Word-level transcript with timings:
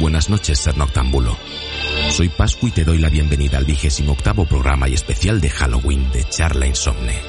Buenas 0.00 0.30
noches, 0.30 0.58
ser 0.58 0.78
noctámbulo. 0.78 1.36
Soy 2.08 2.30
Pascu 2.30 2.68
y 2.68 2.70
te 2.70 2.84
doy 2.84 2.96
la 2.96 3.10
bienvenida 3.10 3.58
al 3.58 3.66
vigésimo 3.66 4.12
octavo 4.12 4.46
programa 4.46 4.88
y 4.88 4.94
especial 4.94 5.42
de 5.42 5.50
Halloween 5.50 6.10
de 6.10 6.26
Charla 6.26 6.66
Insomne. 6.66 7.20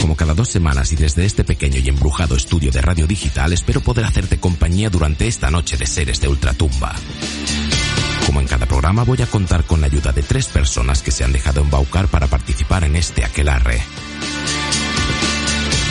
Como 0.00 0.16
cada 0.16 0.32
dos 0.32 0.48
semanas 0.48 0.92
y 0.92 0.96
desde 0.96 1.26
este 1.26 1.44
pequeño 1.44 1.78
y 1.78 1.90
embrujado 1.90 2.36
estudio 2.36 2.70
de 2.70 2.80
radio 2.80 3.06
digital 3.06 3.52
espero 3.52 3.82
poder 3.82 4.06
hacerte 4.06 4.40
compañía 4.40 4.88
durante 4.88 5.26
esta 5.26 5.50
noche 5.50 5.76
de 5.76 5.86
seres 5.86 6.22
de 6.22 6.28
ultratumba. 6.28 6.94
Como 8.30 8.42
en 8.42 8.46
cada 8.46 8.66
programa 8.66 9.02
voy 9.02 9.20
a 9.22 9.26
contar 9.26 9.64
con 9.64 9.80
la 9.80 9.88
ayuda 9.88 10.12
de 10.12 10.22
tres 10.22 10.46
personas 10.46 11.02
que 11.02 11.10
se 11.10 11.24
han 11.24 11.32
dejado 11.32 11.62
embaucar 11.62 12.06
para 12.06 12.28
participar 12.28 12.84
en 12.84 12.94
este 12.94 13.24
aquelarre. 13.24 13.82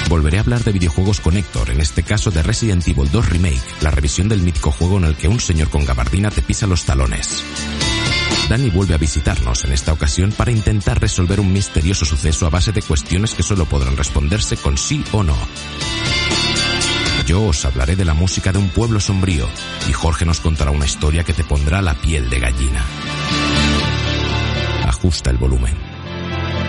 Volveré 0.07 0.37
a 0.37 0.39
hablar 0.39 0.63
de 0.63 0.71
videojuegos 0.71 1.19
con 1.19 1.35
Héctor, 1.35 1.69
en 1.69 1.81
este 1.81 2.01
caso 2.01 2.31
de 2.31 2.41
Resident 2.41 2.87
Evil 2.87 3.11
2 3.11 3.27
Remake, 3.27 3.59
la 3.81 3.91
revisión 3.91 4.29
del 4.29 4.41
mítico 4.41 4.71
juego 4.71 4.99
en 4.99 5.03
el 5.03 5.17
que 5.17 5.27
un 5.27 5.41
señor 5.41 5.69
con 5.69 5.83
gabardina 5.83 6.31
te 6.31 6.41
pisa 6.41 6.65
los 6.65 6.85
talones. 6.85 7.43
Dani 8.47 8.69
vuelve 8.69 8.93
a 8.93 8.99
visitarnos 8.99 9.65
en 9.65 9.73
esta 9.73 9.91
ocasión 9.91 10.31
para 10.31 10.51
intentar 10.51 11.01
resolver 11.01 11.41
un 11.41 11.51
misterioso 11.51 12.05
suceso 12.05 12.45
a 12.45 12.49
base 12.49 12.71
de 12.71 12.81
cuestiones 12.81 13.33
que 13.33 13.43
solo 13.43 13.65
podrán 13.65 13.97
responderse 13.97 14.55
con 14.55 14.77
sí 14.77 15.03
o 15.11 15.23
no. 15.23 15.35
Yo 17.29 17.43
os 17.43 17.63
hablaré 17.63 17.95
de 17.95 18.05
la 18.05 18.15
música 18.15 18.51
de 18.51 18.57
un 18.57 18.69
pueblo 18.69 18.99
sombrío 18.99 19.47
y 19.87 19.93
Jorge 19.93 20.25
nos 20.25 20.39
contará 20.39 20.71
una 20.71 20.85
historia 20.85 21.23
que 21.23 21.31
te 21.31 21.43
pondrá 21.43 21.79
la 21.79 21.93
piel 21.93 22.27
de 22.27 22.39
gallina. 22.39 22.83
Ajusta 24.87 25.29
el 25.29 25.37
volumen. 25.37 25.77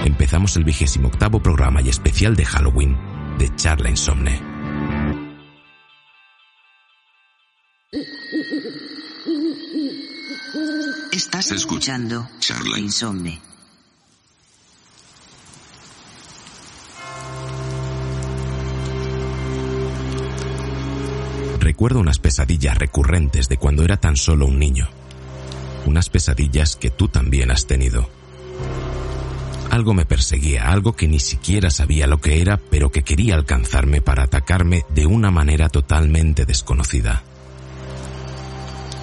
Empezamos 0.05 0.57
el 0.57 0.65
vigésimo 0.65 1.09
octavo 1.09 1.43
programa 1.43 1.81
y 1.81 1.89
especial 1.89 2.37
de 2.37 2.45
Halloween 2.45 2.95
de 3.39 3.57
Charla 3.57 3.89
Insomne. 3.89 4.39
Estás 11.11 11.53
escuchando 11.53 12.29
Charla. 12.39 12.79
Insomne. 12.79 13.50
Recuerdo 21.81 22.01
unas 22.01 22.19
pesadillas 22.19 22.77
recurrentes 22.77 23.49
de 23.49 23.57
cuando 23.57 23.83
era 23.83 23.97
tan 23.97 24.15
solo 24.15 24.45
un 24.45 24.59
niño. 24.59 24.87
Unas 25.87 26.11
pesadillas 26.11 26.77
que 26.77 26.91
tú 26.91 27.09
también 27.09 27.51
has 27.51 27.67
tenido. 27.67 28.07
Algo 29.71 29.95
me 29.95 30.05
perseguía, 30.05 30.71
algo 30.71 30.95
que 30.95 31.09
ni 31.09 31.19
siquiera 31.21 31.71
sabía 31.71 32.07
lo 32.07 32.21
que 32.21 32.43
era, 32.43 32.59
pero 32.59 32.93
que 32.93 33.03
quería 33.03 33.35
alcanzarme 33.35 34.03
para 34.03 34.25
atacarme 34.25 34.85
de 34.91 35.07
una 35.07 35.31
manera 35.31 35.71
totalmente 35.71 36.45
desconocida. 36.45 37.23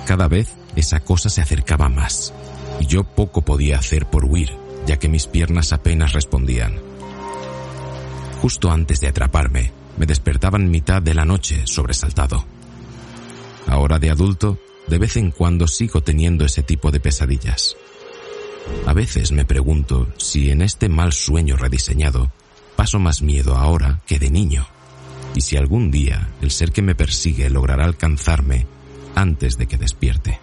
Cada 0.06 0.28
vez 0.28 0.54
esa 0.76 1.00
cosa 1.00 1.30
se 1.30 1.42
acercaba 1.42 1.90
más, 1.90 2.32
y 2.80 2.86
yo 2.86 3.06
poco 3.06 3.42
podía 3.42 3.80
hacer 3.80 4.06
por 4.06 4.24
huir, 4.24 4.52
ya 4.86 5.00
que 5.00 5.10
mis 5.10 5.26
piernas 5.26 5.74
apenas 5.74 6.14
respondían. 6.14 6.76
Justo 8.40 8.70
antes 8.70 9.00
de 9.00 9.08
atraparme, 9.08 9.72
me 9.98 10.06
despertaba 10.06 10.60
en 10.60 10.70
mitad 10.70 11.02
de 11.02 11.16
la 11.16 11.26
noche 11.26 11.64
sobresaltado. 11.66 12.46
Ahora 13.68 14.00
de 14.00 14.10
adulto, 14.10 14.58
de 14.88 14.98
vez 14.98 15.18
en 15.18 15.32
cuando 15.32 15.68
sigo 15.68 16.02
teniendo 16.02 16.46
ese 16.46 16.64
tipo 16.64 16.90
de 16.92 17.00
pesadillas. 17.00 17.76
A 18.86 18.94
veces 18.94 19.32
me 19.32 19.46
pregunto 19.46 20.08
si 20.18 20.50
en 20.50 20.62
este 20.62 20.90
mal 20.90 21.14
sueño 21.14 21.58
rediseñado 21.58 22.32
paso 22.76 23.00
más 23.00 23.22
miedo 23.22 23.56
ahora 23.56 24.02
que 24.06 24.20
de 24.20 24.30
niño, 24.30 24.68
y 25.36 25.42
si 25.42 25.58
algún 25.58 25.92
día 25.92 26.30
el 26.42 26.52
ser 26.52 26.72
que 26.72 26.82
me 26.82 26.96
persigue 26.96 27.50
logrará 27.50 27.86
alcanzarme 27.86 28.66
antes 29.16 29.58
de 29.58 29.68
que 29.68 29.78
despierte. 29.78 30.40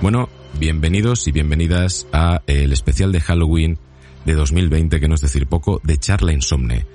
Bueno, 0.00 0.28
bienvenidos 0.58 1.26
y 1.28 1.32
bienvenidas 1.32 2.06
a 2.12 2.42
el 2.46 2.72
especial 2.72 3.12
de 3.12 3.20
Halloween 3.20 3.78
de 4.24 4.34
2020, 4.34 5.00
que 5.00 5.08
no 5.08 5.14
es 5.14 5.20
decir 5.20 5.46
poco, 5.46 5.80
de 5.82 5.98
Charla 5.98 6.32
Insomne. 6.32 6.86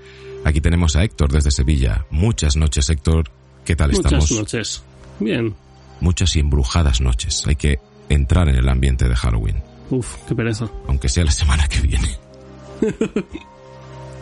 Aquí 0.46 0.62
tenemos 0.62 0.96
a 0.96 1.04
Héctor 1.04 1.32
desde 1.32 1.52
Sevilla. 1.52 2.06
Muchas 2.10 2.56
noches, 2.56 2.90
Héctor. 2.90 3.30
¿Qué 3.66 3.76
tal 3.76 3.92
Muchas 3.92 4.06
estamos? 4.06 4.32
noches. 4.32 4.84
Bien. 5.20 5.54
Muchas 6.02 6.36
y 6.36 6.40
embrujadas 6.40 7.02
noches. 7.02 7.44
Hay 7.46 7.56
que 7.56 7.80
entrar 8.08 8.48
en 8.50 8.56
el 8.56 8.68
ambiente 8.70 9.08
de 9.08 9.16
Halloween, 9.16 9.62
Uf, 9.92 10.16
qué 10.28 10.34
pereza. 10.34 10.70
aunque 10.88 11.10
sea 11.10 11.24
la 11.26 11.32
semana 11.32 11.68
que 11.68 11.82
viene. 11.82 12.08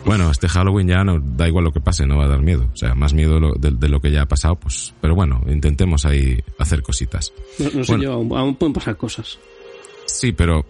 bueno, 0.04 0.30
este 0.30 0.48
Halloween 0.48 0.88
ya 0.88 1.04
no 1.04 1.18
da 1.20 1.46
igual 1.48 1.64
lo 1.64 1.72
que 1.72 1.80
pase, 1.80 2.06
no 2.06 2.18
va 2.18 2.24
a 2.24 2.28
dar 2.28 2.40
miedo. 2.42 2.68
O 2.72 2.76
sea, 2.76 2.94
más 2.94 3.14
miedo 3.14 3.34
de 3.34 3.40
lo, 3.40 3.52
de- 3.54 3.70
de 3.70 3.88
lo 3.88 4.00
que 4.00 4.10
ya 4.10 4.22
ha 4.22 4.26
pasado, 4.26 4.56
pues. 4.56 4.92
Pero 5.00 5.14
bueno, 5.14 5.40
intentemos 5.48 6.04
ahí 6.04 6.42
hacer 6.58 6.82
cositas. 6.82 7.32
No, 7.58 7.66
no 7.70 7.84
sé 7.84 7.92
Bueno. 7.92 8.04
yo, 8.04 8.12
aún, 8.14 8.36
aún 8.36 8.56
pueden 8.56 8.72
pasar 8.72 8.96
cosas. 8.96 9.38
Sí, 10.06 10.32
pero 10.32 10.66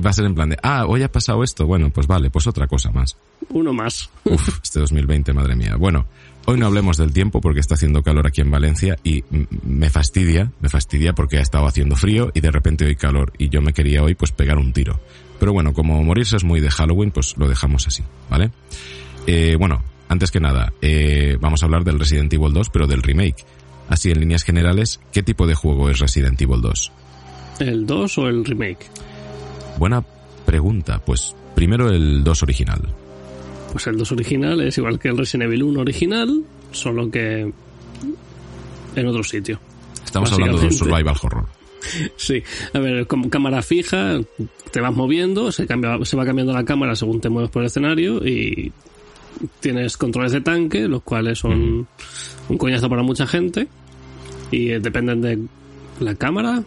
va 0.00 0.10
a 0.10 0.12
ser 0.12 0.24
en 0.24 0.34
plan 0.34 0.48
de, 0.48 0.58
ah, 0.62 0.86
hoy 0.86 1.02
ha 1.02 1.10
pasado 1.10 1.42
esto. 1.42 1.66
Bueno, 1.66 1.90
pues 1.90 2.06
vale, 2.06 2.30
pues 2.30 2.46
otra 2.46 2.66
cosa 2.66 2.90
más. 2.90 3.16
Uno 3.50 3.72
más. 3.72 4.10
Uf, 4.24 4.60
este 4.62 4.80
2020, 4.80 5.32
madre 5.32 5.56
mía. 5.56 5.76
Bueno, 5.76 6.06
hoy 6.46 6.58
no 6.58 6.66
hablemos 6.66 6.96
del 6.96 7.12
tiempo 7.12 7.40
porque 7.40 7.60
está 7.60 7.74
haciendo 7.74 8.02
calor 8.02 8.26
aquí 8.26 8.40
en 8.40 8.50
Valencia 8.50 8.96
y 9.04 9.24
me 9.64 9.90
fastidia, 9.90 10.50
me 10.60 10.68
fastidia 10.68 11.12
porque 11.12 11.38
ha 11.38 11.42
estado 11.42 11.66
haciendo 11.66 11.96
frío 11.96 12.30
y 12.34 12.40
de 12.40 12.50
repente 12.50 12.84
hoy 12.84 12.96
calor 12.96 13.32
y 13.38 13.48
yo 13.48 13.60
me 13.60 13.72
quería 13.72 14.02
hoy 14.02 14.14
pues 14.14 14.32
pegar 14.32 14.58
un 14.58 14.72
tiro. 14.72 15.00
Pero 15.38 15.52
bueno, 15.52 15.72
como 15.72 16.02
morirse 16.02 16.36
es 16.36 16.44
muy 16.44 16.60
de 16.60 16.70
Halloween, 16.70 17.10
pues 17.10 17.36
lo 17.36 17.48
dejamos 17.48 17.86
así, 17.86 18.02
¿vale? 18.30 18.50
Eh, 19.26 19.56
bueno, 19.58 19.82
antes 20.08 20.30
que 20.30 20.40
nada, 20.40 20.72
eh, 20.80 21.36
vamos 21.40 21.62
a 21.62 21.66
hablar 21.66 21.84
del 21.84 21.98
Resident 21.98 22.32
Evil 22.32 22.52
2, 22.52 22.70
pero 22.70 22.86
del 22.86 23.02
remake. 23.02 23.44
Así, 23.88 24.10
en 24.10 24.20
líneas 24.20 24.44
generales, 24.44 25.00
¿qué 25.12 25.22
tipo 25.22 25.46
de 25.46 25.54
juego 25.54 25.90
es 25.90 25.98
Resident 25.98 26.40
Evil 26.40 26.60
2? 26.60 26.92
¿El 27.60 27.86
2 27.86 28.18
o 28.18 28.28
el 28.28 28.44
remake? 28.44 28.90
Buena 29.82 30.00
pregunta, 30.46 31.02
pues 31.04 31.34
primero 31.56 31.90
el 31.90 32.22
2 32.22 32.44
original. 32.44 32.82
Pues 33.72 33.84
el 33.88 33.98
2 33.98 34.12
original 34.12 34.60
es 34.60 34.78
igual 34.78 34.96
que 35.00 35.08
el 35.08 35.18
Resident 35.18 35.48
Evil 35.48 35.64
1 35.64 35.80
original, 35.80 36.44
solo 36.70 37.10
que 37.10 37.52
en 38.94 39.06
otro 39.08 39.24
sitio. 39.24 39.58
Estamos 40.04 40.30
hablando 40.30 40.58
de 40.58 40.66
un 40.66 40.72
survival 40.72 41.16
horror. 41.20 41.46
Sí, 42.16 42.40
a 42.72 42.78
ver, 42.78 43.08
como 43.08 43.28
cámara 43.28 43.60
fija, 43.60 44.20
te 44.70 44.80
vas 44.80 44.94
moviendo, 44.94 45.50
se, 45.50 45.66
cambia, 45.66 45.98
se 46.04 46.16
va 46.16 46.24
cambiando 46.24 46.52
la 46.52 46.64
cámara 46.64 46.94
según 46.94 47.20
te 47.20 47.28
mueves 47.28 47.50
por 47.50 47.62
el 47.62 47.66
escenario 47.66 48.24
y 48.24 48.70
tienes 49.58 49.96
controles 49.96 50.30
de 50.30 50.42
tanque, 50.42 50.86
los 50.86 51.02
cuales 51.02 51.40
son 51.40 51.88
un 52.48 52.56
coñazo 52.56 52.88
para 52.88 53.02
mucha 53.02 53.26
gente 53.26 53.66
y 54.52 54.70
eh, 54.70 54.78
dependen 54.78 55.22
de 55.22 55.40
la 55.98 56.14
cámara, 56.14 56.62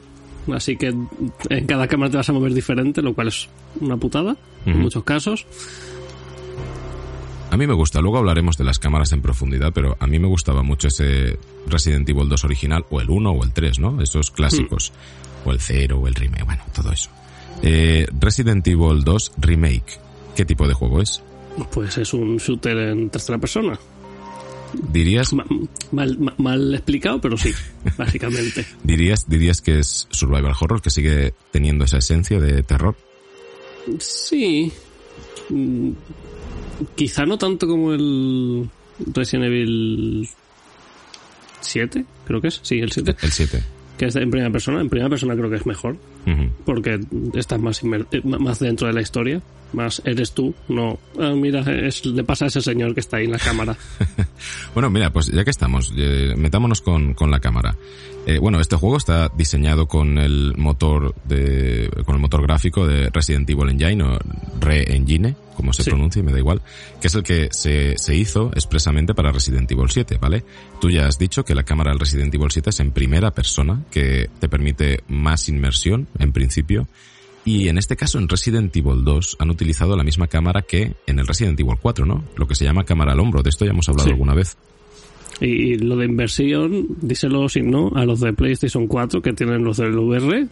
así 0.54 0.76
que 0.78 0.88
en 0.88 1.66
cada 1.66 1.88
cámara 1.88 2.12
te 2.12 2.18
vas 2.18 2.30
a 2.30 2.34
mover 2.34 2.54
diferente, 2.54 3.02
lo 3.02 3.14
cual 3.14 3.30
es 3.30 3.50
una 3.80 3.98
putada 3.98 4.36
en 4.66 4.80
muchos 4.80 5.04
casos. 5.04 5.46
A 7.52 7.58
mí 7.58 7.68
me 7.68 7.74
gusta, 7.74 8.02
luego 8.02 8.18
hablaremos 8.18 8.58
de 8.58 8.64
las 8.64 8.80
cámaras 8.80 9.12
en 9.14 9.22
profundidad, 9.22 9.72
pero 9.74 9.96
a 10.00 10.08
mí 10.08 10.20
me 10.20 10.28
gustaba 10.28 10.62
mucho 10.62 10.90
ese 10.90 11.40
Resident 11.68 12.10
Evil 12.10 12.28
2 12.28 12.44
original, 12.44 12.86
o 12.90 13.00
el 13.00 13.10
1 13.10 13.32
o 13.32 13.44
el 13.44 13.54
3, 13.54 13.80
¿no? 13.80 14.02
Esos 14.02 14.32
clásicos. 14.32 14.92
O 15.46 15.52
el 15.52 15.60
0 15.60 16.00
o 16.02 16.08
el 16.08 16.16
remake, 16.16 16.44
bueno, 16.44 16.64
todo 16.74 16.92
eso. 16.92 17.10
Eh, 17.62 18.08
Resident 18.20 18.68
Evil 18.68 19.04
2 19.04 19.34
Remake. 19.38 20.00
¿Qué 20.36 20.44
tipo 20.44 20.68
de 20.68 20.74
juego 20.74 21.02
es? 21.02 21.24
Pues 21.72 21.98
es 21.98 22.14
un 22.14 22.38
shooter 22.38 22.78
en 22.78 23.10
tercera 23.10 23.38
persona. 23.38 23.80
¿Dirías, 24.92 25.34
Ma- 25.34 25.46
Mal, 25.92 26.18
ma- 26.20 26.34
mal 26.38 26.74
explicado, 26.76 27.22
pero 27.22 27.38
sí, 27.38 27.52
básicamente. 27.98 28.66
dirías, 28.84 29.30
dirías 29.30 29.62
que 29.62 29.80
es 29.80 30.08
survival 30.12 30.54
horror, 30.60 30.82
que 30.82 30.90
sigue 30.90 31.34
teniendo 31.52 31.86
esa 31.86 31.98
esencia 31.98 32.40
de 32.40 32.64
terror? 32.64 32.96
Sí. 34.00 34.72
Mm, 35.50 35.92
Quizá 36.96 37.26
no 37.26 37.38
tanto 37.38 37.68
como 37.68 37.94
el 37.94 38.70
Resident 39.14 39.46
Evil 39.46 40.28
7, 41.62 42.06
creo 42.26 42.42
que 42.42 42.50
es. 42.50 42.60
Sí, 42.64 42.80
el 42.80 42.92
7. 42.92 43.16
El 43.22 43.32
7. 43.32 43.64
Que 43.98 44.06
es 44.08 44.16
en 44.18 44.30
primera 44.30 44.52
persona. 44.52 44.82
En 44.82 44.90
primera 44.90 45.10
persona 45.10 45.36
creo 45.36 45.50
que 45.50 45.56
es 45.56 45.66
mejor. 45.66 45.96
Porque 46.66 47.00
estás 47.36 47.62
más, 47.62 47.82
eh, 47.84 48.22
más 48.24 48.60
dentro 48.60 48.88
de 48.88 48.94
la 48.94 49.02
historia. 49.02 49.42
Más 49.76 50.02
eres 50.06 50.32
tú. 50.32 50.56
No, 50.70 50.98
ah, 51.20 51.34
mira, 51.36 51.60
es, 51.86 52.06
le 52.06 52.24
pasa 52.24 52.46
a 52.46 52.48
ese 52.48 52.62
señor 52.62 52.94
que 52.94 53.02
está 53.02 53.18
ahí 53.18 53.26
en 53.26 53.32
la 53.32 53.40
cámara. 53.40 53.76
Bueno, 54.74 54.90
mira, 54.90 55.12
pues 55.12 55.28
ya 55.28 55.44
que 55.46 55.50
estamos, 55.52 55.94
eh, 55.96 56.34
metámonos 56.38 56.82
con, 56.82 57.14
con 57.14 57.32
la 57.32 57.40
cámara. 57.40 57.76
Eh, 58.28 58.40
bueno, 58.40 58.60
este 58.60 58.76
juego 58.76 58.98
está 58.98 59.30
diseñado 59.38 59.88
con 59.88 60.18
el 60.18 60.54
motor 60.58 61.16
de, 61.26 61.90
con 62.06 62.16
el 62.16 62.22
motor 62.22 62.42
gráfico 62.42 62.86
de 62.86 63.10
Resident 63.10 63.50
Evil 63.50 63.70
Engine 63.70 64.04
o 64.04 64.20
Re-Engine, 64.60 65.36
como 65.56 65.72
se 65.72 65.84
Sí. 65.84 65.90
pronuncia, 65.92 66.22
me 66.24 66.32
da 66.34 66.40
igual, 66.40 66.62
que 67.00 67.08
es 67.08 67.16
el 67.16 67.24
que 67.24 67.48
se, 67.52 67.98
se 67.98 68.16
hizo 68.16 68.52
expresamente 68.54 69.14
para 69.14 69.32
Resident 69.32 69.72
Evil 69.72 69.90
7, 69.90 70.18
¿vale? 70.20 70.44
Tú 70.82 70.90
ya 70.90 71.08
has 71.08 71.18
dicho 71.18 71.46
que 71.46 71.56
la 71.56 71.64
cámara 71.64 71.92
del 71.92 72.00
Resident 72.00 72.34
Evil 72.36 72.52
7 72.52 72.70
es 72.72 72.80
en 72.82 72.92
primera 72.92 73.32
persona, 73.32 73.84
que 73.92 74.30
te 74.40 74.50
permite 74.50 75.04
más 75.08 75.48
inmersión, 75.48 76.08
en 76.20 76.34
principio, 76.34 76.88
y 77.46 77.70
en 77.70 77.78
este 77.78 77.96
caso 77.96 78.18
en 78.18 78.28
Resident 78.28 78.76
Evil 78.76 79.04
2 79.04 79.38
han 79.40 79.50
utilizado 79.52 79.96
la 79.96 80.04
misma 80.04 80.28
cámara 80.28 80.64
que 80.64 80.94
en 81.06 81.20
el 81.20 81.28
Resident 81.28 81.60
Evil 81.60 81.76
4, 81.82 82.06
¿no? 82.06 82.24
Lo 82.36 82.48
que 82.48 82.56
se 82.56 82.66
llama 82.66 82.84
cámara 82.84 83.14
al 83.14 83.20
hombro, 83.20 83.44
de 83.44 83.50
esto 83.52 83.66
ya 83.66 83.72
hemos 83.72 83.88
hablado 83.88 84.08
Sí. 84.08 84.12
alguna 84.14 84.34
vez. 84.34 84.58
Y 85.42 85.78
lo 85.78 85.96
de 85.98 86.06
inversión, 86.06 86.88
díselo 87.02 87.48
si 87.50 87.62
no, 87.62 87.92
a 87.96 88.06
los 88.06 88.20
de 88.22 88.34
PlayStation 88.34 88.88
4 88.88 89.22
que 89.22 89.34
tienen 89.34 89.64
los 89.64 89.78
del 89.78 89.98
VR. 89.98 90.48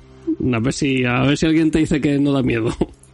A 0.53 0.59
ver 0.59 0.73
si, 0.73 1.03
a 1.05 1.21
ver 1.23 1.37
si 1.37 1.45
alguien 1.45 1.71
te 1.71 1.79
dice 1.79 1.99
que 1.99 2.19
no 2.19 2.31
da 2.31 2.43
miedo. 2.43 2.69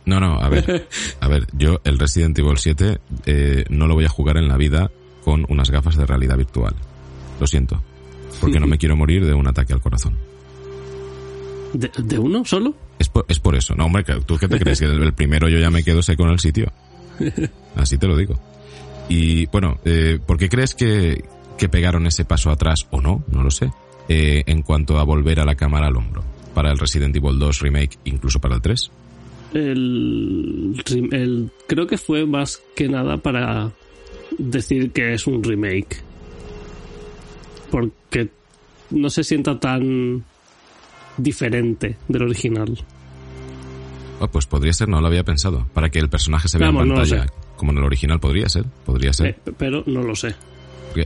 No, 0.06 0.20
no, 0.20 0.40
a 0.40 0.50
ver, 0.50 0.88
a 1.20 1.28
ver, 1.28 1.46
yo 1.54 1.80
el 1.84 2.00
Resident 2.00 2.38
Evil 2.40 2.58
7 2.58 2.98
eh, 3.28 3.66
no 3.70 3.86
lo 3.88 3.94
voy 3.94 4.06
a 4.06 4.10
jugar 4.10 4.38
en 4.38 4.48
la 4.48 4.58
vida 4.58 4.90
con 5.24 5.46
unas 5.50 5.70
gafas 5.70 5.96
de 5.96 6.06
realidad 6.06 6.38
virtual. 6.38 6.74
Lo 7.40 7.46
siento, 7.48 7.82
porque 8.42 8.60
no 8.60 8.66
me 8.68 8.78
quiero 8.80 8.96
morir 8.96 9.26
de 9.26 9.34
un 9.36 9.48
ataque 9.48 9.74
al 9.74 9.82
corazón. 9.82 10.16
¿De, 11.74 11.92
de 12.04 12.18
uno 12.20 12.44
solo? 12.46 12.74
Es 13.10 13.14
por, 13.14 13.26
es 13.28 13.40
por 13.40 13.56
eso. 13.56 13.76
No, 13.76 13.86
hombre, 13.86 14.04
¿tú 14.26 14.38
qué 14.38 14.48
te 14.48 14.60
crees? 14.60 14.80
Que 14.80 14.86
el, 14.86 15.14
primero 15.14 15.50
yo 15.50 15.58
ya 15.60 15.70
me 15.72 15.84
quedo 15.84 16.02
seco 16.02 16.24
en 16.24 16.30
el 16.32 16.40
sitio. 16.40 16.72
Así 17.76 17.98
te 17.98 18.08
lo 18.08 18.16
digo. 18.16 18.40
Y 19.10 19.46
bueno, 19.48 19.80
eh, 19.86 20.20
¿por 20.26 20.38
qué 20.38 20.50
crees 20.50 20.76
que, 20.76 21.24
que 21.58 21.70
pegaron 21.70 22.06
ese 22.06 22.26
paso 22.26 22.52
atrás 22.52 22.88
o 22.92 23.02
no? 23.02 23.24
No 23.32 23.42
lo 23.44 23.50
sé. 23.52 23.72
Eh, 24.08 24.44
en 24.48 24.62
cuanto 24.62 24.98
a 25.00 25.04
volver 25.04 25.40
a 25.40 25.46
la 25.46 25.56
cámara 25.56 25.88
al 25.88 25.96
hombro. 25.98 26.24
Para 26.54 26.72
el 26.72 26.78
Resident 26.78 27.16
Evil 27.16 27.38
2 27.40 27.60
Remake, 27.62 27.98
incluso 28.06 28.40
para 28.40 28.56
el 28.56 28.62
3. 28.62 28.92
El, 29.54 30.84
el- 31.12 31.52
creo 31.68 31.88
que 31.88 31.98
fue 31.98 32.26
más 32.26 32.62
que 32.76 32.88
nada 32.88 33.18
para 33.18 33.72
decir 34.38 34.92
que 34.92 35.14
es 35.14 35.26
un 35.28 35.44
remake. 35.44 36.02
Porque 37.72 38.30
no 38.92 39.10
se 39.10 39.24
sienta 39.24 39.60
tan 39.60 40.24
diferente 41.18 41.98
del 42.08 42.24
original. 42.24 42.78
Oh, 44.20 44.28
pues 44.28 44.46
podría 44.46 44.74
ser, 44.74 44.90
no 44.90 45.00
lo 45.02 45.08
había 45.08 45.24
pensado. 45.24 45.66
Para 45.74 45.90
que 45.90 46.00
el 46.00 46.10
personaje 46.10 46.48
se 46.48 46.58
vea 46.58 46.68
Vamos, 46.68 46.84
en 46.84 46.90
pantalla. 46.94 47.26
como 47.56 47.72
en 47.72 47.78
el 47.78 47.84
original 47.86 48.20
podría 48.20 48.50
ser. 48.50 48.66
Podría 48.86 49.14
ser. 49.14 49.28
Eh, 49.28 49.52
pero 49.58 49.84
no 49.86 50.04
lo 50.04 50.16
sé. 50.16 50.36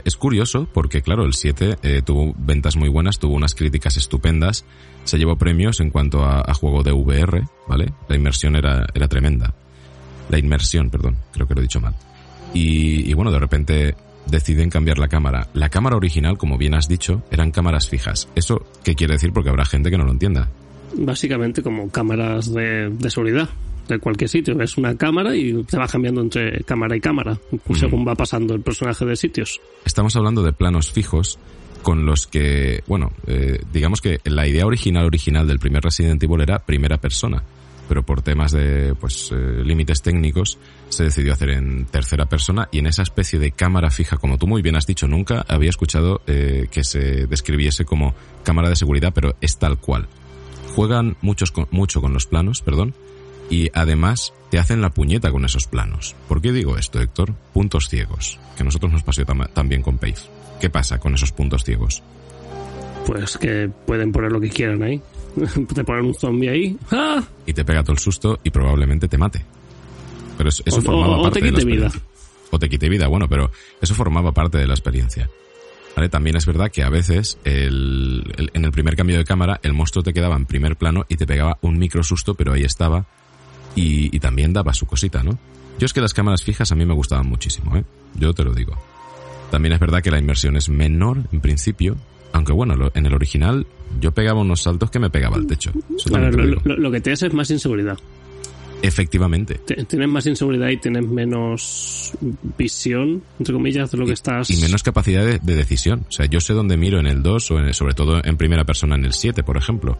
Es 0.05 0.15
curioso 0.15 0.67
porque, 0.73 1.01
claro, 1.01 1.25
el 1.25 1.33
7 1.33 1.77
eh, 1.83 2.01
tuvo 2.03 2.33
ventas 2.37 2.75
muy 2.77 2.87
buenas, 2.89 3.19
tuvo 3.19 3.35
unas 3.35 3.53
críticas 3.53 3.97
estupendas, 3.97 4.63
se 5.03 5.17
llevó 5.17 5.35
premios 5.35 5.81
en 5.81 5.89
cuanto 5.89 6.23
a, 6.23 6.39
a 6.39 6.53
juego 6.53 6.83
de 6.83 6.93
VR, 6.93 7.43
¿vale? 7.67 7.91
La 8.07 8.15
inmersión 8.15 8.55
era, 8.55 8.87
era 8.93 9.07
tremenda. 9.09 9.53
La 10.29 10.39
inmersión, 10.39 10.89
perdón, 10.89 11.17
creo 11.33 11.45
que 11.47 11.53
lo 11.53 11.59
he 11.59 11.63
dicho 11.63 11.81
mal. 11.81 11.95
Y, 12.53 13.09
y 13.09 13.13
bueno, 13.13 13.29
de 13.31 13.39
repente 13.39 13.95
deciden 14.25 14.69
cambiar 14.69 14.99
la 14.99 15.09
cámara. 15.09 15.49
La 15.53 15.67
cámara 15.67 15.97
original, 15.97 16.37
como 16.37 16.57
bien 16.57 16.75
has 16.75 16.87
dicho, 16.87 17.21
eran 17.29 17.51
cámaras 17.51 17.89
fijas. 17.89 18.29
¿Eso 18.35 18.65
qué 18.85 18.95
quiere 18.95 19.15
decir? 19.15 19.33
Porque 19.33 19.49
habrá 19.49 19.65
gente 19.65 19.91
que 19.91 19.97
no 19.97 20.05
lo 20.05 20.11
entienda. 20.11 20.49
Básicamente 20.95 21.61
como 21.61 21.89
cámaras 21.89 22.53
de, 22.53 22.89
de 22.89 23.09
seguridad 23.09 23.49
de 23.87 23.99
cualquier 23.99 24.29
sitio. 24.29 24.59
Es 24.61 24.77
una 24.77 24.95
cámara 24.95 25.35
y 25.35 25.63
te 25.63 25.77
va 25.77 25.87
cambiando 25.87 26.21
entre 26.21 26.63
cámara 26.63 26.95
y 26.95 27.01
cámara 27.01 27.37
según 27.75 28.07
va 28.07 28.15
pasando 28.15 28.53
el 28.53 28.61
personaje 28.61 29.05
de 29.05 29.15
sitios. 29.15 29.59
Estamos 29.85 30.15
hablando 30.15 30.43
de 30.43 30.53
planos 30.53 30.91
fijos 30.91 31.39
con 31.81 32.05
los 32.05 32.27
que, 32.27 32.81
bueno, 32.87 33.11
eh, 33.27 33.59
digamos 33.71 34.01
que 34.01 34.19
la 34.23 34.47
idea 34.47 34.65
original 34.65 35.05
original 35.05 35.45
del 35.45 35.59
primer 35.59 35.83
Resident 35.83 36.23
Evil 36.23 36.41
era 36.41 36.59
primera 36.59 36.97
persona, 36.97 37.43
pero 37.89 38.03
por 38.03 38.21
temas 38.21 38.53
de, 38.53 38.95
pues, 38.95 39.31
eh, 39.33 39.63
límites 39.65 40.01
técnicos 40.01 40.57
se 40.87 41.03
decidió 41.03 41.33
hacer 41.33 41.49
en 41.49 41.85
tercera 41.85 42.25
persona 42.25 42.69
y 42.71 42.79
en 42.79 42.87
esa 42.87 43.03
especie 43.03 43.37
de 43.37 43.51
cámara 43.51 43.91
fija, 43.91 44.15
como 44.15 44.37
tú 44.37 44.47
muy 44.47 44.61
bien 44.61 44.77
has 44.77 44.87
dicho, 44.87 45.09
nunca 45.09 45.45
había 45.45 45.69
escuchado 45.69 46.21
eh, 46.25 46.67
que 46.71 46.85
se 46.85 47.27
describiese 47.27 47.83
como 47.83 48.15
cámara 48.43 48.69
de 48.69 48.77
seguridad, 48.77 49.11
pero 49.13 49.35
es 49.41 49.57
tal 49.57 49.77
cual. 49.77 50.07
Juegan 50.75 51.17
muchos 51.21 51.51
con- 51.51 51.67
mucho 51.71 52.01
con 52.01 52.13
los 52.13 52.25
planos, 52.25 52.61
perdón, 52.61 52.93
y 53.49 53.69
además 53.73 54.33
te 54.49 54.59
hacen 54.59 54.81
la 54.81 54.89
puñeta 54.89 55.31
con 55.31 55.45
esos 55.45 55.67
planos. 55.67 56.15
¿Por 56.27 56.41
qué 56.41 56.51
digo 56.51 56.77
esto, 56.77 56.99
Héctor? 57.01 57.33
Puntos 57.53 57.89
ciegos, 57.89 58.39
que 58.55 58.63
a 58.63 58.65
nosotros 58.65 58.91
nos 58.91 59.03
pasó 59.03 59.21
tam- 59.23 59.49
también 59.53 59.81
con 59.81 59.97
Pace. 59.97 60.27
¿Qué 60.59 60.69
pasa 60.69 60.97
con 60.99 61.13
esos 61.15 61.31
puntos 61.31 61.63
ciegos? 61.63 62.01
Pues 63.05 63.37
que 63.37 63.69
pueden 63.85 64.11
poner 64.11 64.31
lo 64.31 64.39
que 64.39 64.49
quieran 64.49 64.81
ahí. 64.81 65.01
te 65.75 65.83
ponen 65.83 66.05
un 66.05 66.13
zombie 66.13 66.49
ahí. 66.49 66.77
¡Ah! 66.91 67.21
Y 67.45 67.53
te 67.53 67.65
pega 67.65 67.83
todo 67.83 67.93
el 67.93 67.99
susto 67.99 68.39
y 68.43 68.49
probablemente 68.49 69.07
te 69.07 69.17
mate. 69.17 69.43
Pero 70.37 70.49
eso, 70.49 70.63
eso 70.65 70.77
O- 70.77 70.81
formaba 70.81 71.17
o- 71.17 71.19
o 71.19 71.23
parte 71.23 71.39
te 71.39 71.45
de 71.45 71.51
la 71.51 71.57
vida. 71.57 71.87
experiencia. 71.87 72.01
O 72.51 72.59
te 72.59 72.69
quite 72.69 72.87
vida, 72.89 73.07
bueno, 73.07 73.27
pero 73.27 73.51
eso 73.81 73.93
formaba 73.95 74.31
parte 74.31 74.57
de 74.59 74.67
la 74.67 74.73
experiencia. 74.73 75.29
¿Vale? 75.95 76.09
También 76.09 76.35
es 76.35 76.45
verdad 76.45 76.71
que 76.71 76.81
a 76.83 76.89
veces 76.89 77.37
el- 77.43 78.23
el- 78.37 78.49
en 78.53 78.65
el 78.65 78.71
primer 78.71 78.95
cambio 78.95 79.17
de 79.17 79.23
cámara 79.25 79.59
el 79.63 79.73
monstruo 79.73 80.03
te 80.03 80.11
quedaba 80.13 80.35
en 80.35 80.45
primer 80.47 80.75
plano 80.75 81.05
y 81.07 81.17
te 81.17 81.27
pegaba 81.27 81.57
un 81.61 81.77
micro 81.77 82.03
susto, 82.03 82.33
pero 82.33 82.53
ahí 82.53 82.63
estaba 82.63 83.05
y, 83.75 84.15
y 84.15 84.19
también 84.19 84.53
daba 84.53 84.73
su 84.73 84.85
cosita, 84.87 85.21
¿no? 85.23 85.37
Yo 85.79 85.85
es 85.85 85.93
que 85.93 86.01
las 86.01 86.13
cámaras 86.13 86.43
fijas 86.43 86.71
a 86.71 86.75
mí 86.75 86.85
me 86.85 86.93
gustaban 86.93 87.27
muchísimo, 87.27 87.75
¿eh? 87.75 87.83
Yo 88.15 88.33
te 88.33 88.43
lo 88.43 88.53
digo. 88.53 88.73
También 89.51 89.73
es 89.73 89.79
verdad 89.79 90.01
que 90.01 90.09
la 90.11 90.17
inmersión 90.19 90.55
es 90.57 90.67
menor 90.69 91.19
en 91.31 91.41
principio, 91.41 91.95
aunque 92.31 92.53
bueno, 92.53 92.75
lo- 92.75 92.91
en 92.95 93.05
el 93.05 93.13
original 93.13 93.67
yo 93.99 94.11
pegaba 94.13 94.41
unos 94.41 94.63
saltos 94.63 94.89
que 94.89 94.97
me 94.99 95.11
pegaba 95.11 95.35
al 95.37 95.45
techo. 95.45 95.71
Eso 95.95 96.09
ver, 96.11 96.35
te 96.35 96.41
lo 96.43 96.61
lo, 96.77 96.91
que 96.91 97.01
tienes 97.01 97.21
es 97.21 97.33
más 97.35 97.51
inseguridad. 97.51 97.97
Efectivamente. 98.83 99.55
Te- 99.65 99.85
Tienes 99.85 100.09
más 100.09 100.25
inseguridad 100.27 100.67
y 100.67 100.75
tienes 100.77 101.07
menos 101.07 102.11
visión, 102.57 103.23
entre 103.39 103.53
comillas, 103.53 103.89
de 103.89 103.97
lo 103.97 104.05
que 104.05 104.11
estás. 104.11 104.49
Y 104.51 104.57
menos 104.57 104.83
capacidad 104.83 105.25
de, 105.25 105.39
de 105.39 105.55
decisión. 105.55 106.05
O 106.09 106.11
sea, 106.11 106.25
yo 106.25 106.41
sé 106.41 106.53
dónde 106.53 106.75
miro 106.75 106.99
en 106.99 107.07
el 107.07 107.23
2 107.23 107.51
o 107.51 107.59
en- 107.59 107.73
sobre 107.73 107.93
todo 107.93 108.21
en 108.23 108.35
primera 108.35 108.65
persona 108.65 108.95
en 108.95 109.05
el 109.05 109.13
7, 109.13 109.41
por 109.41 109.55
ejemplo. 109.57 109.97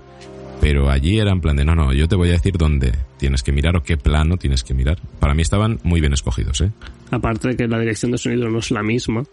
Pero 0.60 0.90
allí 0.90 1.18
era 1.18 1.32
en 1.32 1.40
plan 1.42 1.56
de, 1.56 1.64
no, 1.66 1.76
no, 1.76 1.94
yo 1.94 2.08
te 2.10 2.16
voy 2.18 2.30
a 2.30 2.34
decir 2.34 2.58
dónde 2.58 2.92
tienes 3.18 3.42
que 3.42 3.52
mirar 3.54 3.76
o 3.78 3.84
qué 3.84 3.96
plano 3.98 4.36
tienes 4.38 4.64
que 4.66 4.74
mirar. 4.74 4.98
Para 5.20 5.34
mí 5.34 5.42
estaban 5.42 5.80
muy 5.84 6.02
bien 6.02 6.12
escogidos, 6.14 6.60
¿eh? 6.62 6.70
Aparte 7.12 7.50
de 7.50 7.56
que 7.58 7.68
la 7.68 7.80
dirección 7.80 8.12
de 8.12 8.18
sonido 8.18 8.50
no 8.50 8.60
es 8.60 8.70
la 8.70 8.84
misma. 8.84 9.24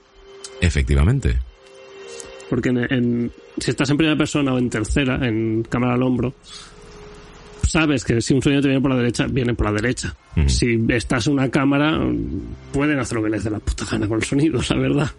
Efectivamente. 0.61 1.39
Porque 2.49 2.71
en, 2.71 2.79
en- 2.93 3.33
si 3.59 3.71
estás 3.71 3.91
en 3.91 3.97
primera 3.97 4.17
persona 4.17 4.53
o 4.55 4.59
en 4.59 4.71
tercera, 4.71 5.25
en 5.27 5.63
cámara 5.69 5.95
al 5.95 6.03
hombro, 6.03 6.35
sabes 7.71 8.05
que 8.05 8.21
si 8.21 8.35
un 8.35 8.43
sonido 8.43 8.63
te 8.63 8.69
viene 8.69 8.81
por 8.81 8.91
la 8.91 8.97
derecha, 8.97 9.27
viene 9.27 9.55
por 9.55 9.67
la 9.67 9.73
derecha. 9.73 10.15
Si 10.47 10.79
estás 10.89 11.27
en 11.29 11.35
una 11.35 11.51
cámara, 11.51 12.01
pueden 12.73 12.99
hacer 12.99 13.19
lo 13.19 13.25
que 13.25 13.31
les 13.31 13.45
dé 13.45 13.51
la 13.51 13.61
puta 13.61 13.85
gana 13.91 14.09
con 14.09 14.19
el 14.19 14.25
sonido, 14.25 14.61
la 14.69 14.77
verdad. 14.77 15.11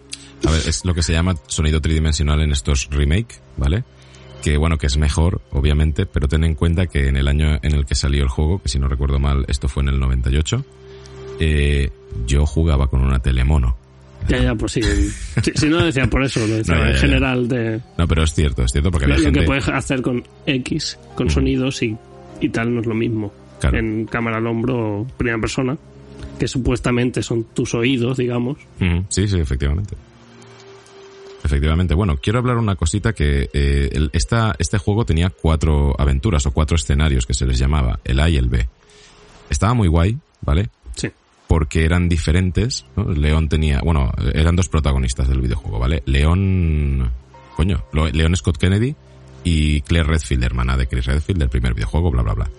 A 0.44 0.50
ver, 0.50 0.60
es 0.66 0.84
lo 0.84 0.92
que 0.92 1.02
se 1.02 1.12
llama 1.12 1.34
sonido 1.46 1.80
tridimensional 1.80 2.40
en 2.40 2.52
estos 2.52 2.88
remake, 2.90 3.40
¿vale? 3.56 3.84
Que 4.42 4.56
bueno, 4.56 4.76
que 4.76 4.88
es 4.88 4.96
mejor, 4.96 5.40
obviamente, 5.50 6.04
pero 6.04 6.28
ten 6.28 6.44
en 6.44 6.54
cuenta 6.54 6.86
que 6.86 7.08
en 7.08 7.16
el 7.16 7.28
año 7.28 7.58
en 7.62 7.74
el 7.74 7.86
que 7.86 7.94
salió 7.94 8.22
el 8.22 8.28
juego, 8.28 8.60
que 8.60 8.68
si 8.68 8.78
no 8.78 8.88
recuerdo 8.88 9.18
mal, 9.18 9.44
esto 9.48 9.68
fue 9.68 9.84
en 9.84 9.90
el 9.90 10.00
98, 10.00 10.64
eh, 11.40 11.90
yo 12.26 12.44
jugaba 12.44 12.88
con 12.88 13.02
una 13.02 13.20
telemono. 13.20 13.76
Ya, 14.28 14.38
ya, 14.38 14.54
pues 14.54 14.72
sí. 14.72 14.82
Si, 14.82 15.52
si 15.54 15.68
no 15.68 15.82
decía 15.84 16.06
por 16.08 16.22
eso, 16.22 16.40
lo 16.40 16.46
decía 16.56 16.74
No, 16.74 16.80
ya, 16.80 16.86
ya, 16.86 16.92
en 16.92 17.00
general 17.00 17.48
de 17.48 17.80
No, 17.96 18.06
pero 18.06 18.24
es 18.24 18.34
cierto, 18.34 18.62
es 18.64 18.72
cierto, 18.72 18.90
porque 18.90 19.06
lo, 19.06 19.14
había 19.14 19.28
lo 19.28 19.32
que 19.32 19.42
puedes 19.42 19.68
hacer 19.68 20.02
con 20.02 20.22
X, 20.46 20.98
con 21.14 21.30
sonidos 21.30 21.82
y, 21.82 21.96
y 22.42 22.48
tal, 22.50 22.74
no 22.74 22.80
es 22.80 22.86
lo 22.86 22.94
mismo. 22.94 23.32
Claro. 23.60 23.78
En 23.78 24.06
cámara 24.06 24.38
al 24.38 24.46
hombro 24.46 25.06
primera 25.16 25.38
persona, 25.38 25.76
que 26.38 26.48
supuestamente 26.48 27.22
son 27.22 27.44
tus 27.54 27.74
oídos, 27.74 28.16
digamos. 28.18 28.58
Sí, 29.08 29.28
sí, 29.28 29.38
efectivamente. 29.38 29.94
Efectivamente. 31.44 31.94
Bueno, 31.94 32.16
quiero 32.18 32.38
hablar 32.38 32.56
una 32.56 32.76
cosita 32.76 33.12
que 33.12 33.50
eh, 33.52 33.88
el- 33.92 34.10
esta, 34.12 34.54
este 34.58 34.78
juego 34.78 35.04
tenía 35.04 35.30
cuatro 35.30 35.94
aventuras 35.98 36.46
o 36.46 36.52
cuatro 36.52 36.76
escenarios 36.76 37.26
que 37.26 37.34
se 37.34 37.46
les 37.46 37.58
llamaba, 37.58 37.98
el 38.04 38.20
A 38.20 38.28
y 38.30 38.36
el 38.36 38.48
B. 38.48 38.68
Estaba 39.50 39.74
muy 39.74 39.88
guay, 39.88 40.18
¿vale? 40.40 40.70
Sí. 40.94 41.08
Porque 41.48 41.84
eran 41.84 42.08
diferentes. 42.08 42.86
¿no? 42.96 43.10
León 43.12 43.48
tenía, 43.48 43.80
bueno, 43.82 44.12
eran 44.34 44.54
dos 44.56 44.68
protagonistas 44.68 45.28
del 45.28 45.40
videojuego, 45.40 45.78
¿vale? 45.80 46.02
León, 46.06 47.10
coño, 47.56 47.84
León 48.12 48.36
Scott 48.36 48.56
Kennedy 48.58 48.94
y 49.44 49.80
Claire 49.82 50.08
Redfield, 50.08 50.44
hermana 50.44 50.76
de 50.76 50.86
Chris 50.86 51.06
Redfield 51.06 51.40
del 51.40 51.48
primer 51.48 51.74
videojuego, 51.74 52.10
bla, 52.10 52.22
bla, 52.22 52.34
bla. 52.34 52.50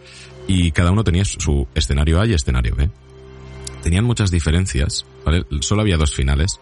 Y 0.48 0.72
cada 0.72 0.92
uno 0.92 1.04
tenía 1.04 1.24
su- 1.26 1.68
escenario 1.76 2.20
A 2.20 2.26
y 2.28 2.34
escenario 2.34 2.76
B. 2.76 2.90
Tenían 3.82 4.06
muchas 4.06 4.32
diferencias, 4.32 5.06
¿vale? 5.26 5.46
Solo 5.62 5.82
había 5.82 5.98
dos 5.98 6.14
finales. 6.14 6.60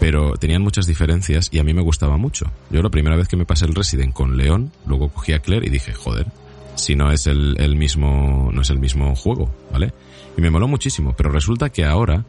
pero 0.00 0.32
tenían 0.34 0.62
muchas 0.62 0.86
diferencias 0.88 1.48
y 1.52 1.60
a 1.60 1.62
mí 1.64 1.72
me 1.74 1.82
gustaba 1.82 2.16
mucho. 2.16 2.46
Yo 2.70 2.82
la 2.82 2.88
primera 2.90 3.14
vez 3.14 3.28
que 3.28 3.36
me 3.36 3.44
pasé 3.44 3.66
el 3.66 3.74
Resident 3.74 4.12
con 4.12 4.36
León, 4.36 4.72
luego 4.84 5.10
cogí 5.10 5.32
a 5.32 5.38
Claire 5.38 5.68
y 5.68 5.70
dije, 5.70 5.92
joder, 5.94 6.26
si 6.74 6.96
no 6.96 7.12
es 7.12 7.28
el, 7.28 7.54
el 7.60 7.76
mismo, 7.76 8.50
no 8.52 8.62
es 8.62 8.70
el 8.70 8.80
mismo 8.80 9.14
juego, 9.14 9.54
¿vale? 9.70 9.92
Y 10.36 10.40
me 10.40 10.50
moló 10.50 10.66
muchísimo, 10.66 11.14
pero 11.16 11.30
resulta 11.30 11.70
que 11.70 11.84
ahora 11.84 12.24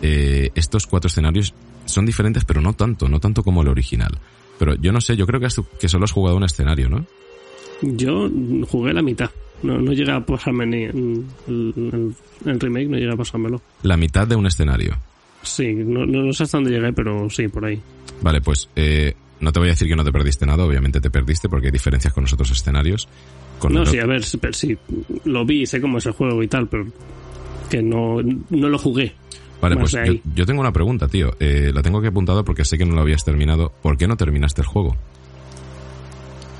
eh, 0.00 0.48
estos 0.54 0.86
cuatro 0.86 1.08
escenarios 1.08 1.52
son 1.84 2.06
diferentes, 2.06 2.46
pero 2.46 2.62
no 2.62 2.72
tanto, 2.72 3.06
no 3.06 3.20
tanto 3.20 3.42
como 3.42 3.60
el 3.60 3.68
original. 3.68 4.16
Pero 4.60 4.74
yo 4.76 4.92
no 4.92 5.00
sé, 5.00 5.16
yo 5.16 5.26
creo 5.26 5.40
que, 5.40 5.46
has- 5.46 5.60
que 5.80 5.88
solo 5.88 6.04
has 6.04 6.12
jugado 6.12 6.36
un 6.36 6.44
escenario, 6.44 6.88
¿no? 6.88 7.04
Yo 7.82 8.30
jugué 8.68 8.92
la 8.92 9.02
mitad. 9.02 9.30
No, 9.62 9.78
no 9.78 9.92
llegué 9.92 10.12
a 10.12 10.24
pasarme 10.24 10.66
ni 10.66 10.82
el, 10.84 11.24
el- 11.48 12.14
el 12.44 12.60
remake, 12.60 12.88
no 12.88 12.96
llegué 12.98 13.12
a 13.12 13.16
pasármelo. 13.16 13.60
La 13.82 13.96
mitad 13.96 14.26
de 14.28 14.36
un 14.36 14.46
escenario. 14.46 14.96
Sí, 15.42 15.72
no, 15.74 16.04
no, 16.06 16.22
no 16.22 16.32
sé 16.34 16.42
hasta 16.44 16.58
dónde 16.58 16.70
llegué, 16.72 16.92
pero 16.92 17.28
sí, 17.30 17.48
por 17.48 17.64
ahí. 17.64 17.80
Vale, 18.22 18.40
pues 18.42 18.68
eh, 18.76 19.14
no 19.40 19.50
te 19.50 19.58
voy 19.58 19.68
a 19.68 19.72
decir 19.72 19.88
que 19.88 19.96
no 19.96 20.04
te 20.04 20.12
perdiste 20.12 20.44
nada, 20.44 20.64
obviamente 20.64 21.00
te 21.00 21.08
perdiste 21.10 21.48
porque 21.48 21.68
hay 21.68 21.72
diferencias 21.72 22.12
con 22.12 22.24
los 22.24 22.32
otros 22.34 22.50
escenarios. 22.50 23.08
Con 23.58 23.72
No, 23.72 23.80
el- 23.82 23.86
sí, 23.88 23.98
a 23.98 24.04
ver, 24.06 24.22
sí, 24.24 24.76
lo 25.24 25.44
vi, 25.46 25.64
sé 25.66 25.80
cómo 25.80 25.96
es 25.98 26.06
el 26.06 26.12
juego 26.12 26.42
y 26.42 26.48
tal, 26.48 26.68
pero 26.68 26.86
que 27.70 27.82
no, 27.82 28.18
no 28.50 28.68
lo 28.68 28.78
jugué. 28.78 29.14
Vale, 29.60 29.76
pues 29.76 29.94
yo, 30.34 30.46
tengo 30.46 30.60
una 30.60 30.72
pregunta, 30.72 31.06
tío. 31.06 31.34
Eh, 31.38 31.70
la 31.74 31.82
tengo 31.82 32.00
que 32.00 32.08
apuntado 32.08 32.44
porque 32.44 32.64
sé 32.64 32.78
que 32.78 32.86
no 32.86 32.94
lo 32.94 33.02
habías 33.02 33.24
terminado. 33.24 33.72
¿Por 33.82 33.96
qué 33.98 34.08
no 34.08 34.16
terminaste 34.16 34.62
el 34.62 34.66
juego? 34.66 34.96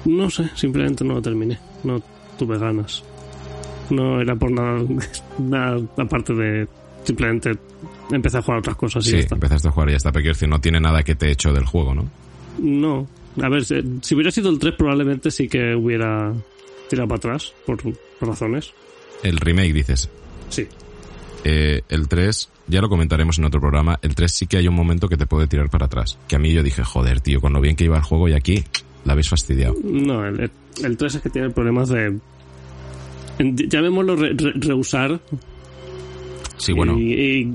No 0.04 0.28
sé, 0.28 0.50
simplemente 0.54 1.04
no 1.04 1.14
lo 1.14 1.22
terminé. 1.22 1.58
No 1.82 2.02
tuve 2.38 2.58
ganas. 2.58 3.02
No 3.90 4.20
era 4.20 4.36
por 4.36 4.50
nada, 4.50 4.82
nada 5.38 5.80
aparte 5.96 6.34
de 6.34 6.68
simplemente 7.04 7.52
empecé 8.10 8.38
a 8.38 8.42
jugar 8.42 8.58
otras 8.58 8.76
cosas 8.76 9.06
y 9.06 9.10
sí, 9.10 9.16
ya 9.16 9.20
está. 9.20 9.34
empezaste 9.34 9.68
a 9.68 9.70
jugar 9.70 9.88
y 9.88 9.92
ya 9.92 9.96
está. 9.96 10.12
Pero 10.12 10.22
quiero 10.22 10.34
decir, 10.34 10.48
no 10.48 10.60
tiene 10.60 10.80
nada 10.80 11.02
que 11.02 11.14
te 11.14 11.28
he 11.28 11.32
hecho 11.32 11.52
del 11.52 11.64
juego, 11.64 11.94
¿no? 11.94 12.10
No. 12.58 13.08
A 13.42 13.48
ver, 13.48 13.64
si, 13.64 13.76
si 14.02 14.14
hubiera 14.14 14.30
sido 14.30 14.50
el 14.50 14.58
3 14.58 14.74
probablemente 14.76 15.30
sí 15.30 15.48
que 15.48 15.74
hubiera 15.74 16.32
tirado 16.88 17.08
para 17.08 17.16
atrás, 17.18 17.54
por, 17.64 17.80
por 17.82 18.28
razones. 18.28 18.72
El 19.22 19.36
remake, 19.38 19.72
dices. 19.72 20.08
Sí. 20.48 20.66
Eh, 21.44 21.82
el 21.88 22.08
3, 22.08 22.48
ya 22.70 22.80
lo 22.80 22.88
comentaremos 22.88 23.38
en 23.38 23.44
otro 23.44 23.60
programa. 23.60 23.98
El 24.02 24.14
3 24.14 24.30
sí 24.32 24.46
que 24.46 24.56
hay 24.56 24.68
un 24.68 24.74
momento 24.74 25.08
que 25.08 25.16
te 25.16 25.26
puede 25.26 25.46
tirar 25.46 25.68
para 25.70 25.86
atrás. 25.86 26.18
Que 26.28 26.36
a 26.36 26.38
mí 26.38 26.52
yo 26.52 26.62
dije, 26.62 26.82
joder, 26.84 27.20
tío, 27.20 27.40
con 27.40 27.52
lo 27.52 27.60
bien 27.60 27.76
que 27.76 27.84
iba 27.84 27.96
el 27.96 28.02
juego 28.02 28.28
y 28.28 28.32
aquí 28.32 28.64
la 29.04 29.12
habéis 29.12 29.28
fastidiado. 29.28 29.74
No, 29.82 30.24
el, 30.26 30.50
el 30.84 30.96
3 30.96 31.14
es 31.16 31.20
que 31.22 31.30
tiene 31.30 31.50
problemas 31.50 31.88
de... 31.88 32.18
Llamémoslo 33.38 34.16
re- 34.16 34.34
re- 34.34 34.52
reusar 34.56 35.18
Sí, 36.58 36.72
bueno. 36.74 36.98
y, 36.98 37.14
y- 37.14 37.54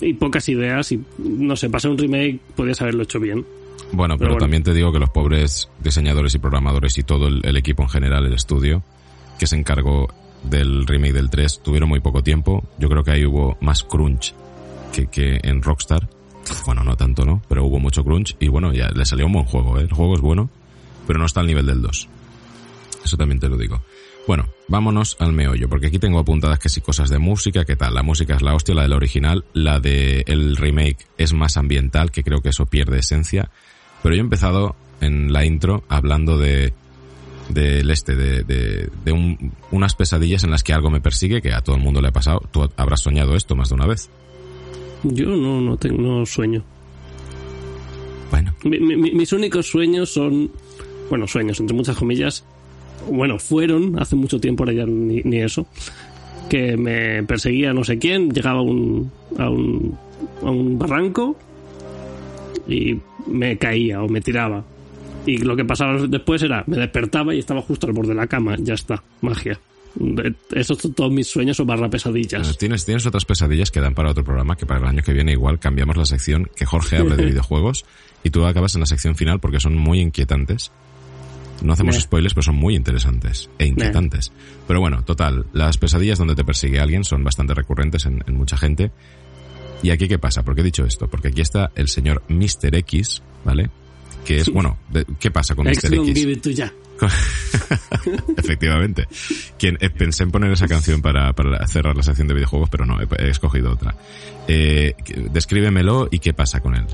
y 0.00 0.14
pocas 0.14 0.48
ideas 0.48 0.90
y 0.92 1.02
no 1.18 1.56
sé, 1.56 1.68
pasar 1.68 1.90
un 1.90 1.98
remake 1.98 2.40
podías 2.54 2.80
haberlo 2.80 3.02
hecho 3.02 3.20
bien. 3.20 3.44
Bueno, 3.92 4.14
pero, 4.14 4.18
Pero 4.18 4.30
bueno. 4.30 4.38
también 4.40 4.62
te 4.62 4.72
digo 4.72 4.90
que 4.92 4.98
los 4.98 5.10
pobres 5.10 5.68
diseñadores 5.84 6.34
y 6.34 6.38
programadores 6.38 6.96
y 6.96 7.02
todo 7.02 7.28
el, 7.28 7.42
el 7.44 7.56
equipo 7.58 7.82
en 7.82 7.90
general, 7.90 8.24
el 8.24 8.32
estudio, 8.32 8.82
que 9.38 9.46
se 9.46 9.56
encargó 9.56 10.08
del 10.42 10.86
remake 10.86 11.12
del 11.12 11.28
3, 11.28 11.60
tuvieron 11.62 11.88
muy 11.90 12.00
poco 12.00 12.22
tiempo. 12.22 12.64
Yo 12.78 12.88
creo 12.88 13.04
que 13.04 13.10
ahí 13.10 13.26
hubo 13.26 13.58
más 13.60 13.84
crunch 13.84 14.34
que, 15.04 15.38
en 15.42 15.60
Rockstar. 15.62 16.08
Bueno, 16.64 16.82
no 16.84 16.96
tanto, 16.96 17.24
¿no? 17.26 17.42
Pero 17.48 17.64
hubo 17.66 17.78
mucho 17.78 18.02
crunch 18.04 18.36
y 18.40 18.48
bueno, 18.48 18.72
ya 18.72 18.88
le 18.90 19.04
salió 19.04 19.26
un 19.26 19.32
buen 19.34 19.44
juego, 19.44 19.78
¿eh? 19.78 19.82
El 19.82 19.92
juego 19.92 20.14
es 20.14 20.20
bueno, 20.22 20.48
pero 21.06 21.18
no 21.18 21.26
está 21.26 21.40
al 21.40 21.46
nivel 21.48 21.66
del 21.66 21.82
2. 21.82 22.08
Eso 23.04 23.16
también 23.16 23.38
te 23.40 23.48
lo 23.48 23.56
digo. 23.56 23.82
Bueno, 24.26 24.46
vámonos 24.68 25.16
al 25.20 25.32
meollo, 25.32 25.68
porque 25.68 25.86
aquí 25.88 25.98
tengo 26.00 26.18
apuntadas 26.18 26.58
que 26.58 26.68
si 26.68 26.80
cosas 26.80 27.10
de 27.10 27.18
música, 27.18 27.64
¿qué 27.64 27.76
tal? 27.76 27.94
La 27.94 28.02
música 28.02 28.34
es 28.34 28.42
la 28.42 28.54
hostia, 28.54 28.74
la 28.74 28.82
del 28.82 28.92
original, 28.94 29.44
la 29.52 29.78
de 29.78 30.24
el 30.26 30.56
remake 30.56 31.06
es 31.18 31.32
más 31.32 31.56
ambiental, 31.56 32.10
que 32.10 32.24
creo 32.24 32.40
que 32.40 32.48
eso 32.48 32.66
pierde 32.66 32.98
esencia. 32.98 33.50
Pero 34.02 34.14
yo 34.16 34.20
he 34.20 34.24
empezado 34.24 34.74
en 35.00 35.32
la 35.32 35.44
intro 35.44 35.84
hablando 35.88 36.38
de 36.38 36.72
del 37.48 37.88
este, 37.92 38.16
de, 38.16 38.42
de, 38.42 38.90
de 39.04 39.12
un- 39.12 39.52
unas 39.70 39.94
pesadillas 39.94 40.42
en 40.42 40.50
las 40.50 40.64
que 40.64 40.72
algo 40.72 40.90
me 40.90 41.00
persigue, 41.00 41.40
que 41.40 41.52
a 41.52 41.60
todo 41.60 41.76
el 41.76 41.82
mundo 41.82 42.00
le 42.00 42.08
ha 42.08 42.12
pasado. 42.12 42.40
Tú 42.50 42.68
habrás 42.76 43.02
soñado 43.02 43.36
esto 43.36 43.54
más 43.54 43.68
de 43.68 43.74
una 43.76 43.86
vez. 43.86 44.10
Yo 45.04 45.26
no, 45.36 45.60
no, 45.60 45.76
tengo, 45.76 46.00
no 46.02 46.26
sueño. 46.26 46.62
Bueno, 48.30 48.54
Mi- 48.64 48.80
mi- 48.80 48.96
mi- 48.96 49.12
mis 49.12 49.32
únicos 49.32 49.66
sueños 49.66 50.10
son, 50.12 50.50
bueno, 51.08 51.26
sueños, 51.26 51.60
entre 51.60 51.76
muchas 51.76 51.96
comillas, 51.96 52.44
bueno, 53.10 53.38
fueron 53.38 53.98
hace 54.00 54.16
mucho 54.16 54.40
tiempo, 54.40 54.64
ahora 54.64 54.72
ya 54.72 54.86
ni, 54.86 55.22
ni 55.22 55.38
eso, 55.38 55.66
que 56.48 56.76
me 56.76 57.22
perseguía 57.24 57.72
no 57.72 57.84
sé 57.84 57.98
quién, 57.98 58.30
llegaba 58.30 58.58
a 58.60 58.62
un, 58.62 59.10
a 59.38 59.48
un, 59.48 59.96
a 60.42 60.50
un 60.50 60.78
barranco 60.78 61.36
y 62.68 62.98
me 63.28 63.56
caía 63.58 64.02
o 64.02 64.08
me 64.08 64.20
tiraba. 64.20 64.64
Y 65.24 65.38
lo 65.38 65.56
que 65.56 65.64
pasaba 65.64 66.06
después 66.06 66.42
era, 66.42 66.64
me 66.66 66.76
despertaba 66.76 67.34
y 67.34 67.38
estaba 67.40 67.62
justo 67.62 67.86
al 67.86 67.92
borde 67.92 68.10
de 68.10 68.14
la 68.16 68.26
cama, 68.26 68.56
ya 68.58 68.74
está, 68.74 69.02
magia. 69.20 69.58
De- 69.98 70.34
Esos 70.52 70.78
son 70.78 70.92
todos 70.92 71.10
mis 71.12 71.26
sueños 71.26 71.58
o 71.60 71.64
barra 71.64 71.86
eh, 71.86 71.90
pesadillas. 71.90 72.56
tienes, 72.58 72.84
tienes 72.84 73.06
otras 73.06 73.24
pesadillas 73.24 73.70
que 73.70 73.80
dan 73.80 73.94
para 73.94 74.10
otro 74.10 74.24
programa, 74.24 74.56
que 74.56 74.66
para 74.66 74.80
el 74.80 74.86
año 74.86 75.02
que 75.02 75.12
viene 75.12 75.32
igual 75.32 75.58
cambiamos 75.58 75.96
la 75.96 76.04
sección, 76.04 76.50
que 76.54 76.66
Jorge 76.66 76.96
hable 76.98 77.16
de 77.16 77.24
videojuegos 77.32 77.84
y 78.22 78.30
tú 78.30 78.44
acabas 78.44 78.74
en 78.74 78.80
la 78.80 78.86
sección 78.86 79.16
final 79.16 79.40
porque 79.40 79.60
son 79.60 79.76
muy 79.76 80.00
inquietantes. 80.00 80.70
No 81.62 81.72
hacemos 81.72 81.94
Nah. 81.94 82.02
spoilers, 82.02 82.34
pero 82.34 82.42
son 82.42 82.56
muy 82.56 82.74
interesantes 82.76 83.48
e 83.58 83.64
inquietantes. 83.66 84.30
Pero 84.68 84.80
bueno, 84.80 85.02
total, 85.04 85.46
las 85.54 85.78
pesadillas 85.78 86.18
donde 86.18 86.34
te 86.34 86.44
persigue 86.44 86.80
alguien 86.80 87.02
son 87.04 87.24
bastante 87.24 87.54
recurrentes 87.54 88.04
en, 88.04 88.22
en 88.26 88.36
mucha 88.36 88.58
gente. 88.58 88.90
¿Y 89.82 89.88
aquí 89.90 90.06
qué 90.08 90.18
pasa? 90.18 90.42
¿Por 90.42 90.54
qué 90.54 90.60
he 90.60 90.64
dicho 90.64 90.84
esto? 90.84 91.08
Porque 91.08 91.28
aquí 91.28 91.40
está 91.40 91.70
el 91.74 91.88
señor 91.88 92.22
Mr. 92.28 92.74
X, 92.74 93.22
¿vale? 93.44 93.70
Que 94.26 94.38
es, 94.38 94.50
bueno, 94.50 94.76
¿qué 95.20 95.30
pasa 95.30 95.54
con 95.54 95.66
Mr. 95.66 95.94
X? 95.94 96.56
ya. 96.56 96.72
Efectivamente. 98.36 99.06
Quien, 99.58 99.76
eh, 99.80 99.90
pensé 99.90 100.22
en 100.24 100.30
poner 100.30 100.50
esa 100.52 100.66
canción 100.66 101.00
para, 101.02 101.32
para 101.32 101.66
cerrar 101.66 101.96
la 101.96 102.02
sección 102.02 102.26
de 102.28 102.34
videojuegos, 102.34 102.68
pero 102.70 102.84
no, 102.86 103.00
he, 103.00 103.06
he 103.18 103.30
escogido 103.30 103.72
otra. 103.72 103.94
Eh, 104.48 104.94
descríbemelo 105.32 106.08
y 106.10 106.18
qué 106.18 106.32
pasa 106.32 106.60
con 106.60 106.74
él. 106.74 106.84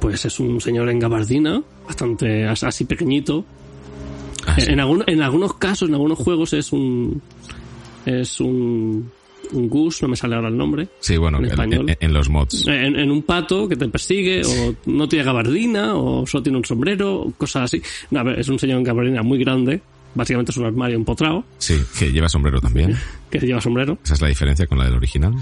Pues 0.00 0.24
es 0.24 0.40
un 0.40 0.60
señor 0.60 0.88
en 0.88 0.98
gabardina, 0.98 1.62
bastante 1.86 2.46
as- 2.46 2.64
así 2.64 2.84
pequeñito. 2.84 3.44
Ah, 4.46 4.56
sí. 4.58 4.70
En, 4.72 4.80
algún- 4.80 5.04
en 5.06 5.22
algunos 5.22 5.54
casos, 5.54 5.88
en 5.88 5.94
algunos 5.94 6.18
juegos 6.18 6.52
es 6.52 6.72
un 6.72 7.20
es 8.04 8.40
un 8.40 9.10
gus, 9.52 10.02
no 10.02 10.08
me 10.08 10.16
sale 10.16 10.34
ahora 10.34 10.48
el 10.48 10.56
nombre. 10.56 10.88
Sí, 11.00 11.16
bueno, 11.16 11.38
en 11.38 11.44
español. 11.46 11.88
en- 11.90 11.96
en 12.00 12.12
los 12.12 12.28
mods. 12.28 12.66
En, 12.66 12.96
en 12.96 13.10
un 13.10 13.22
pato 13.22 13.68
que 13.68 13.76
te 13.76 13.88
persigue, 13.88 14.42
o 14.44 14.74
no 14.86 15.08
tiene 15.08 15.24
gabardina, 15.24 15.94
o 15.94 16.26
solo 16.26 16.42
tiene 16.42 16.58
un 16.58 16.64
sombrero, 16.64 17.32
cosas 17.38 17.64
así. 17.64 17.82
No, 18.10 18.20
a 18.20 18.22
ver, 18.24 18.40
es 18.40 18.48
un 18.48 18.58
señor 18.58 18.78
en 18.78 18.84
gabardina 18.84 19.22
muy 19.22 19.38
grande, 19.38 19.80
básicamente 20.14 20.50
es 20.50 20.56
un 20.56 20.64
armario 20.66 20.96
empotrado, 20.96 21.44
Sí, 21.58 21.76
que 21.98 22.10
lleva 22.12 22.28
sombrero 22.28 22.60
también. 22.60 22.96
que 23.30 23.38
lleva 23.38 23.60
sombrero, 23.60 23.98
Esa 24.04 24.14
es 24.14 24.20
la 24.20 24.28
diferencia 24.28 24.66
con 24.66 24.78
la 24.78 24.84
del 24.86 24.94
original. 24.94 25.34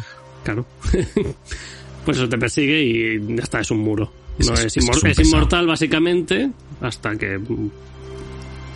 claro. 0.43 0.67
pues 2.05 2.19
eso 2.19 2.29
te 2.29 2.37
persigue 2.39 2.83
y 2.83 3.37
ya 3.37 3.43
está, 3.43 3.61
es 3.61 3.71
un 3.71 3.79
muro. 3.79 4.13
Es- 4.39 4.47
No, 4.49 4.55
es- 4.55 4.65
es, 4.67 4.77
inmor- 4.79 5.03
un 5.19 5.25
inmortal 5.27 5.67
básicamente 5.67 6.51
hasta 6.81 7.17
que... 7.17 7.41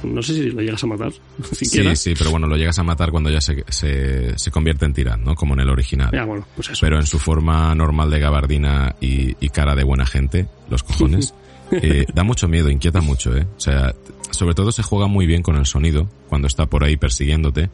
No 0.02 0.22
sé 0.22 0.34
si 0.34 0.50
lo 0.50 0.62
llegas 0.62 0.82
a 0.84 0.86
matar, 0.86 1.12
siquiera. 1.52 1.94
Sí, 1.96 2.10
sí, 2.10 2.14
pero 2.16 2.30
bueno, 2.30 2.46
lo 2.46 2.56
llegas 2.56 2.78
a 2.78 2.82
matar 2.82 3.10
cuando 3.10 3.30
ya 3.30 3.40
se, 3.40 3.64
se, 3.68 4.38
se 4.38 4.50
convierte 4.50 4.84
en 4.84 4.94
tirán, 4.94 5.24
¿no? 5.24 5.34
Como 5.34 5.54
en 5.54 5.60
el 5.60 5.70
original. 5.70 6.10
Ya, 6.12 6.24
bueno, 6.24 6.46
pues 6.54 6.70
eso. 6.70 6.80
Pero 6.80 6.96
en 6.96 7.06
su 7.06 7.18
forma 7.18 7.74
normal 7.74 8.10
de 8.10 8.18
gabardina 8.20 8.94
y, 9.00 9.36
y 9.44 9.48
cara 9.48 9.74
de 9.74 9.84
buena 9.84 10.06
gente, 10.06 10.46
los 10.70 10.82
cojones, 10.82 11.34
eh, 11.72 12.06
da 12.14 12.22
mucho 12.22 12.48
miedo, 12.48 12.70
inquieta 12.70 13.00
mucho, 13.00 13.36
¿eh? 13.36 13.46
O 13.56 13.60
sea, 13.60 13.94
sobre 14.30 14.54
todo 14.54 14.72
se 14.72 14.82
juega 14.82 15.06
muy 15.06 15.26
bien 15.26 15.42
con 15.42 15.56
el 15.56 15.66
sonido 15.66 16.08
cuando 16.28 16.46
está 16.46 16.66
por 16.66 16.84
ahí 16.84 16.96
persiguiéndote. 16.96 17.70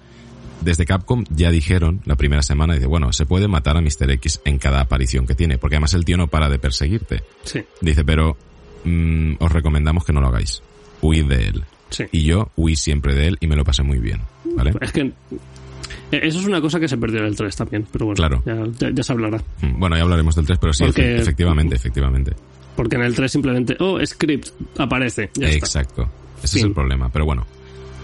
Desde 0.61 0.87
Capcom 0.87 1.25
ya 1.29 1.51
dijeron 1.51 2.01
la 2.07 2.17
primera 2.17 2.41
semana, 2.41 2.75
dice, 2.75 2.87
bueno, 2.87 3.13
se 3.13 3.27
puede 3.27 3.49
matar 3.49 3.77
a 3.77 3.83
Mr. 3.83 4.11
X 4.13 4.41
en 4.45 4.59
cada 4.59 4.81
aparición 4.81 5.27
que 5.27 5.35
tiene, 5.35 5.59
porque 5.59 5.77
además 5.77 5.93
el 5.95 6.05
tío 6.05 6.17
no 6.17 6.29
para 6.29 6.49
de 6.49 6.59
perseguirte. 6.59 7.23
Sí, 7.43 7.63
Dice, 7.83 8.05
pero 8.05 8.37
mm, 8.85 9.35
os 9.41 9.53
recomendamos 9.53 10.05
que 10.05 10.13
no 10.13 10.21
lo 10.23 10.29
hagáis. 10.29 10.63
Huid 11.03 11.27
de 11.27 11.49
él. 11.49 11.65
Sí. 11.91 12.05
Y 12.13 12.25
yo 12.25 12.51
huí 12.57 12.77
siempre 12.77 13.15
de 13.15 13.29
él 13.29 13.37
y 13.41 13.47
me 13.47 13.57
lo 13.57 13.65
pasé 13.65 13.83
muy 13.83 13.99
bien, 13.99 14.21
¿vale? 14.57 14.73
Es 14.81 14.93
que... 14.93 15.01
eh, 15.03 16.21
Eso 16.23 16.39
es 16.41 16.47
una 16.47 16.61
cosa 16.61 16.79
que 16.81 16.89
se 16.89 16.97
perdió 16.97 17.21
en 17.21 17.27
el 17.27 17.37
3 17.37 17.55
también, 17.57 17.87
pero 17.93 18.07
bueno, 18.07 18.17
Claro. 18.17 18.43
ya, 18.47 18.57
ya- 18.79 18.91
ya 18.95 19.03
se 19.03 19.13
hablará. 19.13 19.39
Mm, 19.63 19.79
Bueno, 19.79 19.97
ya 19.97 20.03
hablaremos 20.03 20.35
del 20.35 20.47
3, 20.47 20.59
pero 20.59 20.73
sí, 20.73 20.85
Porque- 20.85 21.17
efectivamente, 21.17 21.75
efectivamente. 21.77 22.33
Porque 22.77 22.97
en 22.97 23.03
el 23.03 23.15
3 23.15 23.31
simplemente, 23.31 23.77
oh, 23.81 24.05
script, 24.05 24.49
aparece, 24.79 25.31
ya 25.35 25.47
está. 25.49 25.59
Exacto. 25.67 26.11
Ese 26.43 26.59
es 26.59 26.65
el 26.65 26.73
problema. 26.73 27.09
Pero 27.11 27.25
bueno, 27.25 27.47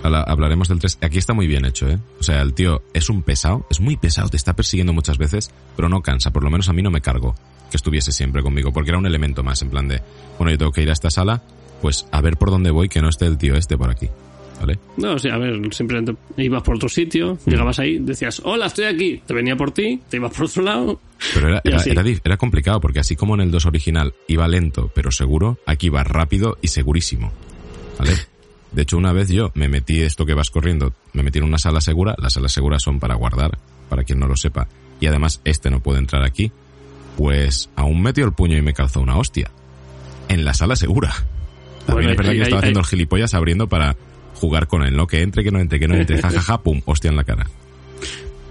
habla- 0.02 0.22
hablaremos 0.22 0.68
del 0.68 0.78
3. 0.78 0.99
Aquí 1.02 1.18
está 1.18 1.34
muy 1.34 1.46
bien 1.49 1.64
hecho, 1.64 1.88
¿eh? 1.88 1.99
O 2.20 2.22
sea, 2.22 2.40
el 2.40 2.54
tío 2.54 2.82
es 2.94 3.10
un 3.10 3.22
pesado, 3.22 3.66
es 3.70 3.80
muy 3.80 3.96
pesado, 3.96 4.28
te 4.28 4.37
está 4.37 4.54
persiguiendo 4.54 4.92
muchas 4.92 5.18
veces, 5.18 5.50
pero 5.76 5.88
no 5.88 6.00
cansa. 6.02 6.30
Por 6.30 6.44
lo 6.44 6.50
menos 6.50 6.68
a 6.68 6.72
mí 6.72 6.82
no 6.82 6.90
me 6.90 7.00
cargó 7.00 7.34
que 7.70 7.76
estuviese 7.76 8.10
siempre 8.12 8.42
conmigo, 8.42 8.72
porque 8.72 8.90
era 8.90 8.99
un 8.99 9.06
elemento 9.06 9.42
más, 9.42 9.60
en 9.62 9.70
plan 9.70 9.87
de, 9.88 10.00
bueno, 10.38 10.50
yo 10.52 10.58
tengo 10.58 10.72
que 10.72 10.82
ir 10.82 10.88
a 10.90 10.92
esta 10.92 11.10
sala, 11.10 11.42
pues 11.80 12.06
a 12.10 12.20
ver 12.20 12.37
por 12.37 12.50
dónde 12.50 12.70
voy 12.70 12.88
que 12.88 13.00
no 13.00 13.08
esté 13.08 13.26
el 13.26 13.38
tío 13.38 13.56
este 13.56 13.76
por 13.76 13.90
aquí. 13.90 14.08
¿vale? 14.60 14.78
No, 14.99 15.18
sí, 15.18 15.30
a 15.30 15.38
ver, 15.38 15.58
simplemente 15.72 16.14
ibas 16.37 16.62
por 16.62 16.75
otro 16.76 16.88
sitio, 16.88 17.38
Mm. 17.46 17.50
llegabas 17.50 17.78
ahí, 17.78 17.99
decías, 17.99 18.42
hola, 18.44 18.66
estoy 18.66 18.84
aquí, 18.84 19.22
te 19.26 19.32
venía 19.32 19.56
por 19.56 19.72
ti, 19.72 20.02
te 20.08 20.18
ibas 20.18 20.32
por 20.34 20.44
otro 20.44 20.62
lado. 20.62 21.00
Pero 21.32 21.49
era, 21.49 21.62
era, 21.64 22.37
complicado 22.37 22.80
porque 22.80 23.00
así 23.00 23.16
como 23.16 23.34
en 23.34 23.40
el 23.40 23.50
2 23.50 23.66
original 23.66 24.14
iba 24.28 24.46
lento 24.49 24.90
pero 24.94 25.10
seguro, 25.10 25.58
aquí 25.66 25.88
va 25.88 26.04
rápido 26.04 26.58
y 26.60 26.68
segurísimo. 26.68 27.32
¿Vale? 27.99 28.12
De 28.72 28.82
hecho, 28.82 28.99
una 28.99 29.12
vez 29.12 29.28
yo 29.28 29.50
me 29.54 29.68
metí 29.68 30.00
esto 30.02 30.26
que 30.26 30.34
vas 30.34 30.50
corriendo, 30.50 30.92
me 31.12 31.22
metí 31.22 31.38
en 31.38 31.44
una 31.44 31.58
sala 31.58 31.80
segura, 31.80 32.14
las 32.18 32.34
salas 32.34 32.52
seguras 32.52 32.82
son 32.82 33.00
para 33.00 33.14
guardar, 33.14 33.58
para 33.88 34.04
quien 34.04 34.20
no 34.20 34.26
lo 34.26 34.37
sepa, 34.37 34.68
y 35.00 35.06
además 35.06 35.40
este 35.44 35.70
no 35.70 35.80
puede 35.80 35.99
entrar 35.99 36.22
aquí, 36.22 36.52
pues 37.16 37.70
aún 37.76 38.00
metió 38.02 38.25
el 38.26 38.32
puño 38.32 38.56
y 38.56 38.62
me 38.62 38.75
calzó 38.75 39.00
una 39.00 39.16
hostia. 39.16 39.50
En 40.28 40.44
la 40.44 40.54
sala 40.54 40.76
segura. 40.76 41.12
También 41.90 42.11
es 42.11 42.16
verdad 42.16 42.32
que 42.32 42.42
estaba 42.42 42.61
haciendo 42.61 42.80
el 42.80 42.87
gilipollas 42.87 43.35
abriendo 43.35 43.68
para 43.68 43.97
jugar 44.35 44.66
con 44.66 44.82
él, 44.82 44.97
¿no? 44.97 45.06
Que 45.06 45.23
entre, 45.23 45.44
que 45.44 45.50
no 45.50 45.59
entre, 45.59 45.78
que 45.78 45.88
no 45.88 45.94
entre, 45.94 46.20
jajaja, 46.20 46.62
pum, 46.62 46.80
hostia 46.87 47.11
en 47.11 47.16
la 47.16 47.25
cara. 47.25 47.47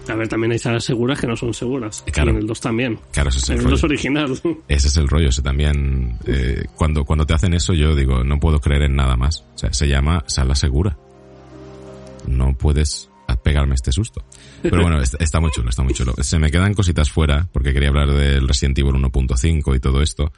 A 0.08 0.15
ver, 0.15 0.27
también 0.27 0.51
hay 0.51 0.60
salas 0.60 0.84
seguras 0.84 1.19
que 1.19 1.27
no 1.27 1.36
son 1.36 1.53
seguras. 1.53 2.03
Claro. 2.12 2.31
Y 2.31 2.36
en 2.36 2.41
el 2.41 2.48
2 2.48 2.62
también. 2.62 3.00
Claro, 3.12 3.29
ese 3.29 3.39
es 3.39 3.50
el 3.50 3.53
En 3.53 3.60
el 3.60 3.63
rollo. 3.65 3.75
2 3.75 3.84
original. 3.84 4.41
Ese 4.67 4.88
es 4.88 4.98
el 4.98 5.08
rollo, 5.08 5.29
ese 5.29 5.43
también. 5.43 6.17
eh, 6.25 6.63
cuando, 6.75 7.05
cuando 7.05 7.25
te 7.25 7.36
hacen 7.36 7.53
eso, 7.53 7.74
yo 7.74 7.96
digo, 7.96 8.24
no 8.24 8.39
puedo 8.39 8.60
creer 8.60 8.84
en 8.84 8.96
nada 8.96 9.15
más. 9.15 9.46
O 9.53 9.58
sea, 9.58 9.72
se 9.72 9.88
llama 9.88 10.24
sala 10.25 10.55
segura. 10.55 10.98
No 12.27 12.58
puedes 12.58 13.10
pegarme 13.38 13.75
este 13.75 13.91
susto. 13.91 14.24
Pero 14.62 14.81
bueno, 14.81 15.01
está, 15.01 15.39
muy 15.39 15.51
chulo, 15.51 15.69
está 15.69 15.84
muy 15.84 15.93
chulo. 15.93 16.13
Se 16.19 16.39
me 16.39 16.51
quedan 16.51 16.74
cositas 16.74 17.12
fuera, 17.12 17.48
porque 17.51 17.74
quería 17.74 17.89
hablar 17.89 18.12
del 18.12 18.48
Resident 18.48 18.77
Evil 18.79 18.93
1.5 18.93 19.75
y 19.75 19.79
todo 19.79 20.01
esto, 20.01 20.31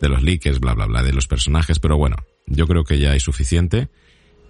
de 0.00 0.08
los 0.08 0.22
leakers, 0.22 0.60
bla, 0.60 0.74
bla, 0.74 0.86
bla, 0.86 1.02
de 1.02 1.12
los 1.12 1.26
personajes, 1.26 1.78
pero 1.78 1.96
bueno, 1.96 2.16
yo 2.46 2.66
creo 2.66 2.84
que 2.84 2.98
ya 2.98 3.12
hay 3.12 3.20
suficiente. 3.20 3.88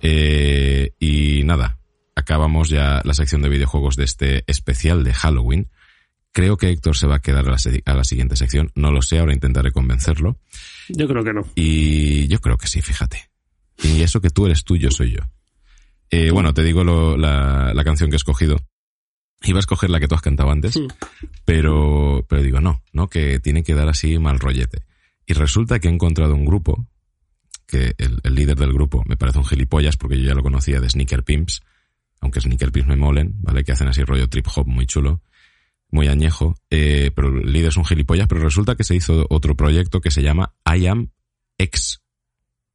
Eh, 0.03 0.93
y 0.99 1.43
nada, 1.45 1.79
acabamos 2.15 2.69
ya 2.69 3.01
la 3.05 3.15
sección 3.15 3.43
de 3.43 3.49
videojuegos 3.49 3.97
de 3.97 4.05
este 4.05 4.45
especial 4.47 5.05
de 5.05 5.13
Halloween. 5.15 5.69
Creo 6.33 6.57
que 6.59 6.69
Héctor 6.69 6.97
se 6.97 7.07
va 7.07 7.17
a 7.17 7.23
quedar 7.23 7.47
a 7.49 7.53
la, 7.53 7.59
se- 7.59 7.83
a 7.87 7.95
la 7.95 8.05
siguiente 8.05 8.37
sección. 8.37 8.71
No 8.75 8.93
lo 8.93 9.01
sé, 9.01 9.19
ahora 9.19 9.33
intentaré 9.33 9.71
convencerlo. 9.73 10.39
Yo 10.89 11.09
creo 11.09 11.25
que 11.25 11.33
no. 11.33 11.47
Y 11.55 12.29
yo 12.29 12.41
creo 12.41 12.59
que 12.59 12.67
sí, 12.69 12.83
fíjate. 12.83 13.31
Y 13.83 14.03
eso 14.03 14.21
que 14.21 14.31
tú 14.31 14.47
eres 14.47 14.63
tú, 14.65 14.77
yo 14.77 14.91
soy 14.91 15.13
yo. 15.13 15.21
Eh, 16.11 16.31
bueno, 16.31 16.53
te 16.55 16.63
digo 16.63 16.85
lo- 16.85 17.17
la, 17.17 17.73
la 17.75 17.85
canción 17.85 18.11
que 18.11 18.17
he 18.17 18.19
escogido. 18.19 18.59
Iba 19.43 19.59
a 19.59 19.61
escoger 19.61 19.91
la 19.91 19.99
que 20.01 20.09
tú 20.09 20.15
has 20.15 20.23
cantado 20.23 20.51
antes, 20.51 20.77
Hmm. 20.77 20.89
pero, 21.45 22.25
pero 22.29 22.43
digo, 22.43 22.61
no, 22.61 22.83
no, 22.93 23.09
que 23.09 23.39
tiene 23.41 23.63
que 23.63 23.75
dar 23.75 23.89
así 23.89 24.19
mal 24.19 24.39
rollete. 24.39 24.83
Y 25.27 25.35
resulta 25.35 25.79
que 25.79 25.89
he 25.89 25.91
encontrado 25.93 26.35
un 26.35 26.45
grupo, 26.47 26.87
que 27.67 27.95
el, 27.99 28.21
el 28.23 28.35
líder 28.35 28.57
del 28.57 28.73
grupo 28.73 29.03
me 29.07 29.17
parece 29.17 29.39
un 29.39 29.45
gilipollas 29.45 29.97
porque 29.97 30.19
yo 30.19 30.29
ya 30.29 30.35
lo 30.35 30.43
conocía 30.43 30.81
de 30.81 30.89
Sneaker 30.89 31.25
Pimps, 31.25 31.63
aunque 32.21 32.41
Sneaker 32.41 32.73
Pimps 32.73 32.89
me 32.89 32.97
molen, 32.97 33.35
¿vale? 33.41 33.65
Que 33.65 33.73
hacen 33.73 33.89
así 33.89 34.03
rollo 34.03 34.29
trip 34.29 34.47
hop 34.55 34.67
muy 34.67 34.87
chulo, 34.87 35.23
muy 35.91 36.09
añejo, 36.09 36.57
eh, 36.71 37.11
pero 37.15 37.29
el 37.29 37.53
líder 37.53 37.69
es 37.69 37.77
un 37.77 37.85
gilipollas, 37.85 38.27
pero 38.29 38.41
resulta 38.41 38.75
que 38.75 38.85
se 38.85 38.95
hizo 38.95 39.27
otro 39.31 39.57
proyecto 39.57 40.01
que 40.01 40.11
se 40.11 40.23
llama 40.23 40.55
I 40.65 40.87
Am 40.87 41.11
X. 41.59 42.01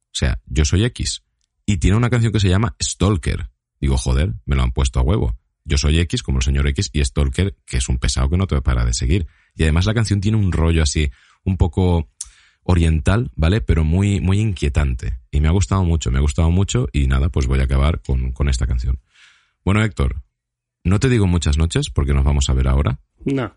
O 0.06 0.14
sea, 0.14 0.40
yo 0.46 0.64
soy 0.64 0.84
X. 0.84 1.22
Y 1.64 1.78
tiene 1.78 1.96
una 1.96 2.10
canción 2.10 2.32
que 2.32 2.40
se 2.40 2.48
llama 2.48 2.76
Stalker. 2.82 3.50
Digo, 3.80 3.96
joder, 3.96 4.34
me 4.44 4.56
lo 4.56 4.62
han 4.62 4.72
puesto 4.72 5.00
a 5.00 5.02
huevo. 5.02 5.36
Yo 5.64 5.78
soy 5.78 5.98
X 6.00 6.22
como 6.22 6.38
el 6.38 6.44
señor 6.44 6.66
X 6.68 6.90
y 6.92 7.04
Stalker, 7.04 7.56
que 7.64 7.76
es 7.76 7.88
un 7.88 7.98
pesado 7.98 8.28
que 8.28 8.36
no 8.36 8.46
te 8.46 8.60
para 8.62 8.84
de 8.84 8.92
seguir. 8.92 9.26
Y 9.54 9.62
además 9.62 9.86
la 9.86 9.94
canción 9.94 10.20
tiene 10.20 10.36
un 10.36 10.52
rollo 10.52 10.82
así, 10.82 11.10
un 11.44 11.56
poco 11.56 12.10
oriental, 12.64 13.30
¿vale? 13.34 13.60
Pero 13.60 13.84
muy, 13.84 14.20
muy 14.20 14.38
inquietante. 14.40 15.18
Y 15.30 15.40
me 15.40 15.48
ha 15.48 15.52
gustado 15.52 15.84
mucho, 15.84 16.10
me 16.10 16.18
ha 16.18 16.22
gustado 16.22 16.50
mucho 16.50 16.88
y 16.92 17.06
nada, 17.06 17.28
pues 17.28 17.46
voy 17.46 17.60
a 17.60 17.64
acabar 17.64 18.00
con, 18.02 18.32
con 18.32 18.48
esta 18.48 18.66
canción. 18.66 19.00
Bueno, 19.64 19.82
Héctor, 19.82 20.22
no 20.84 20.98
te 21.00 21.08
digo 21.08 21.26
muchas 21.26 21.58
noches 21.58 21.90
porque 21.90 22.14
nos 22.14 22.24
vamos 22.24 22.48
a 22.50 22.54
ver 22.54 22.68
ahora, 22.68 22.98
No. 23.24 23.52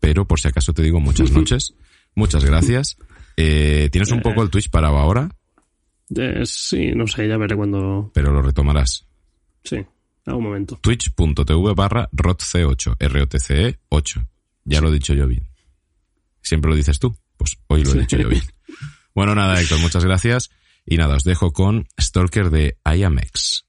pero 0.00 0.26
por 0.26 0.40
si 0.40 0.48
acaso 0.48 0.72
te 0.72 0.82
digo 0.82 1.00
muchas 1.00 1.30
noches. 1.32 1.74
Muchas 2.14 2.44
gracias. 2.44 2.96
Eh, 3.36 3.88
Tienes 3.92 4.10
un 4.10 4.20
poco 4.20 4.42
el 4.42 4.50
Twitch 4.50 4.68
parado 4.70 4.98
ahora, 4.98 5.30
Eh, 6.16 6.42
sí, 6.44 6.90
no 6.94 7.06
sé, 7.06 7.28
ya 7.28 7.36
veré 7.36 7.54
cuando... 7.56 8.10
pero 8.12 8.32
lo 8.32 8.42
retomarás. 8.42 9.06
Sí, 9.62 9.76
a 10.26 10.34
un 10.34 10.42
momento. 10.42 10.76
twitch.tv 10.82 11.74
barra 11.74 12.08
rotc8, 12.10 12.96
R-O-T-C-E 12.98 13.78
8. 13.90 14.26
Ya 14.64 14.80
lo 14.80 14.88
he 14.88 14.92
dicho 14.92 15.14
yo 15.14 15.26
bien. 15.28 15.46
Siempre 16.42 16.70
lo 16.70 16.76
dices 16.76 16.98
tú, 16.98 17.16
pues 17.40 17.56
hoy 17.68 17.82
lo 17.84 17.92
he 17.94 18.00
dicho 18.00 18.18
yo 18.18 18.28
bien. 18.28 18.42
Bueno, 19.14 19.34
nada, 19.34 19.58
Héctor, 19.58 19.80
muchas 19.80 20.04
gracias. 20.04 20.50
Y 20.84 20.98
nada, 20.98 21.16
os 21.16 21.24
dejo 21.24 21.52
con 21.52 21.88
Stalker 21.98 22.50
de 22.50 22.76
IAMX. 22.84 23.64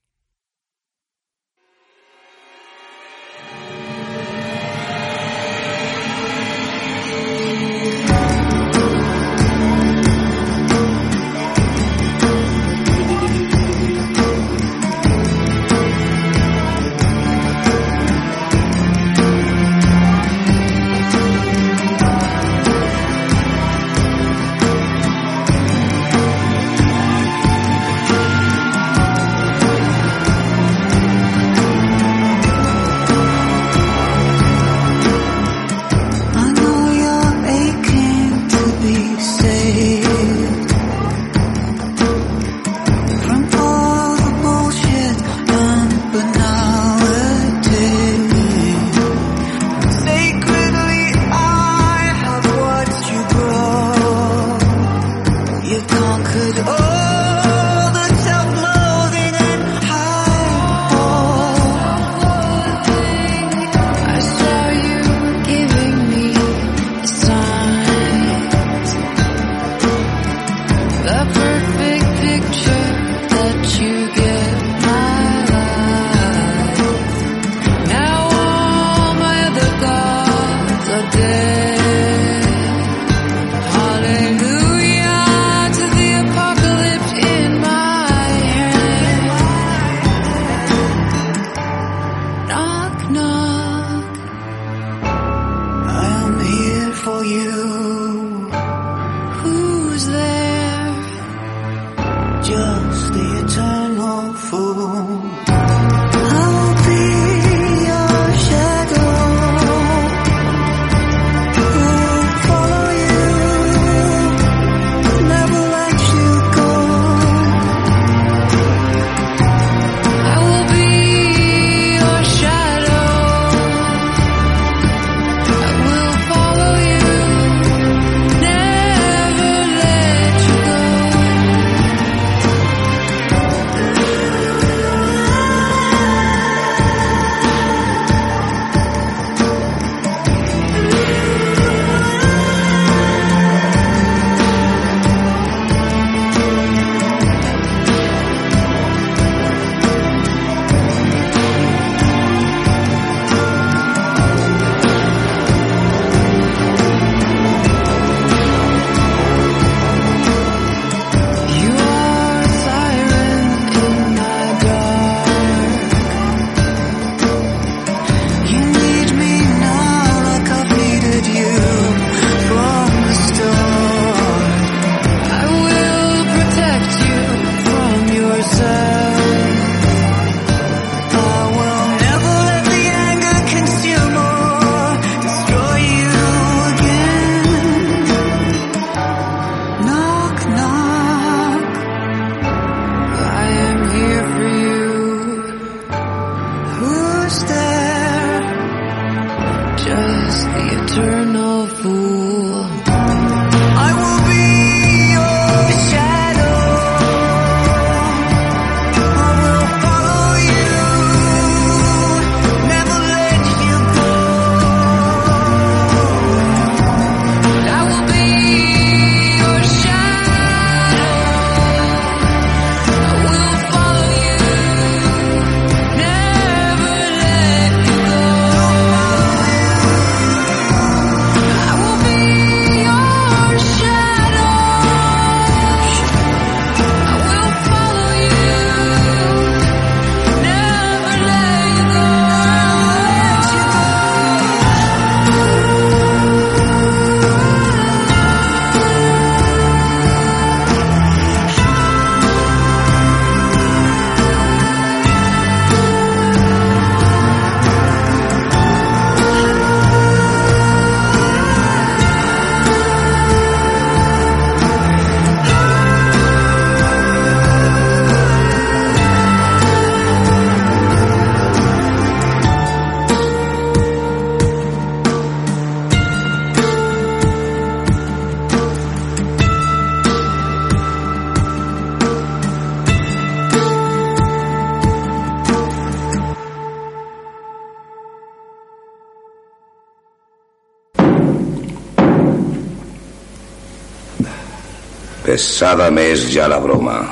Pesada 295.32 295.90
me 295.90 296.12
es 296.12 296.30
ya 296.30 296.46
la 296.46 296.58
broma. 296.58 297.10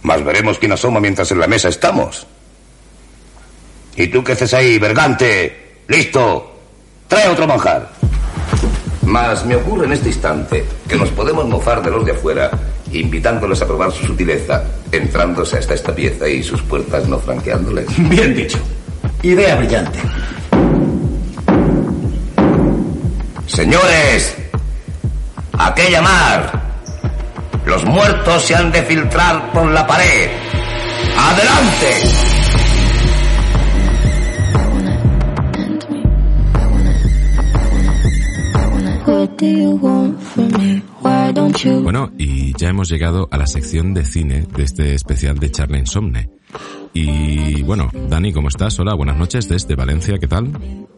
Mas 0.00 0.24
veremos 0.24 0.58
quién 0.58 0.72
asoma 0.72 0.98
mientras 0.98 1.30
en 1.30 1.38
la 1.38 1.46
mesa 1.46 1.68
estamos. 1.68 2.26
¿Y 3.96 4.06
tú 4.06 4.24
qué 4.24 4.32
haces 4.32 4.54
ahí, 4.54 4.78
Bergante? 4.78 5.82
¡Listo! 5.88 6.58
Trae 7.06 7.28
otro 7.28 7.46
manjar. 7.46 7.92
Mas 9.02 9.44
me 9.44 9.56
ocurre 9.56 9.84
en 9.84 9.92
este 9.92 10.08
instante 10.08 10.64
que 10.88 10.96
nos 10.96 11.10
podemos 11.10 11.44
mofar 11.46 11.82
de 11.82 11.90
los 11.90 12.06
de 12.06 12.12
afuera, 12.12 12.50
invitándoles 12.90 13.60
a 13.60 13.66
probar 13.66 13.92
su 13.92 14.06
sutileza, 14.06 14.64
entrándose 14.90 15.58
hasta 15.58 15.74
esta 15.74 15.94
pieza 15.94 16.26
y 16.26 16.42
sus 16.42 16.62
puertas 16.62 17.06
no 17.06 17.18
franqueándoles. 17.18 17.88
Bien 18.08 18.34
dicho. 18.34 18.58
Idea 19.22 19.54
brillante. 19.56 19.98
Señores, 23.46 24.34
¿a 25.52 25.74
qué 25.74 25.90
llamar? 25.90 26.55
Los 27.76 27.84
muertos 27.84 28.42
se 28.42 28.54
han 28.54 28.72
de 28.72 28.82
filtrar 28.84 29.52
por 29.52 29.70
la 29.70 29.86
pared. 29.86 30.30
¡Adelante! 31.14 31.86
Bueno, 41.82 42.10
y 42.16 42.56
ya 42.56 42.70
hemos 42.70 42.88
llegado 42.88 43.28
a 43.30 43.36
la 43.36 43.46
sección 43.46 43.92
de 43.92 44.06
cine 44.06 44.46
de 44.56 44.62
este 44.62 44.94
especial 44.94 45.38
de 45.38 45.50
Charlie 45.50 45.80
Insomne. 45.80 46.30
Y 46.94 47.60
bueno, 47.60 47.90
Dani, 48.08 48.32
¿cómo 48.32 48.48
estás? 48.48 48.80
Hola, 48.80 48.94
buenas 48.94 49.18
noches 49.18 49.50
desde 49.50 49.74
Valencia, 49.74 50.16
¿qué 50.18 50.26
tal? 50.26 50.46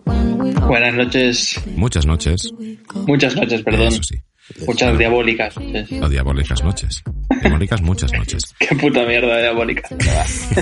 Buenas 0.05 0.95
noches. 0.95 1.61
Muchas 1.75 2.07
noches. 2.07 2.53
Muchas 3.05 3.35
noches, 3.35 3.63
perdón. 3.63 3.89
Eso 3.89 4.05
sí. 4.05 4.23
Muchas 4.67 4.99
diabólicas 4.99 5.57
noches. 5.59 6.03
O 6.03 6.09
diabólicas 6.09 6.65
noches. 6.65 7.03
Diabólicas 7.43 7.83
muchas 7.83 8.13
noches. 8.19 8.55
Qué 8.59 8.75
puta 8.77 9.05
mierda 9.05 9.39
diabólica. 9.39 9.89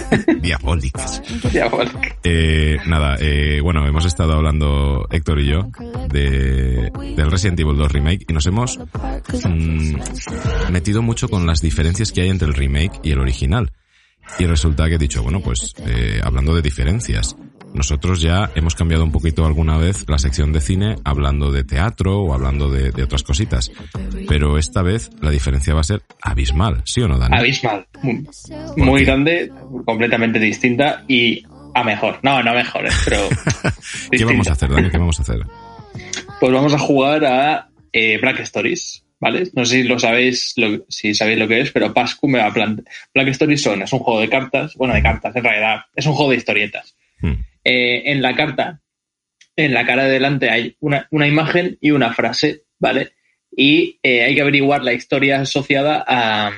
Diabólicas. 0.40 1.22
Diabólica. 1.52 2.16
Eh, 2.24 2.76
nada, 2.86 3.16
eh, 3.20 3.60
bueno, 3.62 3.86
hemos 3.86 4.04
estado 4.04 4.34
hablando 4.34 5.06
Héctor 5.10 5.40
y 5.40 5.48
yo 5.48 5.70
de, 6.08 6.90
del 7.16 7.30
Resident 7.30 7.60
Evil 7.60 7.76
2 7.76 7.92
Remake 7.92 8.24
y 8.28 8.32
nos 8.32 8.46
hemos 8.46 8.78
mm, 8.78 9.96
metido 10.70 11.02
mucho 11.02 11.28
con 11.28 11.46
las 11.46 11.60
diferencias 11.60 12.12
que 12.12 12.22
hay 12.22 12.30
entre 12.30 12.48
el 12.48 12.54
remake 12.54 13.00
y 13.02 13.12
el 13.12 13.20
original. 13.20 13.72
Y 14.38 14.46
resulta 14.46 14.88
que 14.88 14.96
he 14.96 14.98
dicho, 14.98 15.22
bueno, 15.22 15.40
pues 15.40 15.74
eh, 15.86 16.20
hablando 16.22 16.54
de 16.54 16.60
diferencias, 16.60 17.36
nosotros 17.74 18.20
ya 18.22 18.50
hemos 18.54 18.74
cambiado 18.74 19.04
un 19.04 19.12
poquito 19.12 19.44
alguna 19.44 19.76
vez 19.76 20.04
la 20.08 20.18
sección 20.18 20.52
de 20.52 20.60
cine 20.60 20.96
hablando 21.04 21.50
de 21.52 21.62
teatro 21.64 22.20
o 22.20 22.32
hablando 22.34 22.70
de, 22.70 22.90
de 22.90 23.02
otras 23.02 23.22
cositas. 23.22 23.70
Pero 24.28 24.56
esta 24.58 24.82
vez 24.82 25.10
la 25.20 25.30
diferencia 25.30 25.74
va 25.74 25.80
a 25.80 25.84
ser 25.84 26.02
abismal, 26.22 26.82
¿sí 26.86 27.02
o 27.02 27.08
no, 27.08 27.18
Dani? 27.18 27.36
Abismal. 27.36 27.86
Muy, 28.02 28.26
muy 28.76 29.04
grande, 29.04 29.52
completamente 29.84 30.38
distinta 30.38 31.04
y 31.06 31.42
a 31.74 31.84
mejor. 31.84 32.18
No, 32.22 32.42
no 32.42 32.54
mejor, 32.54 32.84
pero. 33.04 33.28
¿Qué 34.10 34.24
vamos 34.24 34.48
a 34.48 34.52
hacer, 34.52 34.70
Dani? 34.70 34.90
¿Qué 34.90 34.98
vamos 34.98 35.18
a 35.18 35.22
hacer? 35.22 35.40
Pues 36.40 36.52
vamos 36.52 36.72
a 36.72 36.78
jugar 36.78 37.24
a 37.26 37.68
eh, 37.92 38.18
Black 38.20 38.40
Stories, 38.40 39.04
¿vale? 39.20 39.44
No 39.54 39.64
sé 39.66 39.82
si 39.82 39.88
lo 39.88 39.98
sabéis, 39.98 40.54
lo- 40.56 40.84
si 40.88 41.14
sabéis 41.14 41.38
lo 41.38 41.48
que 41.48 41.60
es, 41.60 41.70
pero 41.72 41.92
Pascu 41.92 42.28
me 42.28 42.38
va 42.38 42.46
a 42.46 42.52
plantear. 42.54 42.86
Black 43.14 43.28
Stories 43.28 43.62
son, 43.62 43.82
es 43.82 43.92
un 43.92 43.98
juego 44.00 44.20
de 44.20 44.28
cartas, 44.30 44.74
bueno, 44.76 44.94
de 44.94 45.02
cartas, 45.02 45.34
en 45.36 45.44
realidad, 45.44 45.80
es 45.94 46.06
un 46.06 46.14
juego 46.14 46.30
de 46.30 46.36
historietas. 46.38 46.96
Hmm. 47.20 47.32
Eh, 47.68 48.12
en 48.12 48.22
la 48.22 48.36
carta, 48.36 48.80
en 49.56 49.74
la 49.74 49.84
cara 49.84 50.04
de 50.04 50.12
delante 50.12 50.50
hay 50.50 50.76
una, 50.78 51.08
una 51.10 51.26
imagen 51.26 51.78
y 51.80 51.90
una 51.90 52.12
frase, 52.14 52.62
¿vale? 52.78 53.14
Y 53.50 53.98
eh, 54.04 54.22
hay 54.22 54.34
que 54.36 54.42
averiguar 54.42 54.84
la 54.84 54.92
historia 54.92 55.40
asociada 55.40 56.04
a, 56.06 56.52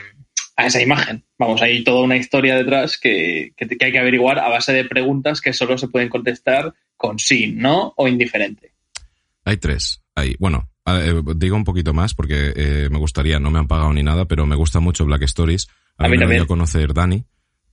a 0.56 0.66
esa 0.66 0.82
imagen. 0.82 1.24
Vamos, 1.38 1.62
hay 1.62 1.82
toda 1.82 2.02
una 2.02 2.16
historia 2.16 2.56
detrás 2.56 2.98
que, 2.98 3.52
que, 3.56 3.66
que 3.68 3.84
hay 3.86 3.92
que 3.92 3.98
averiguar 3.98 4.38
a 4.38 4.48
base 4.50 4.72
de 4.74 4.84
preguntas 4.84 5.40
que 5.40 5.52
solo 5.54 5.78
se 5.78 5.88
pueden 5.88 6.10
contestar 6.10 6.74
con 6.96 7.18
sí, 7.18 7.52
no 7.56 7.94
o 7.96 8.06
indiferente. 8.06 8.72
Hay 9.44 9.56
tres. 9.56 10.02
Hay, 10.14 10.34
bueno, 10.38 10.68
eh, 10.86 11.22
digo 11.36 11.56
un 11.56 11.64
poquito 11.64 11.94
más 11.94 12.12
porque 12.12 12.52
eh, 12.54 12.88
me 12.90 12.98
gustaría, 12.98 13.38
no 13.38 13.50
me 13.50 13.60
han 13.60 13.68
pagado 13.68 13.92
ni 13.94 14.02
nada, 14.02 14.26
pero 14.26 14.44
me 14.44 14.56
gusta 14.56 14.80
mucho 14.80 15.06
Black 15.06 15.22
Stories. 15.22 15.68
A, 15.96 16.04
A 16.04 16.08
mí 16.08 16.18
mí 16.18 16.26
me 16.26 16.34
dio 16.34 16.42
a 16.42 16.46
conocer 16.46 16.92
Dani. 16.92 17.24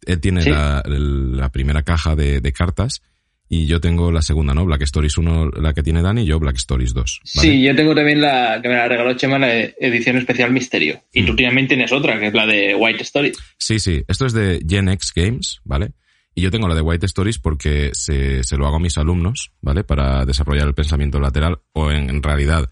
Él 0.05 0.19
tiene 0.21 0.41
Sí. 0.43 0.51
la, 0.51 0.83
la 0.85 1.49
primera 1.49 1.81
caja 1.83 2.15
de, 2.15 2.39
de 2.39 2.53
cartas 2.53 3.01
y 3.47 3.67
yo 3.67 3.79
tengo 3.79 4.11
la 4.11 4.21
segunda, 4.21 4.53
¿no? 4.53 4.65
Black 4.65 4.81
Stories 4.83 5.17
1, 5.17 5.51
la 5.61 5.73
que 5.73 5.83
tiene 5.83 6.01
Dani, 6.01 6.23
y 6.23 6.25
yo 6.25 6.39
Black 6.39 6.55
Stories 6.57 6.93
2. 6.93 7.21
¿vale? 7.35 7.49
Sí, 7.49 7.61
yo 7.63 7.75
tengo 7.75 7.93
también 7.93 8.21
la 8.21 8.59
que 8.61 8.69
me 8.69 8.75
la 8.75 8.87
regaló 8.87 9.13
Chema, 9.15 9.37
la 9.37 9.53
edición 9.53 10.17
especial 10.17 10.51
Misterio. 10.51 11.01
Y 11.13 11.21
Mm. 11.21 11.25
tú 11.27 11.35
también 11.35 11.67
tienes 11.67 11.91
otra, 11.91 12.19
que 12.19 12.27
es 12.27 12.33
la 12.33 12.45
de 12.45 12.75
White 12.75 13.03
Stories. 13.03 13.37
Sí, 13.57 13.79
sí. 13.79 14.03
Esto 14.07 14.25
es 14.25 14.33
de 14.33 14.65
Gen 14.67 14.89
X 14.89 15.11
Games, 15.15 15.59
¿vale? 15.63 15.91
Y 16.33 16.41
yo 16.41 16.51
tengo 16.51 16.67
la 16.67 16.75
de 16.75 16.81
White 16.81 17.05
Stories 17.05 17.39
porque 17.39 17.91
se, 17.93 18.43
se 18.43 18.57
lo 18.57 18.65
hago 18.67 18.77
a 18.77 18.79
mis 18.79 18.97
alumnos, 18.97 19.51
¿vale? 19.61 19.83
Para 19.83 20.25
desarrollar 20.25 20.67
el 20.67 20.73
pensamiento 20.73 21.19
lateral 21.19 21.59
o 21.73 21.91
en, 21.91 22.09
en 22.09 22.21
realidad 22.23 22.69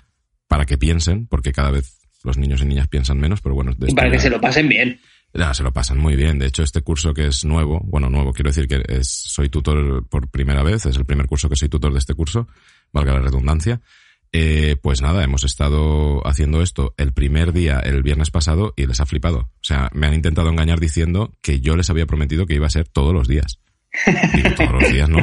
para 0.48 0.66
que 0.66 0.78
piensen, 0.78 1.28
porque 1.28 1.52
cada 1.54 1.72
vez 1.72 2.00
los 2.24 2.38
niños 2.38 2.62
y 2.62 2.66
niñas 2.66 2.88
piensan 2.88 3.20
menos, 3.20 3.42
pero 3.42 3.56
bueno, 3.56 3.74
de 3.78 3.92
Y 3.92 3.94
para 3.96 4.10
que 4.12 4.20
se 4.20 4.30
lo 4.30 4.40
pasen 4.42 4.68
bien. 4.70 5.00
Ya, 5.34 5.54
se 5.54 5.64
lo 5.64 5.74
pasan 5.74 5.98
muy 5.98 6.16
bien. 6.16 6.38
De 6.38 6.46
hecho, 6.46 6.62
este 6.62 6.82
curso 6.82 7.14
que 7.14 7.28
es 7.28 7.44
nuevo, 7.44 7.82
bueno, 7.84 8.10
nuevo, 8.10 8.34
quiero 8.34 8.52
decir 8.52 8.68
que 8.68 8.84
soy 9.04 9.50
tutor 9.50 10.08
por 10.08 10.30
primera 10.30 10.62
vez, 10.62 10.86
es 10.86 10.96
el 10.96 11.06
primer 11.06 11.26
curso 11.26 11.50
que 11.50 11.56
soy 11.56 11.70
tutor 11.70 11.92
de 11.92 12.00
este 12.00 12.14
curso, 12.14 12.48
valga 12.92 13.14
la 13.14 13.22
redundancia. 13.22 13.82
Eh, 14.32 14.78
pues 14.82 15.02
nada, 15.02 15.24
hemos 15.24 15.44
estado 15.44 16.26
haciendo 16.28 16.62
esto 16.62 16.96
el 16.98 17.14
primer 17.14 17.54
día, 17.54 17.80
el 17.80 18.02
viernes 18.02 18.32
pasado, 18.32 18.74
y 18.76 18.86
les 18.86 19.00
ha 19.00 19.06
flipado. 19.06 19.40
O 19.40 19.64
sea, 19.64 19.90
me 19.94 20.08
han 20.08 20.14
intentado 20.14 20.50
engañar 20.50 20.80
diciendo 20.80 21.32
que 21.42 21.62
yo 21.62 21.76
les 21.76 21.90
había 21.90 22.08
prometido 22.08 22.46
que 22.46 22.56
iba 22.56 22.68
a 22.68 22.72
ser 22.72 22.88
todos 22.88 23.14
los 23.14 23.28
días. 23.28 23.60
Digo, 24.34 24.50
todos 24.56 24.72
los 24.72 24.92
días 24.92 25.10
no. 25.10 25.20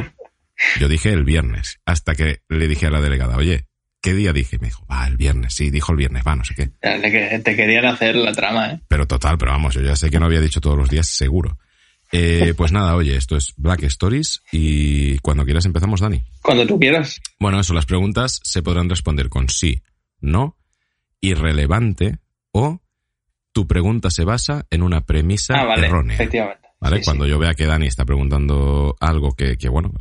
Yo 0.79 0.87
dije 0.87 1.11
el 1.11 1.25
viernes, 1.25 1.79
hasta 1.85 2.15
que 2.15 2.41
le 2.47 2.67
dije 2.67 2.87
a 2.87 2.91
la 2.91 3.01
delegada, 3.01 3.35
oye, 3.35 3.67
¿qué 4.01 4.13
día 4.13 4.33
dije? 4.33 4.57
Me 4.59 4.67
dijo, 4.67 4.85
va, 4.91 5.07
el 5.07 5.17
viernes. 5.17 5.53
Sí, 5.53 5.69
dijo 5.69 5.91
el 5.91 5.97
viernes, 5.97 6.23
va, 6.27 6.35
no 6.35 6.43
sé 6.43 6.55
qué. 6.55 6.67
Te 7.39 7.55
querían 7.55 7.85
hacer 7.85 8.15
la 8.15 8.31
trama, 8.33 8.71
¿eh? 8.71 8.79
Pero 8.87 9.07
total, 9.07 9.37
pero 9.37 9.51
vamos, 9.51 9.75
yo 9.75 9.81
ya 9.81 9.95
sé 9.95 10.09
que 10.09 10.19
no 10.19 10.25
había 10.25 10.41
dicho 10.41 10.59
todos 10.61 10.77
los 10.77 10.89
días, 10.89 11.07
seguro. 11.07 11.57
Eh, 12.11 12.53
pues 12.57 12.71
nada, 12.71 12.95
oye, 12.95 13.15
esto 13.15 13.37
es 13.37 13.53
Black 13.57 13.83
Stories 13.83 14.41
y 14.51 15.17
cuando 15.19 15.45
quieras 15.45 15.65
empezamos, 15.65 16.01
Dani. 16.01 16.23
Cuando 16.41 16.65
tú 16.67 16.79
quieras. 16.79 17.21
Bueno, 17.39 17.59
eso, 17.59 17.73
las 17.73 17.85
preguntas 17.85 18.39
se 18.43 18.61
podrán 18.61 18.89
responder 18.89 19.29
con 19.29 19.47
sí, 19.49 19.81
no, 20.19 20.57
irrelevante 21.21 22.17
o 22.51 22.81
tu 23.53 23.67
pregunta 23.67 24.09
se 24.09 24.23
basa 24.23 24.65
en 24.69 24.81
una 24.81 25.05
premisa 25.05 25.53
Ah, 25.57 25.65
vale, 25.65 25.87
errónea. 25.87 26.15
efectivamente. 26.15 26.67
¿Vale? 26.79 26.97
Sí, 26.97 27.03
Cuando 27.05 27.25
sí. 27.25 27.29
yo 27.29 27.37
vea 27.39 27.53
que 27.53 27.65
Dani 27.65 27.85
está 27.87 28.05
preguntando 28.05 28.95
algo 28.99 29.35
que, 29.35 29.57
que 29.57 29.69
bueno, 29.69 29.91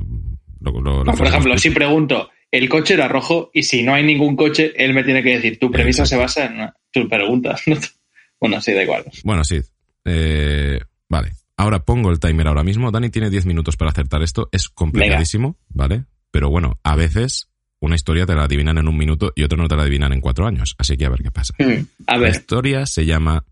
lo, 0.60 0.80
lo- 0.80 1.04
lo 1.04 1.12
por 1.12 1.26
ejemplo, 1.26 1.58
si 1.58 1.70
pregunto, 1.70 2.30
el 2.50 2.68
coche 2.68 2.94
era 2.94 3.08
rojo 3.08 3.50
y 3.54 3.62
si 3.62 3.82
no 3.82 3.94
hay 3.94 4.02
ningún 4.04 4.36
coche, 4.36 4.72
él 4.76 4.92
me 4.94 5.04
tiene 5.04 5.22
que 5.22 5.36
decir, 5.36 5.58
tu 5.58 5.70
premisa 5.70 6.04
se 6.06 6.16
basa 6.16 6.46
en 6.46 6.54
una- 6.54 6.74
tu 6.92 7.08
pregunta. 7.08 7.56
bueno, 8.40 8.60
sí, 8.60 8.72
da 8.72 8.82
igual. 8.82 9.04
Bueno, 9.24 9.44
sí. 9.44 9.60
Eh, 10.04 10.80
vale. 11.08 11.32
Ahora 11.56 11.84
pongo 11.84 12.10
el 12.10 12.18
timer 12.18 12.48
ahora 12.48 12.64
mismo. 12.64 12.90
Dani 12.90 13.10
tiene 13.10 13.28
10 13.30 13.44
minutos 13.46 13.76
para 13.76 13.90
acertar 13.90 14.22
esto. 14.22 14.48
Es 14.50 14.68
complicadísimo, 14.68 15.56
¿vale? 15.68 16.04
Pero 16.30 16.48
bueno, 16.48 16.78
a 16.82 16.96
veces 16.96 17.48
una 17.80 17.94
historia 17.96 18.24
te 18.26 18.34
la 18.34 18.44
adivinan 18.44 18.78
en 18.78 18.88
un 18.88 18.96
minuto 18.96 19.32
y 19.36 19.42
otra 19.42 19.58
no 19.58 19.68
te 19.68 19.76
la 19.76 19.82
adivinan 19.82 20.12
en 20.12 20.20
cuatro 20.20 20.46
años. 20.46 20.74
Así 20.78 20.96
que 20.96 21.04
a 21.04 21.10
ver 21.10 21.22
qué 21.22 21.30
pasa. 21.30 21.54
Mm, 21.58 21.84
A 22.06 22.16
La 22.16 22.30
historia 22.30 22.86
se 22.86 23.04
llama... 23.04 23.44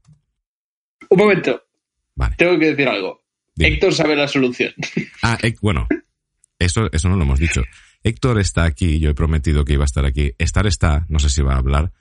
un 1.10 1.18
momento. 1.18 1.62
Vale. 2.14 2.34
Tengo 2.36 2.58
que 2.58 2.66
decir 2.70 2.88
algo. 2.88 3.22
Dime. 3.54 3.74
Héctor 3.74 3.94
sabe 3.94 4.16
la 4.16 4.26
solución. 4.28 4.72
Ah, 5.22 5.38
bueno. 5.60 5.86
Eso, 6.58 6.88
eso 6.92 7.08
no 7.08 7.16
lo 7.16 7.22
hemos 7.24 7.38
dicho. 7.38 7.62
Héctor 8.08 8.38
está 8.40 8.64
aquí. 8.64 8.98
Yo 8.98 9.10
he 9.10 9.14
prometido 9.14 9.64
que 9.64 9.74
iba 9.74 9.84
a 9.84 9.86
estar 9.86 10.04
aquí. 10.04 10.32
Estar 10.38 10.66
está. 10.66 11.06
No 11.08 11.18
sé 11.18 11.30
si 11.30 11.42
va 11.42 11.54
a 11.54 11.58
hablar. 11.58 11.92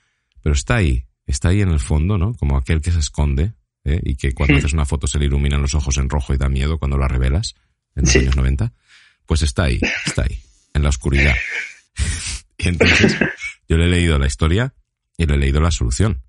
Pero 0.42 0.54
está 0.56 0.76
ahí. 0.78 1.06
Está 1.26 1.50
ahí 1.50 1.62
en 1.62 1.70
el 1.70 1.80
fondo, 1.80 2.18
¿no? 2.18 2.34
Como 2.36 2.58
aquel 2.58 2.82
que 2.82 2.92
se 2.92 3.00
esconde. 3.00 3.54
¿eh? 3.84 4.00
Y 4.04 4.16
que 4.16 4.34
cuando 4.34 4.58
haces 4.58 4.74
una 4.74 4.86
foto 4.86 5.08
se 5.08 5.20
le 5.20 5.26
iluminan 5.26 5.62
los 5.62 5.76
ojos 5.76 5.98
en 5.98 6.10
rojo 6.10 6.34
y 6.34 6.38
da 6.38 6.50
miedo 6.50 6.78
cuando 6.80 6.98
la 6.98 7.08
revelas. 7.08 7.56
En 7.96 8.04
los 8.04 8.12
Sí. 8.14 8.20
años 8.20 8.36
90. 8.36 8.74
Pues 9.26 9.42
está 9.42 9.64
ahí. 9.66 9.80
Está 10.06 10.24
ahí. 10.24 10.40
En 10.74 10.84
la 10.84 10.90
oscuridad. 10.90 11.36
y 12.58 12.68
entonces 12.70 13.18
yo 13.68 13.78
le 13.78 13.86
he 13.86 13.90
leído 13.90 14.18
la 14.18 14.28
historia 14.28 14.74
y 15.18 15.26
le 15.26 15.36
he 15.36 15.38
leído 15.38 15.60
la 15.60 15.72
solución. 15.72 16.24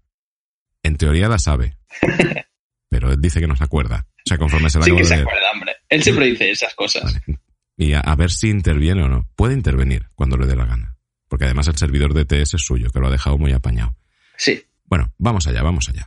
En 0.82 0.96
teoría 0.96 1.28
la 1.28 1.38
sabe. 1.38 1.76
Pero 2.88 3.12
él 3.12 3.20
dice 3.20 3.40
que 3.40 3.46
no 3.46 3.54
se 3.56 3.64
acuerda. 3.64 4.06
O 4.24 4.28
sea, 4.28 4.38
conforme 4.38 4.70
se 4.70 4.78
la 4.78 4.84
sí 4.84 4.94
que 4.96 5.04
se 5.04 5.14
acuerda, 5.14 5.50
hombre. 5.52 5.72
Él 5.88 6.02
siempre 6.02 6.26
dice 6.26 6.50
esas 6.50 6.74
cosas. 6.74 7.04
Vale. 7.04 7.38
Y 7.78 7.94
a, 7.94 8.00
a 8.00 8.14
ver 8.16 8.30
si 8.30 8.50
interviene 8.50 9.04
o 9.04 9.08
no. 9.08 9.30
Puede 9.36 9.54
intervenir 9.54 10.10
cuando 10.14 10.36
le 10.36 10.46
dé 10.46 10.56
la 10.56 10.66
gana. 10.66 10.98
Porque 11.28 11.44
además 11.46 11.68
el 11.68 11.76
servidor 11.76 12.12
de 12.12 12.24
TS 12.26 12.54
es 12.54 12.62
suyo, 12.62 12.90
que 12.90 13.00
lo 13.00 13.06
ha 13.06 13.10
dejado 13.10 13.38
muy 13.38 13.52
apañado. 13.52 13.96
Sí. 14.36 14.64
Bueno, 14.84 15.12
vamos 15.18 15.46
allá, 15.46 15.62
vamos 15.62 15.88
allá. 15.88 16.06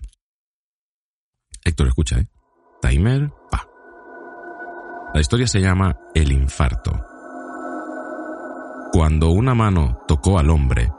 Héctor, 1.63 1.87
escucha, 1.87 2.19
¿eh? 2.19 2.27
Timer, 2.81 3.29
pa. 3.49 3.67
La 5.13 5.21
historia 5.21 5.47
se 5.47 5.59
llama 5.59 5.97
El 6.15 6.31
infarto. 6.31 7.05
Cuando 8.91 9.29
una 9.29 9.53
mano 9.53 10.03
tocó 10.07 10.39
al 10.39 10.49
hombre, 10.49 10.89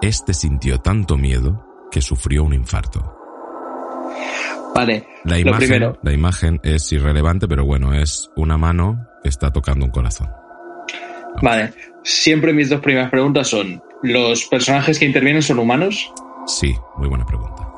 este 0.00 0.32
sintió 0.32 0.78
tanto 0.78 1.16
miedo 1.16 1.64
que 1.90 2.00
sufrió 2.00 2.44
un 2.44 2.54
infarto. 2.54 3.14
Vale. 4.74 5.06
La 5.24 5.34
lo 5.34 5.40
imagen, 5.40 5.58
primero. 5.58 5.98
la 6.02 6.12
imagen 6.12 6.60
es 6.62 6.90
irrelevante, 6.92 7.46
pero 7.46 7.64
bueno, 7.64 7.92
es 7.94 8.30
una 8.36 8.56
mano 8.56 9.07
está 9.24 9.50
tocando 9.52 9.84
un 9.84 9.90
corazón. 9.90 10.28
Vale. 11.42 11.72
Siempre 12.02 12.52
mis 12.52 12.68
dos 12.70 12.80
primeras 12.80 13.10
preguntas 13.10 13.48
son: 13.48 13.82
¿los 14.02 14.46
personajes 14.46 14.98
que 14.98 15.04
intervienen 15.04 15.42
son 15.42 15.58
humanos? 15.58 16.12
Sí, 16.46 16.74
muy 16.96 17.08
buena 17.08 17.26
pregunta. 17.26 17.68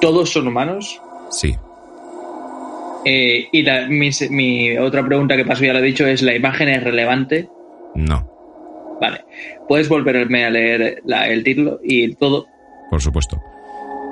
¿Todos 0.00 0.30
son 0.30 0.46
humanos? 0.48 1.00
Sí, 1.30 1.56
Eh, 3.04 3.48
y 3.52 3.62
la- 3.62 3.86
mi, 3.86 4.76
otra 4.78 5.04
pregunta 5.06 5.36
que 5.36 5.44
paso 5.44 5.64
ya 5.64 5.72
lo 5.72 5.78
he 5.78 5.82
dicho 5.82 6.06
es: 6.06 6.22
¿la 6.22 6.34
imagen 6.34 6.68
es 6.68 6.82
relevante? 6.82 7.48
no, 7.94 8.28
Vale. 9.00 9.24
¿Puedes 9.68 9.88
volverme 9.90 10.44
a 10.46 10.50
leer 10.50 11.02
la- 11.04 11.28
el 11.28 11.44
título 11.44 11.78
y 11.84 12.14
todo? 12.14 12.46
por 12.90 13.02
supuesto. 13.02 13.40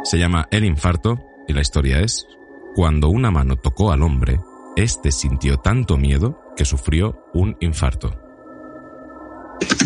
Se 0.05 0.19
llama 0.19 0.47
El 0.51 0.65
infarto 0.65 1.19
y 1.49 1.55
la 1.55 1.61
historia 1.63 2.01
es 2.01 2.27
cuando 2.75 3.09
una 3.09 3.31
mano 3.31 3.57
tocó 3.57 3.91
al 3.93 4.03
hombre, 4.03 4.39
este 4.77 5.11
sintió 5.11 5.57
tanto 5.57 5.97
miedo 5.97 6.39
que 6.57 6.65
sufrió 6.65 7.25
un 7.35 7.57
infarto. 7.61 8.15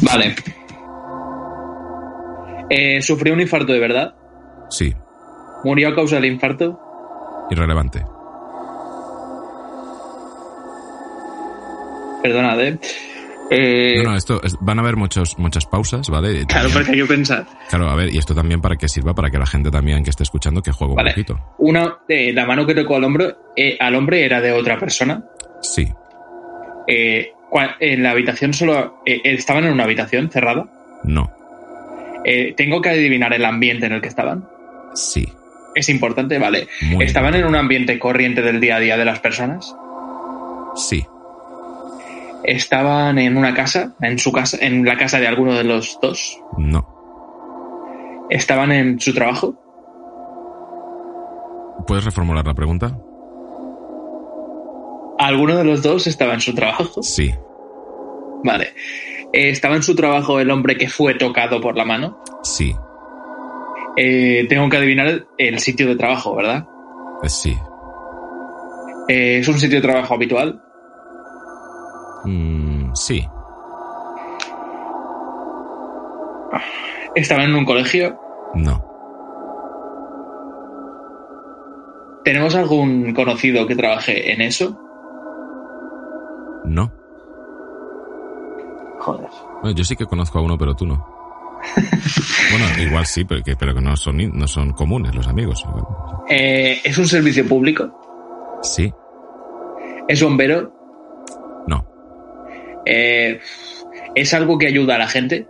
Vale. 0.02 0.35
Eh, 2.70 3.00
¿Sufrió 3.02 3.33
un 3.35 3.40
infarto 3.40 3.72
de 3.72 3.78
verdad? 3.81 4.14
Sí, 4.70 4.94
¿Murió 5.64 5.88
a 5.88 5.94
causa 5.94 6.16
del 6.16 6.26
infarto? 6.26 6.78
irrelevante. 7.50 8.04
Perdonad, 12.22 12.61
¿eh? 12.61 12.78
Eh, 13.50 14.02
No, 14.04 14.11
no, 14.11 14.16
esto 14.16 14.42
es- 14.42 14.57
van 14.61 14.78
a 14.78 14.83
haber 14.83 14.96
muchos, 14.96 15.38
muchas 15.38 15.64
pausas, 15.64 16.09
¿vale? 16.11 16.44
claro, 16.46 16.68
porque 16.72 16.90
hay 16.92 16.98
que 16.98 17.04
pensar. 17.07 17.46
Claro, 17.70 17.88
a 17.88 17.94
ver, 17.94 18.12
y 18.12 18.18
esto 18.18 18.35
también 18.35 18.61
para 18.61 18.76
que 18.76 18.88
sirva 18.88 19.14
para 19.14 19.31
que 19.31 19.38
la 19.38 19.46
gente 19.46 19.70
también 19.70 20.04
que 20.04 20.11
esté 20.11 20.24
escuchando 20.24 20.61
que 20.61 20.70
juegue 20.72 20.90
un 20.92 20.96
Vale. 20.96 21.11
poquito. 21.12 21.38
Una, 21.59 21.98
eh, 22.09 22.33
la 22.35 22.44
mano 22.44 22.66
que 22.66 22.74
tocó 22.74 22.96
al 22.96 23.04
hombro, 23.04 23.52
eh, 23.57 23.78
al 23.81 23.94
hombre 23.94 24.24
era 24.24 24.40
de 24.42 24.52
otra 24.52 24.78
persona. 24.78 25.24
Sí, 25.62 25.88
Eh, 26.88 27.33
en 27.81 28.03
la 28.03 28.11
habitación 28.12 28.53
solo. 28.55 29.01
eh, 29.07 29.20
¿Estaban 29.24 29.64
en 29.64 29.72
una 29.72 29.85
habitación 29.85 30.31
cerrada? 30.31 30.66
no, 31.05 31.31
Eh, 32.24 32.55
¿Tengo 32.57 32.81
que 32.83 32.88
adivinar 32.90 33.33
el 33.35 33.44
ambiente 33.44 33.87
en 33.87 33.92
el 33.92 34.01
que 34.01 34.09
estaban? 34.09 34.44
sí, 34.94 35.27
Es 35.74 35.88
importante, 35.88 36.38
vale. 36.38 36.66
muy 36.83 37.05
¿Estaban 37.05 37.35
en 37.37 37.44
un 37.46 37.55
ambiente 37.57 37.98
corriente 37.98 38.42
del 38.42 38.61
día 38.61 38.77
a 38.77 38.81
día 38.81 38.96
de 38.96 39.05
las 39.05 39.20
personas? 39.20 39.74
Sí, 40.74 41.05
¿Estaban 42.44 43.18
en 43.18 43.37
una 43.37 43.53
casa? 43.55 43.94
¿En 44.01 44.18
su 44.18 44.33
casa? 44.33 44.57
¿En 44.61 44.85
la 44.85 44.96
casa 44.96 45.18
de 45.20 45.27
alguno 45.27 45.55
de 45.55 45.64
los 45.64 45.98
dos? 46.01 46.38
no, 46.57 46.87
¿Estaban 48.31 48.72
en 48.72 49.01
su 49.01 49.12
trabajo? 49.14 49.55
¿Puedes 51.87 52.05
reformular 52.05 52.46
la 52.46 52.55
pregunta? 52.55 52.96
¿Alguno 55.18 55.57
de 55.57 55.64
los 55.64 55.83
dos 55.83 56.07
estaba 56.07 56.35
en 56.35 56.40
su 56.40 56.54
trabajo? 56.54 57.02
Sí, 57.02 57.35
Vale. 58.44 58.68
Eh, 59.33 59.50
¿Estaba 59.50 59.74
en 59.76 59.83
su 59.83 59.94
trabajo 59.96 60.38
el 60.40 60.50
hombre 60.50 60.76
que 60.78 60.88
fue 60.88 61.14
tocado 61.14 61.61
por 61.61 61.76
la 61.76 61.85
mano? 61.85 62.22
sí, 62.42 62.74
Eh, 63.96 64.46
tengo 64.48 64.68
que 64.68 64.76
adivinar 64.76 65.26
el, 65.37 65.59
sitio 65.59 65.88
de 65.88 65.96
trabajo, 65.96 66.37
¿verdad? 66.37 66.64
eh, 67.22 67.28
sí. 67.28 67.57
Eh, 69.09 69.38
¿Es 69.40 69.48
un 69.48 69.59
sitio 69.59 69.81
de 69.81 69.87
trabajo 69.88 70.14
habitual? 70.14 70.62
Mm, 72.24 72.94
sí, 72.94 73.26
¿Estaba 77.14 77.42
en 77.44 77.54
un 77.54 77.64
colegio? 77.64 78.18
no, 78.54 78.85
¿Tenemos 82.24 82.54
algún 82.54 83.14
conocido 83.14 83.66
que 83.66 83.74
trabaje 83.74 84.33
en 84.33 84.42
eso? 84.42 84.78
No. 86.68 86.92
Joder. 89.00 89.28
Bueno, 89.62 89.76
yo 89.76 89.85
sí 89.85 89.96
que 89.96 90.07
conozco 90.07 90.38
a 90.38 90.42
uno, 90.42 90.59
pero 90.59 90.74
tú 90.74 90.87
no. 90.87 90.96
bueno, 92.50 92.66
igual 92.83 93.07
sí, 93.07 93.24
pero 93.24 93.42
que, 93.42 93.57
pero 93.57 93.74
que 93.74 93.81
no, 93.81 93.96
son, 93.96 94.16
no 94.38 94.46
son 94.46 94.72
comunes 94.72 95.14
los 95.14 95.26
amigos. 95.26 95.64
Eh, 96.28 96.81
¿Es 96.85 96.96
un 96.98 97.07
servicio 97.07 97.46
público? 97.46 98.59
Sí, 98.62 98.92
¿Es 100.09 100.22
bombero? 100.22 100.72
no, 101.66 101.85
Eh, 102.87 103.40
¿Es 104.14 104.33
algo 104.35 104.57
que 104.59 104.66
ayuda 104.68 104.94
a 104.96 104.98
la 104.98 105.07
gente? 105.09 105.46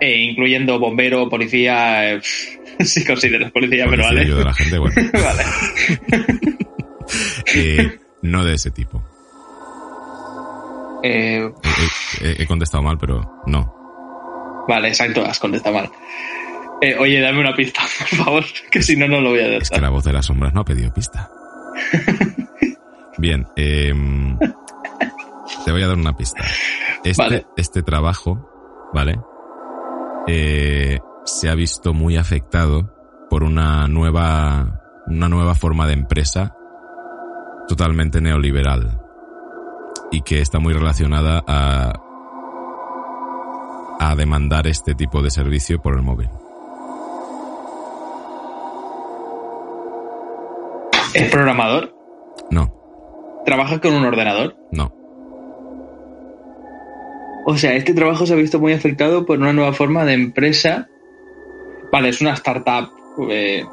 Eh, 0.00 0.16
incluyendo 0.30 0.78
bombero, 0.78 1.28
policía... 1.28 2.12
eh, 2.14 2.20
si 2.80 3.04
consideras 3.04 3.50
policía, 3.52 3.86
pero 3.88 4.02
Policía 4.02 4.08
vale. 4.08 4.20
ayuda 4.20 4.42
a 4.42 4.44
la 4.46 4.54
gente, 4.54 4.78
bueno. 4.78 4.94
vale. 5.12 5.42
Eh, 7.54 7.98
no 8.22 8.44
de 8.44 8.54
ese 8.54 8.70
tipo. 8.70 9.02
Eh, 11.02 11.52
He, 12.20 12.46
contestado 12.46 12.82
mal, 12.82 12.96
pero 12.98 13.42
no. 13.46 14.64
vale, 14.68 14.88
exacto, 14.88 15.24
has 15.24 15.38
contestado 15.38 15.76
mal. 15.76 15.90
Eh, 16.80 16.96
oye, 16.98 17.20
dame 17.20 17.40
una 17.40 17.54
pista, 17.54 17.82
por 17.98 18.18
favor, 18.24 18.44
que 18.70 18.82
si 18.82 18.96
no, 18.96 19.06
no 19.08 19.20
lo 19.20 19.30
voy 19.30 19.40
a 19.40 19.56
Es 19.56 19.70
que 19.70 19.76
dar. 19.76 19.82
la 19.84 19.90
voz 19.90 20.04
de 20.04 20.12
las 20.12 20.26
sombras 20.26 20.52
no 20.54 20.60
ha 20.60 20.64
pedido 20.64 20.92
pista. 20.92 21.30
Bien, 23.18 23.46
em, 23.56 24.38
te 25.64 25.72
voy 25.72 25.82
a 25.82 25.88
dar 25.88 25.96
una 25.96 26.14
pista. 26.16 26.44
Este, 27.04 27.22
Vale. 27.22 27.46
este 27.56 27.82
trabajo, 27.82 28.90
¿vale? 28.92 29.18
Eh, 30.26 30.98
se 31.24 31.48
ha 31.48 31.54
visto 31.54 31.94
muy 31.94 32.16
afectado 32.16 32.92
por 33.30 33.42
una 33.42 33.86
nueva, 33.88 34.80
una 35.06 35.28
nueva 35.28 35.54
forma 35.54 35.86
de 35.86 35.94
empresa 35.94 36.54
totalmente 37.68 38.20
neoliberal 38.20 39.00
y 40.10 40.22
que 40.22 40.40
está 40.40 40.58
muy 40.58 40.72
relacionada 40.72 41.42
a, 41.46 41.92
a 44.00 44.14
demandar 44.16 44.66
este 44.66 44.94
tipo 44.94 45.22
de 45.22 45.30
servicio 45.30 45.80
por 45.80 45.94
el 45.96 46.02
móvil. 46.02 46.28
¿Es 51.14 51.30
programador? 51.30 51.94
No, 52.50 52.72
¿Trabaja 53.44 53.80
con 53.80 53.94
un 53.94 54.04
ordenador? 54.04 54.56
no, 54.72 54.92
O 57.46 57.56
sea, 57.56 57.74
este 57.74 57.94
trabajo 57.94 58.26
se 58.26 58.32
ha 58.32 58.36
visto 58.36 58.58
muy 58.58 58.72
afectado 58.72 59.24
por 59.24 59.38
una 59.38 59.52
nueva 59.52 59.72
forma 59.72 60.04
de 60.04 60.14
empresa. 60.14 60.88
Vale, 61.92 62.08
es 62.08 62.20
una 62.20 62.32
startup. 62.34 62.90
eh, 63.30 63.64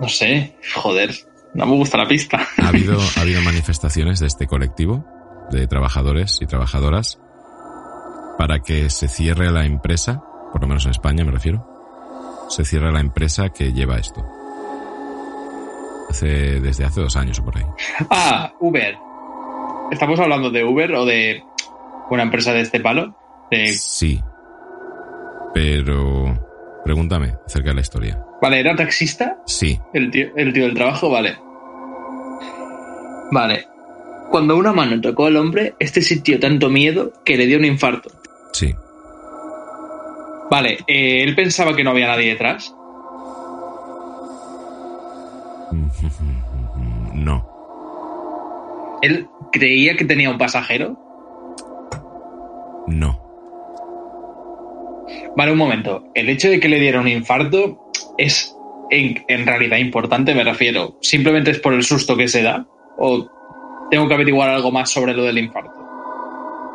no 0.00 0.08
sé, 0.08 0.54
joder, 0.76 1.10
no 1.54 1.66
me 1.66 1.74
gusta 1.76 1.98
la 1.98 2.06
pista. 2.08 2.40
Ha 2.62 2.68
habido, 2.68 2.98
ha 3.16 3.20
habido 3.20 3.40
manifestaciones 3.42 4.20
de 4.20 4.26
este 4.26 4.46
colectivo 4.46 5.04
de 5.50 5.66
trabajadores 5.66 6.38
y 6.42 6.46
trabajadoras 6.46 7.18
para 8.38 8.60
que 8.60 8.90
se 8.90 9.08
cierre 9.08 9.50
la 9.50 9.64
empresa, 9.64 10.22
por 10.52 10.60
lo 10.60 10.68
menos 10.68 10.84
en 10.84 10.90
España 10.92 11.24
me 11.24 11.32
refiero, 11.32 11.66
se 12.48 12.64
cierre 12.64 12.92
la 12.92 13.00
empresa 13.00 13.48
que 13.50 13.72
lleva 13.72 13.96
esto. 13.98 14.24
Hace, 16.10 16.60
desde 16.60 16.84
hace 16.84 17.00
dos 17.02 17.16
años 17.16 17.38
o 17.40 17.44
por 17.44 17.58
ahí. 17.58 17.64
Ah, 18.10 18.52
Uber. 18.60 18.96
¿Estamos 19.90 20.18
hablando 20.20 20.50
de 20.50 20.64
Uber 20.64 20.94
o 20.94 21.04
de 21.04 21.42
una 22.10 22.22
empresa 22.22 22.52
de 22.52 22.60
este 22.62 22.80
palo? 22.80 23.14
De- 23.50 23.72
Sí. 23.74 24.22
Pero 25.54 26.34
pregúntame 26.84 27.34
acerca 27.46 27.70
de 27.70 27.74
la 27.74 27.80
historia. 27.80 28.24
Vale, 28.40 28.60
¿era 28.60 28.76
taxista? 28.76 29.38
Sí, 29.46 29.78
El 29.92 30.10
tío, 30.10 30.28
el 30.36 30.52
tío 30.52 30.64
del 30.64 30.74
trabajo, 30.74 31.10
vale. 31.10 31.36
Vale. 33.32 33.66
Cuando 34.30 34.56
una 34.56 34.72
mano 34.72 35.00
tocó 35.00 35.26
al 35.26 35.36
hombre, 35.36 35.74
este 35.78 36.00
sintió 36.02 36.38
tanto 36.38 36.68
miedo 36.70 37.12
que 37.24 37.36
le 37.36 37.46
dio 37.46 37.58
un 37.58 37.64
infarto. 37.64 38.10
sí, 38.52 38.74
Vale, 40.50 40.78
eh, 40.86 41.22
él 41.24 41.34
pensaba 41.34 41.76
que 41.76 41.84
no 41.84 41.90
había 41.90 42.06
nadie 42.08 42.30
detrás. 42.30 42.74
No, 47.14 47.44
Él 49.02 49.28
creía 49.50 49.96
que 49.96 50.04
tenía 50.04 50.30
un 50.30 50.38
pasajero. 50.38 50.96
no, 52.86 53.20
Vale, 55.36 55.52
un 55.52 55.58
momento. 55.58 56.04
El 56.14 56.28
hecho 56.28 56.48
de 56.48 56.60
que 56.60 56.68
le 56.68 56.78
diera 56.80 57.00
un 57.00 57.08
infarto 57.08 57.87
es 58.16 58.54
en, 58.90 59.24
en 59.28 59.46
realidad 59.46 59.78
importante, 59.78 60.34
me 60.34 60.44
refiero. 60.44 60.96
¿Simplemente 61.00 61.50
es 61.50 61.58
por 61.60 61.74
el 61.74 61.82
susto 61.82 62.16
que 62.16 62.28
se 62.28 62.42
da? 62.42 62.66
¿O 62.98 63.28
tengo 63.90 64.08
que 64.08 64.14
averiguar 64.14 64.50
algo 64.50 64.70
más 64.70 64.90
sobre 64.90 65.14
lo 65.14 65.24
del 65.24 65.38
infarto? 65.38 65.72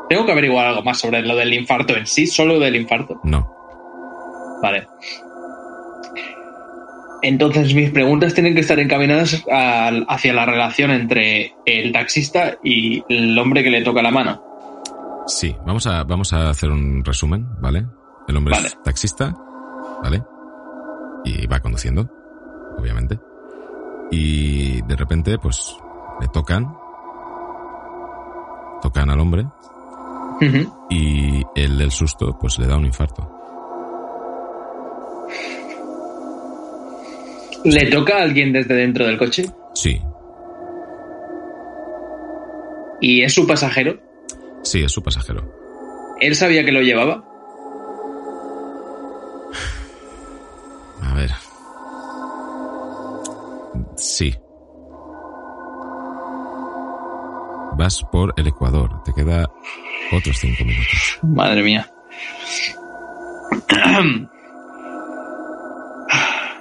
¿Tengo 0.10 0.26
que 0.26 0.32
averiguar 0.32 0.68
algo 0.68 0.84
más 0.84 1.00
sobre 1.00 1.22
lo 1.22 1.36
del 1.36 1.54
infarto 1.54 1.96
en 1.96 2.06
sí? 2.06 2.28
¿Solo 2.28 2.60
del 2.60 2.76
infarto? 2.76 3.20
no. 3.24 3.52
Vale. 4.62 4.88
Entonces 7.22 7.74
mis 7.74 7.90
preguntas 7.92 8.34
tienen 8.34 8.54
que 8.54 8.62
estar 8.62 8.78
encaminadas 8.80 9.44
hacia 9.50 10.34
la 10.34 10.46
relación 10.46 10.92
entre 10.92 11.54
el 11.66 11.92
taxista 11.94 12.58
y 12.64 13.04
el 13.08 13.38
hombre 13.40 13.64
que 13.64 13.70
le 13.70 13.82
toca 13.82 14.02
la 14.02 14.12
mano. 14.12 14.44
Sí, 15.26 15.56
vamos 15.66 15.88
a, 15.88 16.04
vamos 16.04 16.34
a 16.34 16.50
hacer 16.50 16.70
un 16.70 17.04
resumen, 17.04 17.46
¿vale? 17.62 17.86
El 18.28 18.36
hombre 18.38 18.54
Vale. 18.56 18.68
es 18.68 18.84
taxista, 18.84 19.34
¿vale? 20.02 20.22
Y 21.26 21.48
va 21.48 21.60
conduciendo, 21.60 22.10
obviamente. 22.78 23.20
Y 24.12 24.82
de 24.84 24.96
repente, 24.96 25.38
pues, 25.38 25.76
le 26.22 26.28
tocan. 26.28 26.76
Tocan 28.82 29.10
al 29.10 29.20
hombre. 29.20 29.46
Y 30.90 31.42
el 31.56 31.78
del 31.78 31.92
susto, 31.92 32.38
pues 32.40 32.60
le 32.60 32.68
da 32.68 32.76
un 32.78 32.86
infarto. 32.86 33.30
¿Le 37.64 37.90
toca 37.90 38.18
a 38.18 38.24
alguien 38.24 38.52
desde 38.52 38.74
dentro 38.76 39.06
del 39.06 39.18
coche? 39.18 39.46
Sí, 39.74 40.02
¿Y 43.00 43.22
es 43.22 43.34
su 43.34 43.46
pasajero? 43.46 44.00
sí, 44.64 44.82
es 44.84 44.92
su 44.92 45.04
pasajero. 45.04 45.44
¿Él 46.22 46.36
sabía 46.36 46.64
que 46.64 46.72
lo 46.72 46.82
llevaba? 46.82 47.24
Sí. 54.14 54.32
Vas 57.76 58.04
por 58.12 58.32
el 58.38 58.46
Ecuador. 58.48 59.02
Te 59.04 59.12
queda 59.12 59.50
otros 60.16 60.38
cinco 60.38 60.64
minutos. 60.64 61.20
Madre 61.24 61.64
mía. 61.64 61.90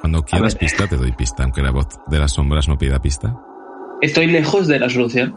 Cuando 0.00 0.24
quieras 0.24 0.54
pista, 0.54 0.86
te 0.86 0.96
doy 0.96 1.12
pista, 1.12 1.44
aunque 1.44 1.60
la 1.60 1.70
voz 1.72 1.88
de 2.06 2.18
las 2.18 2.32
sombras 2.32 2.68
no 2.68 2.78
pida 2.78 3.02
pista. 3.02 3.36
Estoy 4.00 4.28
lejos 4.28 4.66
de 4.66 4.78
la 4.78 4.88
solución. 4.88 5.36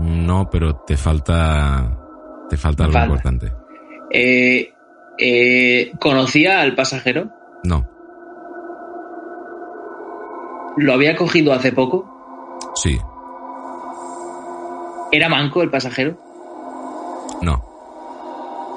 No, 0.00 0.50
pero 0.50 0.74
te 0.84 0.96
falta. 0.96 1.96
Te 2.48 2.56
falta 2.56 2.84
algo 2.84 2.94
Vale. 2.94 3.06
importante. 3.06 3.52
Eh, 4.10 4.72
eh, 5.16 5.92
¿Conocía 6.00 6.60
al 6.60 6.74
pasajero? 6.74 7.30
No, 7.62 7.88
¿Lo 10.80 10.92
había 10.94 11.14
cogido 11.16 11.52
hace 11.52 11.72
poco? 11.72 12.06
sí, 12.74 12.98
¿Era 15.12 15.28
manco 15.28 15.62
el 15.62 15.70
pasajero? 15.70 16.16
no. 17.42 17.68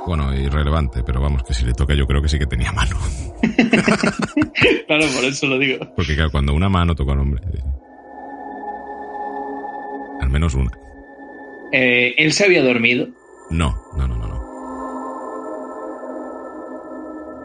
Bueno, 0.06 0.34
irrelevante, 0.36 1.02
pero 1.04 1.22
vamos, 1.22 1.44
que 1.44 1.54
si 1.54 1.64
le 1.64 1.72
toca 1.74 1.94
yo 1.94 2.06
creo 2.06 2.22
que 2.22 2.28
sí 2.28 2.38
que 2.38 2.46
tenía 2.46 2.72
mano. 2.74 2.98
Claro, 4.86 5.06
por 5.16 5.24
eso 5.24 5.48
lo 5.48 5.58
digo. 5.58 5.80
Porque 5.96 6.14
claro, 6.16 6.30
cuando 6.30 6.54
una 6.54 6.68
mano 6.70 6.94
toca 6.94 7.14
al 7.14 7.20
hombre. 7.20 7.42
eh, 7.54 7.64
Al 10.22 10.30
menos 10.30 10.54
una. 10.56 10.72
Eh, 11.72 12.14
¿Él 12.18 12.34
se 12.34 12.44
había 12.46 12.64
dormido? 12.64 13.08
No, 13.50 13.74
no, 13.98 14.08
no, 14.08 14.18
no, 14.18 14.28
no. 14.28 14.44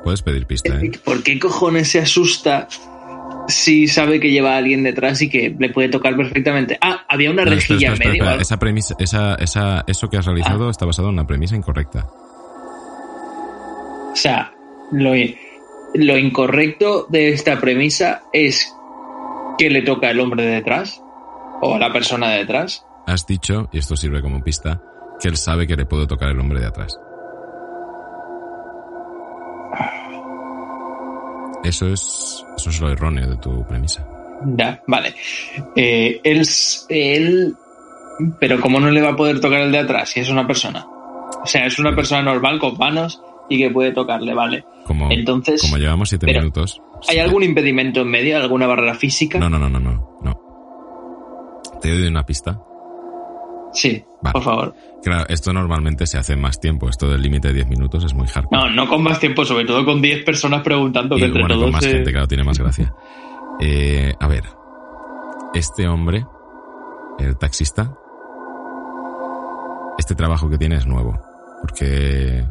Puedes 0.02 0.22
pedir 0.22 0.46
pista, 0.46 0.74
¿eh? 0.80 0.90
¿Por 1.04 1.22
qué 1.22 1.38
cojones 1.38 1.90
se 1.90 2.00
asusta 2.00 2.66
si 3.48 3.88
sabe 3.88 4.20
que 4.20 4.30
lleva 4.30 4.54
a 4.54 4.58
alguien 4.58 4.82
detrás 4.84 5.20
y 5.22 5.28
que 5.28 5.54
le 5.58 5.70
puede 5.70 5.88
tocar 5.88 6.16
perfectamente? 6.16 6.78
Ah, 6.80 7.04
había 7.08 7.30
una 7.30 7.44
No, 7.44 7.50
rejilla 7.50 7.92
espera, 7.92 8.04
en 8.10 8.10
medio. 8.12 8.22
espera. 8.24 8.42
Esa 8.42 8.58
premisa, 8.58 8.94
esa, 8.98 9.34
esa, 9.36 9.84
eso 9.86 10.08
que 10.08 10.16
has 10.18 10.26
realizado 10.26 10.68
Ah. 10.68 10.70
está 10.70 10.86
basado 10.86 11.08
en 11.08 11.14
una 11.14 11.26
premisa 11.26 11.56
incorrecta. 11.56 12.06
O 14.12 14.16
sea, 14.16 14.52
lo, 14.92 15.12
lo 15.94 16.18
incorrecto 16.18 17.06
de 17.08 17.30
esta 17.30 17.60
premisa 17.60 18.22
es 18.32 18.72
que 19.58 19.70
le 19.70 19.82
toca 19.82 20.10
el 20.10 20.20
hombre 20.20 20.44
de 20.44 20.50
detrás 20.56 21.00
o 21.60 21.74
a 21.74 21.78
la 21.78 21.92
persona 21.92 22.28
de 22.30 22.38
detrás. 22.38 22.84
Has 23.06 23.26
dicho, 23.26 23.68
y 23.72 23.78
esto 23.78 23.96
sirve 23.96 24.20
como 24.22 24.42
pista, 24.42 24.80
que 25.20 25.28
él 25.28 25.36
sabe 25.36 25.66
que 25.66 25.76
le 25.76 25.86
puede 25.86 26.06
tocar 26.06 26.28
el 26.30 26.38
hombre 26.38 26.60
de 26.60 26.66
atrás. 26.66 26.98
Eso 31.68 31.86
es, 31.88 32.46
eso 32.56 32.70
es 32.70 32.80
lo 32.80 32.90
erróneo 32.90 33.28
de 33.28 33.36
tu 33.36 33.62
premisa. 33.66 34.06
Ya, 34.56 34.82
vale. 34.86 35.14
Eh, 35.76 36.18
él, 36.24 36.42
él. 36.88 37.56
Pero 38.40 38.58
¿cómo 38.60 38.80
no 38.80 38.90
le 38.90 39.02
va 39.02 39.10
a 39.10 39.16
poder 39.16 39.38
tocar 39.38 39.60
el 39.60 39.70
de 39.70 39.78
atrás 39.78 40.08
si 40.08 40.20
es 40.20 40.30
una 40.30 40.46
persona? 40.46 40.86
O 40.86 41.46
sea, 41.46 41.66
es 41.66 41.78
una 41.78 41.94
persona 41.94 42.22
normal 42.22 42.58
con 42.58 42.78
manos 42.78 43.20
y 43.50 43.58
que 43.58 43.70
puede 43.70 43.92
tocarle, 43.92 44.32
¿vale? 44.32 44.64
Como, 44.84 45.10
Entonces, 45.10 45.60
como 45.60 45.76
llevamos 45.76 46.08
siete 46.08 46.24
pero, 46.26 46.40
minutos. 46.40 46.80
¿Hay 47.06 47.16
sí. 47.16 47.20
algún 47.20 47.42
impedimento 47.42 48.00
en 48.00 48.08
medio? 48.08 48.38
¿Alguna 48.38 48.66
barrera 48.66 48.94
física? 48.94 49.38
No, 49.38 49.50
no, 49.50 49.58
no, 49.58 49.68
no, 49.68 49.78
no, 49.78 50.18
no. 50.22 50.40
Te 51.82 51.90
doy 51.90 52.08
una 52.08 52.24
pista. 52.24 52.58
Sí, 53.72 54.04
Vale. 54.22 54.32
por 54.32 54.42
favor. 54.42 54.74
Claro, 55.02 55.26
esto 55.28 55.52
normalmente 55.52 56.06
se 56.06 56.18
hace 56.18 56.32
en 56.32 56.40
más 56.40 56.58
tiempo. 56.60 56.88
Esto 56.88 57.08
del 57.08 57.22
límite 57.22 57.48
de 57.48 57.54
10 57.54 57.68
minutos 57.68 58.04
es 58.04 58.14
muy 58.14 58.26
hardcore. 58.26 58.60
No, 58.62 58.70
no 58.70 58.88
con 58.88 59.02
más 59.02 59.20
tiempo, 59.20 59.44
sobre 59.44 59.64
todo 59.64 59.84
con 59.84 60.00
10 60.02 60.24
personas 60.24 60.62
preguntando 60.62 61.16
que 61.16 61.22
y 61.22 61.24
entre 61.24 61.42
bueno, 61.42 61.54
todos. 61.54 61.66
con 61.66 61.72
más 61.72 61.84
eh, 61.84 61.90
gente, 61.92 62.10
claro, 62.12 62.26
tiene 62.28 62.44
más 62.44 62.58
gracia. 62.58 62.94
Eh, 63.60 64.14
a 64.18 64.28
ver, 64.28 64.44
este 65.54 65.86
hombre, 65.88 66.24
el 67.18 67.36
taxista, 67.36 67.92
este 69.98 70.14
trabajo 70.14 70.48
que 70.48 70.58
tiene 70.58 70.76
es 70.76 70.86
nuevo, 70.86 71.20
porque 71.60 72.44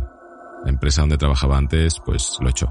la 0.63 0.69
empresa 0.69 1.01
donde 1.01 1.17
trabajaba 1.17 1.57
antes, 1.57 1.99
pues 2.05 2.37
lo 2.41 2.49
echó. 2.49 2.67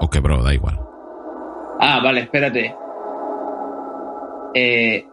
O 0.00 0.08
quebró, 0.10 0.42
da 0.42 0.54
igual. 0.54 0.78
Ah, 1.80 2.00
vale, 2.02 2.20
espérate. 2.22 2.74
Eh... 4.54 5.06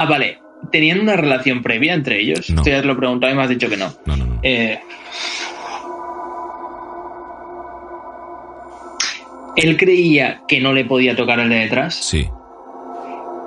Ah, 0.00 0.06
vale. 0.06 0.38
¿Tenían 0.72 1.00
una 1.00 1.16
relación 1.16 1.62
previa 1.62 1.94
entre 1.94 2.20
ellos? 2.20 2.50
No. 2.50 2.60
Esto 2.62 2.70
ya 2.70 2.80
te 2.80 2.86
lo 2.86 2.96
preguntado 2.96 3.32
y 3.32 3.36
me 3.36 3.42
has 3.42 3.48
dicho 3.48 3.68
que 3.68 3.76
no. 3.76 3.88
No, 4.06 4.16
no, 4.16 4.26
no. 4.26 4.40
Eh, 4.42 4.78
Él 9.56 9.76
creía 9.76 10.42
que 10.46 10.60
no 10.60 10.72
le 10.72 10.84
podía 10.84 11.16
tocar 11.16 11.40
el 11.40 11.48
de 11.48 11.56
detrás 11.56 11.94
Sí, 11.96 12.28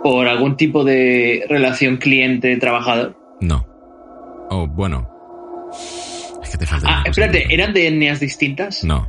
por 0.03 0.27
algún 0.27 0.57
tipo 0.57 0.83
de 0.83 1.45
relación 1.49 1.97
cliente-trabajador. 1.97 3.15
no. 3.39 3.65
Oh, 4.53 4.67
bueno. 4.67 5.07
Es 6.43 6.49
que 6.49 6.57
te 6.57 6.65
falta. 6.65 6.87
Ah, 6.89 7.03
espérate. 7.05 7.45
¿eran 7.53 7.73
de 7.73 7.87
etnias 7.87 8.19
distintas? 8.19 8.83
No, 8.83 9.07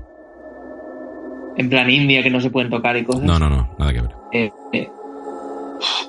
En 1.57 1.69
plan 1.69 1.91
India, 1.91 2.23
que 2.23 2.31
no 2.31 2.41
se 2.41 2.51
pueden 2.51 2.71
tocar 2.71 2.97
y 2.97 3.03
cosas. 3.03 3.25
no, 3.25 3.41
no, 3.41 3.49
no, 3.49 3.75
nada 3.77 3.93
que 3.93 4.01
ver. 4.03 4.11
Eh, 4.33 4.51
eh, 4.73 4.89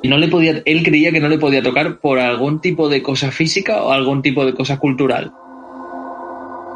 no 0.04 0.18
le 0.18 0.28
podía, 0.28 0.62
él 0.66 0.84
creía 0.84 1.12
que 1.12 1.20
no 1.20 1.30
le 1.30 1.38
podía 1.38 1.62
tocar 1.64 2.00
por 2.00 2.20
algún 2.20 2.60
tipo 2.62 2.90
de 2.90 3.02
cosa 3.04 3.32
física 3.32 3.82
o 3.84 3.92
algún 3.92 4.22
tipo 4.22 4.46
de 4.46 4.54
cosa 4.54 4.78
cultural. 4.80 5.32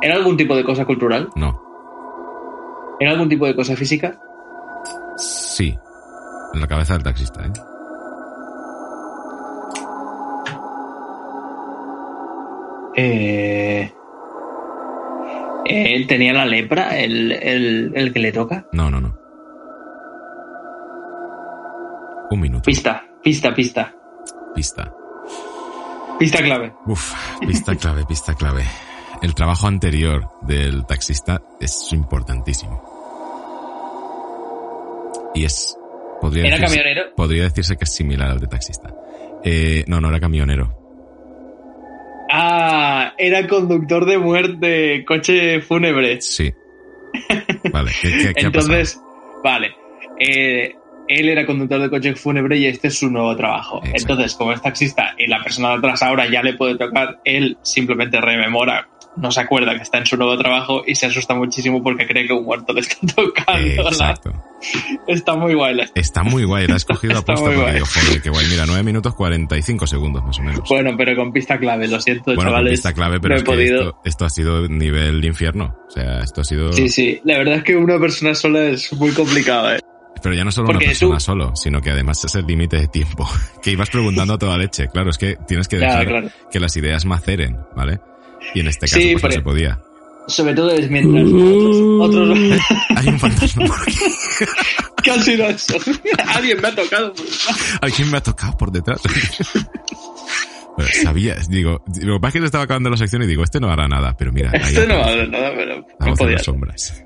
¿Era 0.01 0.15
algún 0.15 0.37
tipo 0.37 0.55
de 0.55 0.63
cosa 0.63 0.85
cultural? 0.85 1.29
No, 1.35 1.59
¿Era 2.99 3.11
algún 3.11 3.29
tipo 3.29 3.45
de 3.45 3.55
cosa 3.55 3.75
física? 3.75 4.19
sí. 5.17 5.77
En 6.53 6.61
la 6.61 6.67
cabeza 6.67 6.93
del 6.93 7.03
taxista, 7.03 7.45
¿eh? 7.45 7.51
Eh, 12.95 13.91
¿Él 15.65 16.07
tenía 16.07 16.33
la 16.33 16.45
lepra, 16.45 16.97
el, 16.97 17.31
el- 17.31 17.91
el 17.95 18.13
que 18.13 18.19
le 18.19 18.31
toca? 18.31 18.65
No, 18.71 18.89
no, 18.89 19.01
no. 19.01 19.15
Un 22.31 22.39
minuto. 22.39 22.63
Pista, 22.65 23.03
pista, 23.23 23.53
pista. 23.53 23.93
Pista. 24.55 24.93
Pista 26.19 26.39
clave. 26.43 26.73
Uf, 26.85 27.13
pista 27.39 27.75
clave, 27.75 28.05
pista 28.05 28.33
clave. 28.33 28.63
El 29.21 29.33
trabajo 29.35 29.67
anterior 29.67 30.29
del 30.41 30.85
taxista 30.85 31.41
es 31.59 31.91
importantísimo. 31.93 32.81
Y 35.35 35.45
es. 35.45 35.77
Podría 36.21 36.47
¿Era 36.47 36.57
decirse- 36.57 36.75
camionero? 36.77 37.15
Podría 37.15 37.43
decirse 37.43 37.77
que 37.77 37.83
es 37.83 37.93
similar 37.93 38.31
al 38.31 38.39
de 38.39 38.47
taxista. 38.47 38.91
Eh, 39.43 39.83
no, 39.87 40.01
no 40.01 40.09
era 40.09 40.19
camionero. 40.19 40.75
Ah, 42.31 43.13
era 43.17 43.47
conductor 43.47 44.05
de 44.05 44.17
muerte, 44.17 45.05
coche 45.05 45.61
fúnebre. 45.61 46.19
Sí. 46.21 46.51
Vale, 47.71 47.91
¿qué, 48.01 48.09
qué- 48.11 48.33
qué 48.33 48.43
ha 48.43 48.47
Entonces, 48.47 48.99
vale. 49.43 49.75
eh, 50.19 50.75
él 51.07 51.29
era 51.29 51.45
conductor 51.45 51.81
de 51.81 51.89
coche 51.89 52.15
fúnebre 52.15 52.57
y 52.57 52.65
este 52.65 52.87
es 52.89 52.97
su 52.99 53.09
nuevo 53.09 53.35
trabajo. 53.35 53.77
Exacto. 53.83 54.13
Entonces, 54.13 54.35
como 54.35 54.53
es 54.53 54.61
taxista 54.61 55.13
y 55.17 55.27
la 55.27 55.41
persona 55.43 55.69
de 55.69 55.75
atrás 55.75 56.03
ahora 56.03 56.29
ya 56.29 56.41
le 56.43 56.53
puede 56.53 56.77
tocar, 56.77 57.19
él 57.25 57.57
simplemente 57.61 58.19
rememora, 58.21 58.87
no 59.15 59.31
se 59.31 59.41
acuerda 59.41 59.75
que 59.75 59.81
está 59.81 59.97
en 59.97 60.05
su 60.05 60.15
nuevo 60.17 60.37
trabajo 60.37 60.83
y 60.85 60.93
se 60.95 61.07
asusta 61.07 61.33
muchísimo 61.33 61.81
porque 61.81 62.05
cree 62.05 62.27
que 62.27 62.33
un 62.33 62.43
muerto 62.45 62.71
le 62.73 62.81
está 62.81 62.95
tocando. 63.15 63.83
la- 63.83 63.89
Exacto. 63.89 64.31
Está 65.07 65.35
muy 65.35 65.53
guay 65.53 65.75
la 65.75 65.87
Está 65.93 66.23
muy 66.23 66.43
guay, 66.43 66.65
la 66.67 66.75
has 66.77 66.85
cogido 66.85 67.13
a 67.19 67.21
posta 67.21 67.35
porque 67.35 67.57
guay. 67.57 67.73
digo, 67.75 67.85
joder, 67.85 68.21
qué 68.23 68.29
guay. 68.31 68.45
Mira, 68.49 68.63
9 68.65 68.81
minutos 68.83 69.13
45 69.15 69.85
segundos 69.85 70.23
más 70.23 70.39
o 70.39 70.41
menos. 70.43 70.67
Bueno, 70.67 70.95
pero 70.97 71.15
con 71.15 71.31
pista 71.31 71.59
clave, 71.59 71.87
lo 71.87 72.01
siento, 72.01 72.23
Bueno, 72.25 72.41
con 72.41 72.47
chavales. 72.49 72.71
pista 72.71 72.93
clave, 72.93 73.19
pero 73.19 73.35
no 73.35 73.37
es 73.37 73.41
he 73.43 73.45
podido. 73.45 73.79
esto, 73.81 74.01
esto 74.05 74.25
ha 74.25 74.29
sido 74.31 74.67
nivel 74.67 75.23
infierno. 75.23 75.75
O 75.87 75.91
sea, 75.91 76.21
esto 76.21 76.41
ha 76.41 76.43
sido... 76.43 76.73
Sí, 76.73 76.89
sí, 76.89 77.19
la 77.23 77.37
verdad 77.37 77.55
es 77.57 77.63
que 77.63 77.75
una 77.75 77.99
persona 77.99 78.33
sola 78.33 78.63
es 78.63 78.91
muy 78.93 79.11
complicado, 79.11 79.75
¿eh? 79.75 79.79
Pero 80.21 80.35
ya 80.35 80.43
no 80.43 80.51
solo 80.51 80.67
Porque 80.67 80.85
una 80.85 80.91
persona 80.91 81.15
tú- 81.17 81.19
solo, 81.21 81.55
sino 81.55 81.81
que 81.81 81.91
además 81.91 82.23
es 82.25 82.35
el 82.35 82.45
límite 82.45 82.77
de 82.77 82.87
tiempo. 82.87 83.27
Que 83.61 83.71
ibas 83.71 83.89
preguntando 83.89 84.33
a 84.33 84.37
toda 84.37 84.57
leche. 84.57 84.87
Claro, 84.87 85.09
es 85.09 85.17
que 85.17 85.35
tienes 85.47 85.67
que 85.67 85.77
dejar 85.77 86.07
claro. 86.07 86.29
que 86.51 86.59
las 86.59 86.75
ideas 86.77 87.05
maceren, 87.05 87.57
¿vale? 87.75 87.99
Y 88.53 88.59
en 88.61 88.67
este 88.67 88.87
caso 88.87 88.97
Sí, 88.99 89.11
pues 89.13 89.23
no 89.23 89.29
pero- 89.29 89.33
se 89.33 89.41
podía. 89.41 89.79
sobre 90.27 90.53
todo 90.53 90.71
es 90.71 90.89
mientras 90.89 91.23
otros, 91.25 91.77
otros 92.09 92.37
Hay 92.95 93.07
un 93.07 93.19
fantasma 93.19 93.65
por 93.65 93.81
aquí. 93.81 93.95
¿Qué 95.03 95.11
ha 95.11 95.21
sido 95.21 95.45
eso? 95.47 95.75
Alguien 96.35 96.61
me 96.61 96.67
ha 96.67 96.75
tocado. 96.75 97.13
Alguien 97.81 98.11
me 98.11 98.17
ha 98.17 98.21
tocado 98.21 98.57
por 98.57 98.71
detrás. 98.71 99.01
Bueno, 100.75 100.91
sabía, 101.03 101.35
digo, 101.49 101.81
lo 102.01 102.15
que 102.15 102.19
pasa 102.19 102.27
es 102.27 102.33
que 102.33 102.39
le 102.41 102.45
estaba 102.45 102.63
acabando 102.65 102.89
la 102.91 102.97
sección 102.97 103.23
y 103.23 103.27
digo, 103.27 103.43
este 103.43 103.59
no 103.59 103.69
hará 103.71 103.87
nada, 103.87 104.15
pero 104.15 104.31
mira, 104.31 104.51
ahí 104.53 104.61
Esto 104.75 104.85
no 104.87 105.01
hacer 105.01 105.27
nada, 105.29 105.51
pero 105.55 105.85
no 105.99 106.13
podía. 106.15 106.33
las 106.33 106.43
sombras. 106.43 107.03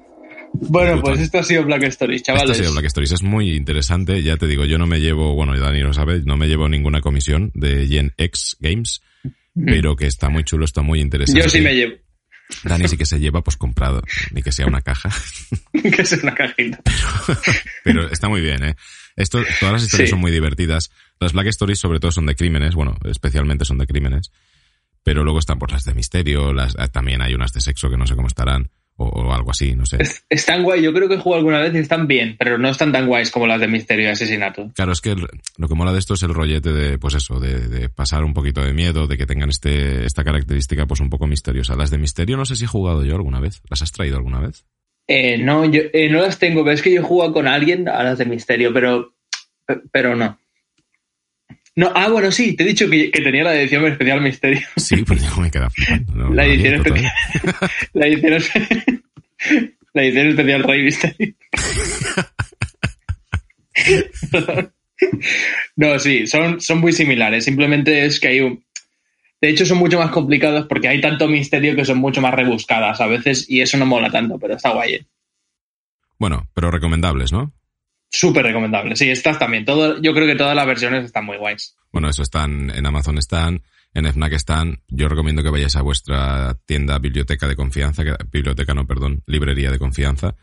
Bueno, 0.53 1.01
pues 1.01 1.19
esto 1.19 1.39
ha 1.39 1.43
sido 1.43 1.63
Black 1.63 1.83
Stories, 1.83 2.21
Esto 2.21 2.33
chavales. 2.33 2.51
ha 2.57 2.61
sido 2.61 2.71
Black 2.73 2.85
Stories, 2.85 3.11
es 3.13 3.23
muy 3.23 3.55
interesante, 3.55 4.21
ya 4.21 4.37
te 4.37 4.47
digo, 4.47 4.65
yo 4.65 4.77
no 4.77 4.85
me 4.87 4.99
llevo, 4.99 5.33
bueno, 5.33 5.57
Dani 5.57 5.81
lo 5.81 5.93
sabe, 5.93 6.21
no 6.25 6.37
me 6.37 6.47
llevo 6.47 6.67
ninguna 6.69 7.01
comisión 7.01 7.51
de 7.53 7.87
Gen 7.87 8.13
X 8.17 8.57
Games, 8.59 9.01
pero 9.65 9.95
que 9.95 10.07
está 10.07 10.29
muy 10.29 10.43
chulo, 10.43 10.65
está 10.65 10.81
muy 10.81 10.99
interesante. 11.01 11.41
Yo 11.41 11.49
sí 11.49 11.61
me 11.61 11.73
llevo. 11.73 11.95
Dani 12.65 12.87
sí 12.89 12.97
que 12.97 13.05
se 13.05 13.19
lleva, 13.19 13.41
pues 13.43 13.55
comprado, 13.55 14.01
ni 14.31 14.41
que 14.43 14.51
sea 14.51 14.67
una 14.67 14.81
caja, 14.81 15.09
que 15.73 16.01
es 16.01 16.11
una 16.21 16.35
cajita. 16.35 16.81
pero 17.83 18.09
está 18.11 18.27
muy 18.29 18.41
bien, 18.41 18.63
¿eh? 18.63 18.75
Esto, 19.15 19.41
todas 19.59 19.73
las 19.73 19.83
historias 19.83 20.09
Sí. 20.09 20.11
son 20.11 20.19
muy 20.19 20.31
divertidas. 20.31 20.91
Las 21.19 21.33
Black 21.33 21.47
Stories 21.47 21.79
sobre 21.79 21.99
todo 21.99 22.11
son 22.11 22.25
de 22.25 22.35
crímenes, 22.35 22.75
bueno, 22.75 22.97
especialmente 23.05 23.65
son 23.65 23.77
de 23.77 23.87
crímenes, 23.87 24.31
pero 25.03 25.23
luego 25.23 25.39
están 25.39 25.59
por 25.59 25.71
las 25.71 25.85
de 25.85 25.93
misterio, 25.93 26.53
las, 26.53 26.75
eh, 26.75 26.87
también 26.91 27.21
hay 27.21 27.33
unas 27.33 27.53
de 27.53 27.61
sexo 27.61 27.89
que 27.89 27.97
no 27.97 28.05
sé 28.07 28.15
cómo 28.15 28.27
estarán, 28.27 28.69
o, 28.97 29.05
o 29.05 29.33
algo 29.33 29.51
así, 29.51 29.75
no 29.75 29.85
sé. 29.85 29.97
Es- 29.99 30.23
Están 30.29 30.63
guay, 30.63 30.81
yo 30.81 30.93
creo 30.93 31.07
que 31.07 31.15
he 31.15 31.17
jugado 31.19 31.39
alguna 31.39 31.59
vez 31.59 31.73
y 31.73 31.79
están 31.79 32.07
bien, 32.07 32.35
pero 32.37 32.57
no 32.57 32.69
están 32.69 32.91
tan 32.91 33.07
guays 33.07 33.31
como 33.31 33.47
las 33.47 33.59
de 33.59 33.67
Misterio 33.67 34.05
y 34.05 34.11
Asesinato. 34.11 34.69
Claro, 34.75 34.91
es 34.91 35.01
que 35.01 35.11
el- 35.11 35.27
lo 35.57 35.67
que 35.67 35.75
mola 35.75 35.93
de 35.93 35.99
esto 35.99 36.13
es 36.13 36.23
el 36.23 36.33
rollete 36.33 36.71
de, 36.71 36.97
pues 36.97 37.15
eso, 37.15 37.39
de, 37.39 37.67
de 37.67 37.89
pasar 37.89 38.23
un 38.23 38.33
poquito 38.33 38.61
de 38.61 38.73
miedo, 38.73 39.07
de 39.07 39.17
que 39.17 39.25
tengan 39.25 39.49
este, 39.49 40.05
esta 40.05 40.23
característica 40.23 40.85
pues 40.85 40.99
un 40.99 41.09
poco 41.09 41.27
misteriosa. 41.27 41.75
Las 41.75 41.89
de 41.91 41.97
misterio 41.97 42.37
no 42.37 42.45
sé 42.45 42.55
si 42.55 42.65
he 42.65 42.67
jugado 42.67 43.03
yo 43.03 43.15
alguna 43.15 43.39
vez. 43.39 43.61
¿Las 43.69 43.81
has 43.81 43.91
traído 43.91 44.17
alguna 44.17 44.39
vez? 44.39 44.65
Eh, 45.07 45.37
no, 45.39 45.65
yo, 45.65 45.81
eh, 45.93 46.09
no 46.09 46.21
las 46.21 46.37
tengo, 46.39 46.63
pero 46.63 46.73
es 46.73 46.81
que 46.81 46.93
yo 46.93 47.01
he 47.01 47.03
jugado 47.03 47.33
con 47.33 47.47
alguien 47.47 47.89
a 47.89 48.03
las 48.03 48.17
de 48.19 48.25
Misterio, 48.25 48.71
pero, 48.71 49.13
pe- 49.65 49.81
pero 49.91 50.15
no. 50.15 50.37
No, 51.75 51.89
ah, 51.95 52.09
bueno, 52.09 52.31
sí, 52.31 52.53
te 52.55 52.63
he 52.63 52.67
dicho 52.67 52.89
que, 52.89 53.09
que 53.11 53.21
tenía 53.21 53.43
la 53.45 53.55
edición 53.59 53.85
especial 53.87 54.21
Misterio. 54.21 54.61
Sí, 54.75 54.97
pues 55.05 55.23
yo 55.23 55.35
me 55.41 55.49
queda 55.49 55.69
flipando. 55.69 56.13
No, 56.15 56.33
La 56.33 56.45
edición 56.45 56.75
especial. 56.75 57.11
La 57.93 58.07
edición, 58.07 58.33
espe- 58.33 59.03
la 59.93 60.03
edición 60.03 60.27
especial 60.27 60.63
Rey 60.63 60.83
Misterio. 60.83 61.33
No, 65.75 65.97
sí, 65.99 66.27
son, 66.27 66.61
son 66.61 66.79
muy 66.79 66.91
similares. 66.93 67.45
Simplemente 67.45 68.05
es 68.05 68.19
que 68.19 68.27
hay 68.27 68.39
un. 68.41 68.63
De 69.41 69.49
hecho, 69.49 69.65
son 69.65 69.79
mucho 69.79 69.97
más 69.97 70.11
complicados 70.11 70.67
porque 70.67 70.87
hay 70.87 71.01
tanto 71.01 71.27
misterio 71.27 71.75
que 71.75 71.83
son 71.85 71.97
mucho 71.97 72.21
más 72.21 72.33
rebuscadas 72.35 73.01
a 73.01 73.07
veces 73.07 73.49
y 73.49 73.61
eso 73.61 73.75
no 73.77 73.87
mola 73.87 74.11
tanto, 74.11 74.37
pero 74.37 74.55
está 74.55 74.69
guay. 74.71 74.93
¿eh? 74.93 75.05
Bueno, 76.19 76.47
pero 76.53 76.69
recomendables, 76.69 77.31
¿no? 77.31 77.51
Súper 78.13 78.43
recomendable. 78.43 78.95
Sí, 78.97 79.09
estas 79.09 79.39
también. 79.39 79.63
Todo, 79.65 80.01
yo 80.01 80.13
creo 80.13 80.27
que 80.27 80.35
todas 80.35 80.55
las 80.55 80.65
versiones 80.65 81.05
están 81.05 81.25
muy 81.25 81.37
guays. 81.37 81.75
Bueno, 81.93 82.09
eso 82.09 82.21
están 82.23 82.69
en 82.69 82.85
Amazon 82.85 83.17
están, 83.17 83.63
en 83.93 84.05
Fnac 84.11 84.33
están. 84.33 84.81
Yo 84.89 85.07
recomiendo 85.07 85.41
que 85.41 85.49
vayáis 85.49 85.75
a 85.77 85.81
vuestra 85.81 86.57
tienda 86.65 86.99
biblioteca 86.99 87.47
de 87.47 87.55
confianza, 87.55 88.03
que, 88.03 88.15
biblioteca 88.31 88.73
no, 88.73 88.85
perdón, 88.85 89.23
librería 89.27 89.71
de 89.71 89.79
confianza, 89.79 90.35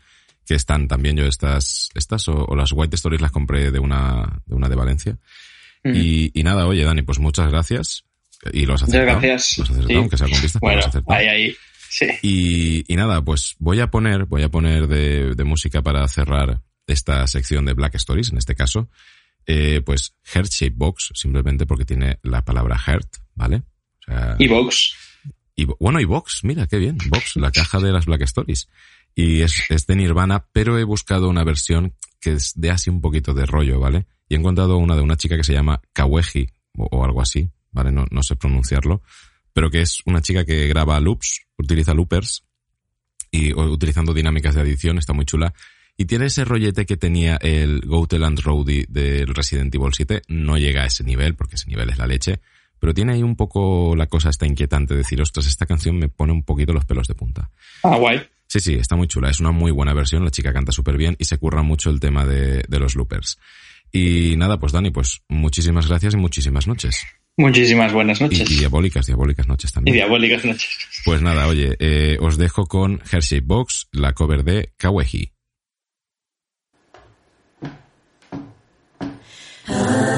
que 0.47 0.55
están 0.55 0.87
también 0.87 1.15
yo 1.15 1.25
estas, 1.25 1.89
estas 1.93 2.27
o, 2.27 2.43
o 2.45 2.55
las 2.55 2.71
White 2.71 2.95
Stories 2.95 3.21
las 3.21 3.31
compré 3.31 3.69
de 3.69 3.77
una, 3.79 4.41
de 4.47 4.55
una 4.55 4.67
de 4.67 4.75
Valencia. 4.75 5.17
Mm. 5.83 5.91
Y, 5.95 6.31
y 6.33 6.43
nada, 6.43 6.65
oye, 6.65 6.83
Dani, 6.83 7.03
pues 7.03 7.19
muchas 7.19 7.49
gracias. 7.51 8.03
Y 8.51 8.65
los 8.65 8.81
has 8.81 8.89
Muchas 8.89 9.01
acertado. 9.03 9.21
gracias. 9.21 9.57
Los 9.59 9.69
has 9.69 9.75
acertado, 9.75 9.87
Sí. 9.89 9.95
aunque 9.95 10.17
sea 10.17 10.27
con 10.27 10.41
pistas, 10.41 10.61
Bueno, 10.61 10.81
ahí, 11.09 11.27
ahí. 11.27 11.55
Sí. 11.89 12.07
Y, 12.23 12.93
y 12.93 12.95
nada, 12.95 13.21
pues 13.23 13.55
voy 13.59 13.79
a 13.79 13.87
poner, 13.91 14.25
voy 14.25 14.41
a 14.43 14.49
poner 14.49 14.87
de, 14.87 15.35
de 15.35 15.43
música 15.43 15.81
para 15.83 16.07
cerrar 16.07 16.61
esta 16.91 17.25
sección 17.27 17.65
de 17.65 17.73
Black 17.73 17.95
Stories, 17.95 18.31
en 18.31 18.37
este 18.37 18.55
caso, 18.55 18.89
eh, 19.45 19.81
pues 19.85 20.15
Heart 20.33 20.51
Shape 20.51 20.75
Box, 20.75 21.11
simplemente 21.15 21.65
porque 21.65 21.85
tiene 21.85 22.19
la 22.23 22.43
palabra 22.43 22.77
Heart, 22.77 23.07
¿vale? 23.35 23.57
O 23.57 24.03
sea, 24.05 24.35
Y 24.39 24.47
Vox. 24.47 24.93
y, 25.55 25.65
bueno, 25.79 25.99
y 25.99 26.05
Box, 26.05 26.41
mira, 26.43 26.67
qué 26.67 26.77
bien, 26.77 26.97
Box, 27.09 27.35
la 27.37 27.51
caja 27.51 27.79
de 27.79 27.91
las 27.91 28.05
Black 28.05 28.21
Stories. 28.21 28.67
Y 29.15 29.41
es, 29.41 29.63
es 29.69 29.87
de 29.87 29.95
Nirvana, 29.95 30.45
pero 30.53 30.77
he 30.77 30.83
buscado 30.83 31.29
una 31.29 31.43
versión 31.43 31.95
que 32.21 32.33
es 32.33 32.53
de 32.55 32.69
así 32.71 32.89
un 32.89 33.01
poquito 33.01 33.33
de 33.33 33.45
rollo, 33.45 33.79
¿vale? 33.79 34.05
Y 34.27 34.35
he 34.35 34.37
encontrado 34.37 34.77
una 34.77 34.95
de 34.95 35.01
una 35.01 35.17
chica 35.17 35.35
que 35.35 35.43
se 35.43 35.53
llama 35.53 35.81
Kaweji, 35.93 36.47
o, 36.77 36.87
o 36.91 37.03
algo 37.05 37.21
así, 37.21 37.49
¿vale? 37.71 37.91
No, 37.91 38.05
no 38.11 38.21
sé 38.23 38.35
pronunciarlo, 38.35 39.01
pero 39.51 39.71
que 39.71 39.81
es 39.81 40.01
una 40.05 40.21
chica 40.21 40.45
que 40.45 40.67
graba 40.67 40.99
loops, 40.99 41.41
utiliza 41.57 41.93
loopers, 41.93 42.43
y 43.31 43.51
o- 43.53 43.71
utilizando 43.71 44.13
dinámicas 44.13 44.53
de 44.55 44.61
adición, 44.61 44.97
está 44.99 45.13
muy 45.13 45.25
chula. 45.25 45.53
Y 46.01 46.05
tiene 46.05 46.27
ese 46.27 46.45
rollete 46.45 46.85
que 46.85 46.95
tenía 46.95 47.35
el 47.41 47.81
Goteland 47.81 48.39
Roadie 48.39 48.85
del 48.87 49.27
Resident 49.35 49.75
Evil 49.75 49.91
7. 49.93 50.21
No 50.29 50.57
llega 50.57 50.83
a 50.83 50.85
ese 50.85 51.03
nivel, 51.03 51.35
porque 51.35 51.55
ese 51.55 51.67
nivel 51.67 51.89
es 51.89 51.97
la 51.97 52.07
leche. 52.07 52.39
Pero 52.79 52.93
tiene 52.93 53.11
ahí 53.11 53.21
un 53.21 53.35
poco 53.35 53.97
la 53.97 54.07
cosa 54.07 54.29
esta 54.29 54.47
inquietante 54.47 54.93
de 54.93 54.99
decir, 54.99 55.21
ostras, 55.21 55.45
esta 55.45 55.65
canción 55.65 55.97
me 55.99 56.07
pone 56.07 56.31
un 56.31 56.43
poquito 56.43 56.71
los 56.71 56.85
pelos 56.85 57.05
de 57.09 57.15
punta. 57.15 57.51
Ah, 57.83 57.97
guay. 57.97 58.21
Sí, 58.47 58.61
sí, 58.61 58.75
está 58.75 58.95
muy 58.95 59.07
chula. 59.09 59.29
Es 59.29 59.41
una 59.41 59.51
muy 59.51 59.71
buena 59.73 59.93
versión. 59.93 60.23
La 60.23 60.31
chica 60.31 60.53
canta 60.53 60.71
súper 60.71 60.95
bien 60.95 61.17
y 61.19 61.25
se 61.25 61.37
curra 61.37 61.63
mucho 61.63 61.89
el 61.89 61.99
tema 61.99 62.25
de, 62.25 62.63
de 62.65 62.79
los 62.79 62.95
loopers. 62.95 63.37
Y 63.91 64.35
nada, 64.37 64.57
pues 64.57 64.71
Dani, 64.71 64.91
pues 64.91 65.23
muchísimas 65.27 65.87
gracias 65.89 66.13
y 66.13 66.17
muchísimas 66.17 66.65
noches. 66.65 67.03
Muchísimas 67.35 67.91
buenas 67.91 68.21
Y, 68.21 68.23
noches. 68.23 68.49
y 68.51 68.55
diabólicas, 68.59 69.05
diabólicas 69.05 69.47
noches 69.49 69.71
Y 69.71 69.73
también. 69.73 69.95
diabólicas 69.97 70.45
noches. 70.45 70.69
Pues 71.03 71.21
nada, 71.21 71.45
oye, 71.47 71.75
eh, 71.79 72.17
os 72.21 72.37
dejo 72.37 72.67
con 72.67 73.01
Hershey 73.11 73.41
Box, 73.41 73.89
la 73.91 74.13
cover 74.13 74.45
de 74.45 74.71
Kaweji. 74.77 75.33
Ah. 79.71 80.05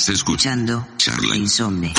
Estás 0.00 0.16
escuchando 0.16 0.88
Charlie 0.96 1.36
Insomne. 1.36 1.92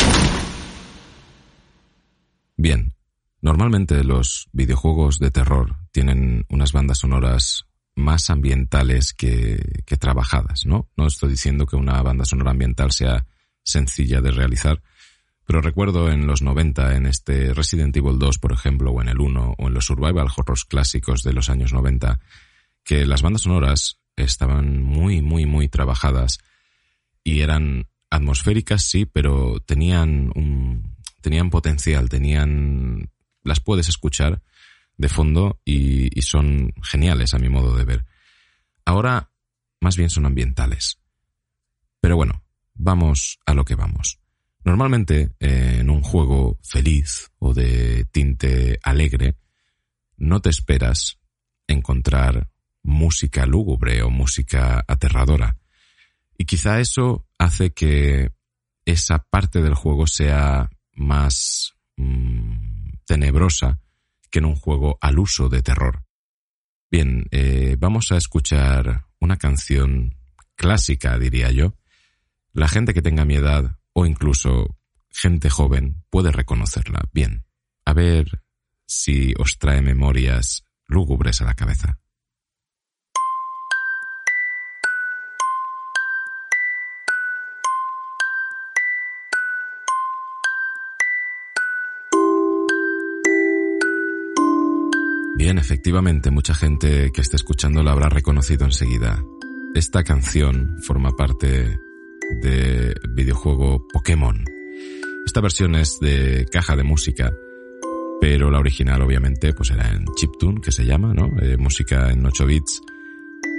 Bien, 2.57 2.95
normalmente 3.41 4.03
los 4.03 4.49
videojuegos 4.53 5.19
de 5.19 5.29
terror 5.29 5.75
tienen 5.91 6.47
unas 6.49 6.71
bandas 6.71 6.97
sonoras 6.97 7.67
más 7.93 8.31
ambientales 8.31 9.13
que, 9.13 9.83
que 9.85 9.97
trabajadas, 9.97 10.65
¿no? 10.65 10.89
No 10.97 11.05
estoy 11.05 11.29
diciendo 11.29 11.67
que 11.67 11.75
una 11.75 12.01
banda 12.01 12.25
sonora 12.25 12.49
ambiental 12.49 12.91
sea 12.91 13.27
sencilla 13.61 14.19
de 14.19 14.31
realizar, 14.31 14.81
pero 15.45 15.61
recuerdo 15.61 16.09
en 16.09 16.25
los 16.25 16.41
90, 16.41 16.95
en 16.95 17.05
este 17.05 17.53
Resident 17.53 17.95
Evil 17.95 18.17
2, 18.17 18.39
por 18.39 18.51
ejemplo, 18.51 18.89
o 18.89 19.01
en 19.03 19.09
el 19.09 19.19
1, 19.19 19.57
o 19.59 19.67
en 19.67 19.73
los 19.75 19.85
survival 19.85 20.27
horrors 20.35 20.65
clásicos 20.65 21.21
de 21.21 21.33
los 21.33 21.51
años 21.51 21.71
90, 21.71 22.19
que 22.83 23.05
las 23.05 23.21
bandas 23.21 23.43
sonoras 23.43 23.99
estaban 24.15 24.81
muy, 24.81 25.21
muy, 25.21 25.45
muy 25.45 25.69
trabajadas 25.69 26.39
y 27.23 27.41
eran 27.41 27.87
atmosféricas, 28.09 28.83
sí, 28.83 29.05
pero 29.05 29.59
tenían 29.61 30.31
un, 30.35 30.95
tenían 31.21 31.49
potencial, 31.49 32.09
tenían, 32.09 33.11
las 33.43 33.59
puedes 33.59 33.87
escuchar 33.87 34.41
de 34.97 35.09
fondo 35.09 35.59
y, 35.65 36.09
son 36.21 36.73
geniales 36.83 37.33
a 37.33 37.39
mi 37.39 37.49
modo 37.49 37.75
de 37.75 37.83
ver. 37.83 38.05
Ahora, 38.85 39.31
más 39.79 39.97
bien 39.97 40.09
son 40.09 40.25
ambientales. 40.25 40.99
Pero 41.99 42.15
bueno, 42.15 42.43
vamos 42.73 43.39
a 43.45 43.53
lo 43.53 43.65
que 43.65 43.75
vamos. 43.75 44.19
Normalmente, 44.63 45.31
eh, 45.39 45.77
en 45.79 45.89
un 45.89 46.03
juego 46.03 46.59
feliz 46.63 47.31
o 47.39 47.53
de 47.53 48.05
tinte 48.11 48.79
alegre, 48.83 49.35
no 50.17 50.39
te 50.39 50.49
esperas 50.49 51.19
encontrar 51.67 52.49
música 52.83 53.45
lúgubre 53.45 54.03
o 54.03 54.09
música 54.09 54.83
aterradora. 54.87 55.57
Y 56.41 56.45
quizá 56.45 56.79
eso 56.79 57.27
hace 57.37 57.71
que 57.71 58.31
esa 58.83 59.19
parte 59.19 59.61
del 59.61 59.75
juego 59.75 60.07
sea 60.07 60.71
más 60.91 61.75
mm, 61.97 62.93
tenebrosa 63.05 63.79
que 64.31 64.39
en 64.39 64.45
un 64.45 64.55
juego 64.55 64.97
al 65.01 65.19
uso 65.19 65.49
de 65.49 65.61
terror. 65.61 66.03
Bien, 66.89 67.27
eh, 67.29 67.75
vamos 67.77 68.11
a 68.11 68.17
escuchar 68.17 69.05
una 69.19 69.37
canción 69.37 70.17
clásica, 70.55 71.19
diría 71.19 71.51
yo. 71.51 71.75
La 72.53 72.67
gente 72.67 72.95
que 72.95 73.03
tenga 73.03 73.23
mi 73.23 73.35
edad 73.35 73.77
o 73.93 74.07
incluso 74.07 74.79
gente 75.11 75.51
joven 75.51 76.03
puede 76.09 76.31
reconocerla 76.31 77.07
bien. 77.13 77.45
A 77.85 77.93
ver 77.93 78.41
si 78.87 79.35
os 79.37 79.59
trae 79.59 79.83
memorias 79.83 80.65
lúgubres 80.87 81.39
a 81.41 81.45
la 81.45 81.53
cabeza. 81.53 82.00
Bien, 95.41 95.57
efectivamente, 95.57 96.29
mucha 96.29 96.53
gente 96.53 97.11
que 97.11 97.21
esté 97.21 97.35
escuchando 97.35 97.81
la 97.81 97.93
habrá 97.93 98.09
reconocido 98.09 98.63
enseguida. 98.63 99.25
Esta 99.73 100.03
canción 100.03 100.77
forma 100.83 101.15
parte 101.15 101.79
del 102.43 102.93
videojuego 103.15 103.87
Pokémon. 103.91 104.45
Esta 105.25 105.41
versión 105.41 105.73
es 105.73 105.97
de 105.99 106.45
caja 106.51 106.75
de 106.75 106.83
música, 106.83 107.33
pero 108.21 108.51
la 108.51 108.59
original 108.59 109.01
obviamente 109.01 109.51
pues 109.53 109.71
era 109.71 109.89
en 109.89 110.05
chiptune, 110.15 110.61
que 110.61 110.71
se 110.71 110.85
llama, 110.85 111.11
¿no? 111.15 111.31
Eh, 111.41 111.57
música 111.57 112.11
en 112.11 112.23
8 112.23 112.45
bits. 112.45 112.79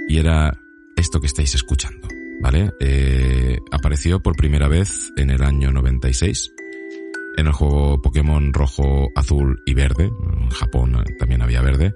Y 0.07 0.19
era 0.19 0.57
esto 0.95 1.19
que 1.19 1.27
estáis 1.27 1.53
escuchando, 1.53 2.07
¿vale? 2.41 2.71
Eh, 2.79 3.57
apareció 3.73 4.21
por 4.21 4.37
primera 4.37 4.69
vez 4.69 5.11
en 5.17 5.31
el 5.31 5.43
año 5.43 5.69
96 5.73 6.53
en 7.37 7.47
el 7.47 7.53
juego 7.53 8.01
Pokémon 8.01 8.53
rojo, 8.53 9.09
azul 9.15 9.61
y 9.65 9.73
verde. 9.73 10.05
En 10.05 10.49
Japón 10.49 11.03
también 11.17 11.41
había 11.41 11.61
verde. 11.61 11.93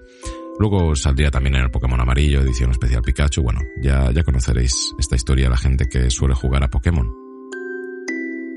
Luego 0.59 0.95
saldría 0.95 1.29
también 1.29 1.55
en 1.55 1.63
el 1.63 1.71
Pokémon 1.71 1.99
amarillo, 1.99 2.41
edición 2.41 2.71
especial 2.71 3.03
Pikachu. 3.03 3.43
Bueno, 3.43 3.61
ya, 3.81 4.11
ya 4.11 4.23
conoceréis 4.23 4.93
esta 4.97 5.15
historia 5.15 5.49
la 5.49 5.57
gente 5.57 5.87
que 5.87 6.09
suele 6.09 6.33
jugar 6.33 6.63
a 6.63 6.69
Pokémon. 6.69 7.07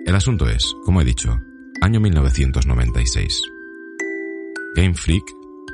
El 0.07 0.15
asunto 0.15 0.49
es, 0.49 0.75
como 0.85 1.03
he 1.03 1.05
dicho, 1.05 1.39
año 1.83 2.01
1996. 2.01 3.43
Game 4.75 4.95
Freak, 4.95 5.25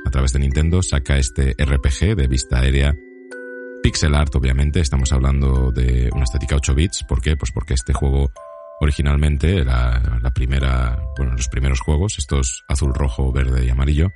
a 0.05 0.11
través 0.11 0.33
de 0.33 0.39
Nintendo, 0.39 0.81
saca 0.81 1.17
este 1.17 1.55
RPG 1.57 2.15
de 2.15 2.27
vista 2.27 2.59
aérea. 2.59 2.93
Pixel 3.81 4.13
art, 4.13 4.35
obviamente, 4.35 4.81
estamos 4.81 5.13
hablando 5.13 5.71
de 5.71 6.09
una 6.13 6.23
estética 6.23 6.57
8 6.57 6.75
bits. 6.75 7.05
¿Por 7.07 7.21
qué? 7.21 7.37
Pues 7.37 7.51
porque 7.51 7.73
este 7.73 7.93
juego 7.93 8.31
originalmente 8.79 9.57
era 9.57 10.01
la 10.21 10.31
primera, 10.31 10.97
bueno, 11.17 11.33
los 11.33 11.47
primeros 11.49 11.79
juegos, 11.81 12.17
estos 12.17 12.63
azul, 12.67 12.93
rojo, 12.93 13.31
verde 13.31 13.65
y 13.65 13.69
amarillo, 13.69 14.11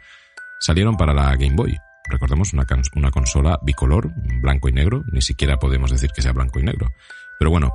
salieron 0.59 0.95
para 0.97 1.13
la 1.13 1.35
Game 1.35 1.55
Boy. 1.55 1.77
Recordemos 2.09 2.53
una, 2.53 2.65
una 2.95 3.11
consola 3.11 3.59
bicolor, 3.61 4.11
blanco 4.41 4.69
y 4.69 4.73
negro, 4.73 5.03
ni 5.11 5.21
siquiera 5.21 5.57
podemos 5.57 5.91
decir 5.91 6.11
que 6.11 6.21
sea 6.21 6.33
blanco 6.33 6.59
y 6.59 6.63
negro. 6.63 6.93
Pero 7.39 7.51
bueno, 7.51 7.71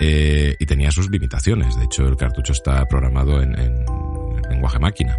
eh, 0.00 0.56
y 0.58 0.66
tenía 0.66 0.90
sus 0.90 1.10
limitaciones. 1.10 1.76
De 1.76 1.84
hecho, 1.84 2.06
el 2.06 2.16
cartucho 2.16 2.52
está 2.52 2.86
programado 2.86 3.42
en, 3.42 3.58
en 3.58 3.84
lenguaje 4.48 4.78
máquina. 4.78 5.16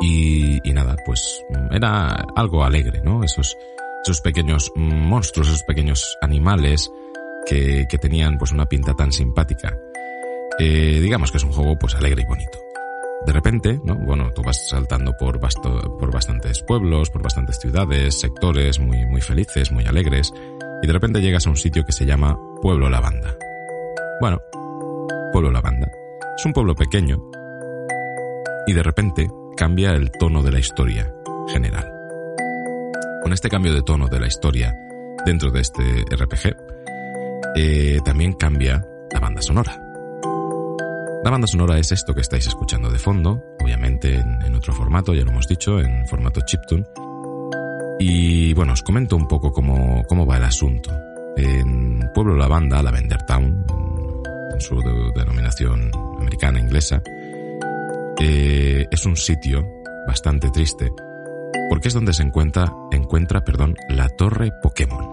Y, 0.00 0.60
y, 0.68 0.72
nada, 0.72 0.96
pues 1.04 1.42
era 1.70 2.24
algo 2.36 2.64
alegre, 2.64 3.00
¿no? 3.02 3.24
Esos, 3.24 3.56
esos 4.04 4.20
pequeños 4.20 4.70
monstruos, 4.76 5.48
esos 5.48 5.64
pequeños 5.64 6.16
animales 6.22 6.90
que, 7.46 7.86
que 7.90 7.98
tenían 7.98 8.38
pues 8.38 8.52
una 8.52 8.66
pinta 8.66 8.94
tan 8.94 9.10
simpática. 9.10 9.76
Eh, 10.58 10.98
digamos 11.00 11.30
que 11.30 11.38
es 11.38 11.44
un 11.44 11.52
juego 11.52 11.78
pues 11.78 11.94
alegre 11.94 12.22
y 12.22 12.26
bonito. 12.26 12.58
De 13.26 13.32
repente, 13.32 13.80
¿no? 13.84 13.96
Bueno, 13.96 14.32
tú 14.32 14.42
vas 14.42 14.68
saltando 14.68 15.16
por, 15.16 15.40
basto, 15.40 15.96
por 15.98 16.12
bastantes 16.12 16.62
pueblos, 16.62 17.10
por 17.10 17.22
bastantes 17.22 17.58
ciudades, 17.58 18.18
sectores 18.18 18.78
muy, 18.78 19.04
muy 19.06 19.20
felices, 19.20 19.72
muy 19.72 19.84
alegres, 19.84 20.32
y 20.82 20.86
de 20.86 20.92
repente 20.92 21.20
llegas 21.20 21.46
a 21.46 21.50
un 21.50 21.56
sitio 21.56 21.84
que 21.84 21.92
se 21.92 22.06
llama 22.06 22.38
Pueblo 22.62 22.88
Lavanda. 22.88 23.36
Bueno, 24.20 24.40
Pueblo 25.32 25.50
Lavanda. 25.50 25.90
Es 26.36 26.46
un 26.46 26.52
pueblo 26.52 26.74
pequeño 26.74 27.30
y 28.66 28.72
de 28.72 28.82
repente 28.82 29.28
cambia 29.56 29.92
el 29.92 30.10
tono 30.12 30.42
de 30.42 30.52
la 30.52 30.60
historia 30.60 31.12
general. 31.48 31.92
Con 33.22 33.32
este 33.32 33.48
cambio 33.48 33.74
de 33.74 33.82
tono 33.82 34.08
de 34.08 34.20
la 34.20 34.26
historia 34.28 34.74
dentro 35.26 35.50
de 35.50 35.60
este 35.60 36.04
RPG, 36.10 36.56
eh, 37.56 37.98
también 38.04 38.34
cambia 38.34 38.86
la 39.12 39.20
banda 39.20 39.42
sonora. 39.42 39.87
La 41.28 41.32
banda 41.32 41.46
sonora 41.46 41.78
es 41.78 41.92
esto 41.92 42.14
que 42.14 42.22
estáis 42.22 42.46
escuchando 42.46 42.88
de 42.88 42.98
fondo, 42.98 43.44
obviamente 43.60 44.14
en, 44.14 44.54
otro 44.54 44.72
formato, 44.72 45.12
ya 45.12 45.24
lo 45.24 45.30
hemos 45.30 45.46
dicho, 45.46 45.78
en 45.78 46.08
formato 46.08 46.40
chiptune. 46.40 46.86
Y 47.98 48.54
bueno, 48.54 48.72
os 48.72 48.82
comento 48.82 49.14
un 49.14 49.28
poco 49.28 49.52
cómo, 49.52 50.02
cómo 50.08 50.24
va 50.24 50.38
el 50.38 50.44
asunto. 50.44 50.90
En 51.36 52.00
Pueblo 52.14 52.34
La 52.34 52.48
Banda, 52.48 52.82
Lavender 52.82 53.20
Town, 53.26 53.62
en 54.54 54.58
su 54.62 54.80
denominación 55.14 55.90
americana 56.18 56.60
inglesa, 56.60 57.02
eh, 58.20 58.86
es 58.90 59.04
un 59.04 59.14
sitio 59.14 59.62
bastante 60.06 60.48
triste 60.48 60.90
porque 61.68 61.88
es 61.88 61.94
donde 61.94 62.14
se 62.14 62.22
encuentra, 62.22 62.72
encuentra 62.90 63.44
perdón, 63.44 63.76
la 63.90 64.08
torre 64.08 64.50
Pokémon. 64.62 65.06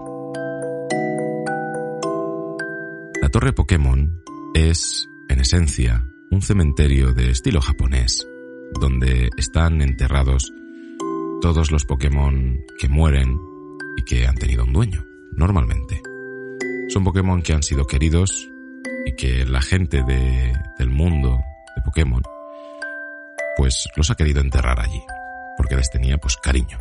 La 3.20 3.28
torre 3.28 3.52
Pokémon 3.52 4.22
es 4.54 5.06
en 5.28 5.40
esencia, 5.40 6.06
un 6.30 6.42
cementerio 6.42 7.12
de 7.12 7.30
estilo 7.30 7.60
japonés, 7.60 8.26
donde 8.80 9.30
están 9.36 9.82
enterrados 9.82 10.52
todos 11.40 11.70
los 11.70 11.84
Pokémon 11.84 12.58
que 12.78 12.88
mueren 12.88 13.38
y 13.96 14.02
que 14.02 14.26
han 14.26 14.36
tenido 14.36 14.64
un 14.64 14.72
dueño, 14.72 15.04
normalmente. 15.32 16.02
Son 16.88 17.04
Pokémon 17.04 17.42
que 17.42 17.52
han 17.52 17.62
sido 17.62 17.86
queridos 17.86 18.48
y 19.04 19.14
que 19.14 19.44
la 19.44 19.62
gente 19.62 20.02
de, 20.02 20.52
del 20.78 20.90
mundo 20.90 21.38
de 21.74 21.82
Pokémon 21.82 22.22
pues 23.56 23.88
los 23.96 24.10
ha 24.10 24.14
querido 24.14 24.40
enterrar 24.40 24.78
allí, 24.80 25.02
porque 25.56 25.76
les 25.76 25.90
tenía 25.90 26.18
pues 26.18 26.36
cariño. 26.36 26.78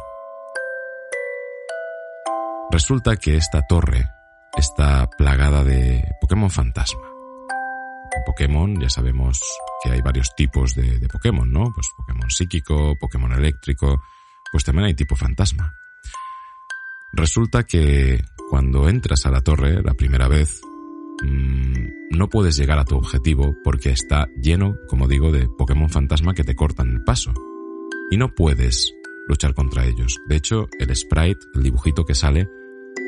Resulta 2.69 3.15
que 3.15 3.37
esta 3.37 3.61
torre 3.61 4.09
está 4.57 5.09
plagada 5.17 5.63
de 5.63 6.03
Pokémon 6.19 6.49
fantasma. 6.49 7.14
Pokémon 8.25 8.79
ya 8.79 8.89
sabemos 8.89 9.41
que 9.83 9.91
hay 9.91 10.01
varios 10.01 10.33
tipos 10.35 10.75
de, 10.75 11.07
Pokémon, 11.11 11.51
¿no? 11.51 11.71
Pues 11.73 11.87
Pokémon 11.97 12.29
psíquico, 12.29 12.95
Pokémon 12.99 13.31
eléctrico, 13.33 14.01
pues 14.51 14.63
también 14.63 14.87
hay 14.87 14.93
tipo 14.93 15.15
fantasma. 15.15 15.73
Resulta 17.13 17.63
que 17.63 18.23
cuando 18.49 18.89
entras 18.89 19.25
a 19.25 19.31
la 19.31 19.41
torre 19.41 19.81
la 19.81 19.93
primera 19.93 20.27
vez, 20.27 20.61
mmm, 21.23 21.87
no 22.11 22.29
puedes 22.29 22.57
llegar 22.57 22.79
a 22.79 22.85
tu 22.85 22.97
objetivo 22.97 23.55
porque 23.63 23.89
está 23.89 24.27
lleno, 24.41 24.75
como 24.87 25.07
digo, 25.07 25.31
de 25.31 25.47
Pokémon 25.47 25.89
fantasma 25.89 26.33
que 26.33 26.43
te 26.43 26.55
cortan 26.55 26.89
el 26.91 27.03
paso. 27.03 27.33
Y 28.11 28.17
no 28.17 28.35
puedes 28.35 28.93
luchar 29.27 29.53
contra 29.53 29.85
ellos. 29.85 30.19
De 30.27 30.35
hecho, 30.35 30.67
el 30.79 30.95
sprite, 30.95 31.39
el 31.55 31.63
dibujito 31.63 32.05
que 32.05 32.15
sale, 32.15 32.47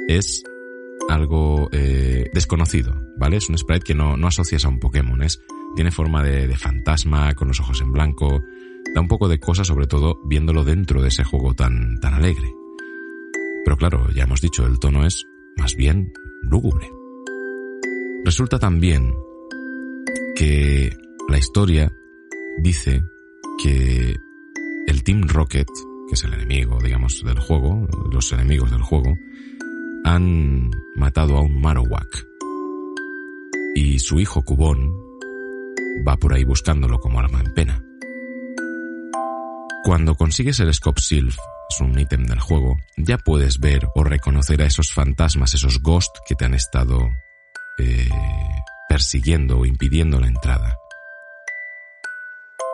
es 0.08 0.44
algo 1.10 1.70
eh, 1.72 2.30
desconocido, 2.34 2.94
¿vale? 3.18 3.38
Es 3.38 3.50
un 3.50 3.58
sprite 3.58 3.86
que 3.86 3.96
no, 3.96 4.18
no 4.18 4.28
asocias 4.28 4.66
a 4.66 4.70
un 4.70 4.80
Pokémon, 4.80 5.22
es, 5.24 5.42
tiene 5.76 5.92
forma 5.92 6.24
de, 6.24 6.48
de 6.48 6.58
fantasma, 6.58 7.34
con 7.36 7.48
los 7.48 7.60
ojos 7.60 7.82
en 7.82 7.92
blanco, 7.92 8.44
da 8.94 9.02
un 9.02 9.08
poco 9.08 9.28
de 9.28 9.40
cosa, 9.40 9.64
sobre 9.64 9.88
todo 9.88 10.20
viéndolo 10.26 10.64
dentro 10.64 11.02
de 11.02 11.10
ese 11.10 11.24
juego 11.24 11.54
tan, 11.54 12.00
tan 12.00 12.14
alegre. 12.14 12.52
Pero 13.64 13.78
claro, 13.78 14.10
ya 14.12 14.24
hemos 14.24 14.42
dicho, 14.42 14.66
el 14.66 14.80
tono 14.80 15.06
es 15.06 15.26
más 15.58 15.76
bien 15.76 16.12
lúgubre. 16.44 16.90
Resulta 18.24 18.60
también 18.60 19.14
que 20.36 20.96
la 21.28 21.38
historia 21.38 21.92
dice 22.62 23.02
que 23.62 24.16
el 24.88 25.04
Team 25.04 25.24
Rocket, 25.28 25.68
que 26.08 26.14
es 26.14 26.24
el 26.24 26.34
enemigo, 26.34 26.80
digamos, 26.82 27.24
del 27.26 27.40
juego, 27.40 27.88
los 28.12 28.32
enemigos 28.32 28.72
del 28.72 28.82
juego, 28.82 29.18
han 30.04 30.70
matado 30.96 31.38
a 31.38 31.42
un 31.42 31.62
Marowak. 31.62 32.26
Y 33.76 34.00
su 34.00 34.20
hijo 34.20 34.42
Cubón 34.44 34.92
va 36.08 36.18
por 36.18 36.34
ahí 36.34 36.44
buscándolo 36.44 37.00
como 37.00 37.20
alma 37.20 37.42
en 37.42 37.54
pena. 37.54 37.84
Cuando 39.84 40.16
consigues 40.16 40.60
el 40.60 40.74
Scope 40.74 41.02
Sylph, 41.02 41.38
es 41.70 41.82
un 41.82 41.98
ítem 41.98 42.26
del 42.26 42.40
juego, 42.40 42.78
ya 42.98 43.18
puedes 43.18 43.60
ver 43.60 43.88
o 43.96 44.04
reconocer 44.04 44.62
a 44.62 44.66
esos 44.66 44.92
fantasmas, 44.92 45.54
esos 45.54 45.82
ghosts 45.82 46.20
que 46.28 46.36
te 46.36 46.46
han 46.46 46.54
estado 46.54 47.10
eh, 47.78 48.10
persiguiendo 48.90 49.60
o 49.60 49.66
impidiendo 49.66 50.20
la 50.20 50.28
entrada. 50.28 50.78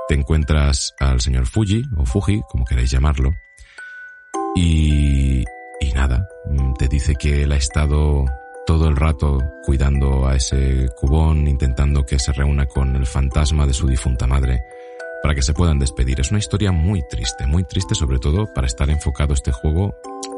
Te 0.07 0.15
encuentras 0.15 0.93
al 0.99 1.21
señor 1.21 1.45
Fuji, 1.47 1.83
o 1.97 2.05
Fuji, 2.05 2.41
como 2.49 2.65
queráis 2.65 2.91
llamarlo, 2.91 3.33
y, 4.55 5.43
y 5.83 5.91
nada, 5.91 6.27
mm, 6.45 6.73
te 6.73 6.87
dice 6.87 7.15
que 7.15 7.43
él 7.43 7.51
ha 7.51 7.57
estado 7.57 8.25
todo 8.65 8.87
el 8.87 8.95
rato 8.95 9.39
cuidando 9.63 10.25
a 10.25 10.35
ese 10.35 10.87
cubón, 10.95 11.47
intentando 11.47 12.05
que 12.05 12.19
se 12.19 12.31
reúna 12.31 12.65
con 12.65 12.95
el 12.95 13.05
fantasma 13.05 13.67
de 13.67 13.73
su 13.73 13.87
difunta 13.87 14.25
madre 14.25 14.63
para 15.21 15.35
que 15.35 15.41
se 15.41 15.53
puedan 15.53 15.79
despedir. 15.79 16.19
Es 16.19 16.31
una 16.31 16.39
historia 16.39 16.71
muy 16.71 17.01
triste, 17.09 17.45
muy 17.45 17.63
triste 17.65 17.95
sobre 17.95 18.19
todo 18.19 18.51
para 18.53 18.67
estar 18.67 18.89
enfocado 18.89 19.33
este 19.33 19.51
juego 19.51 19.95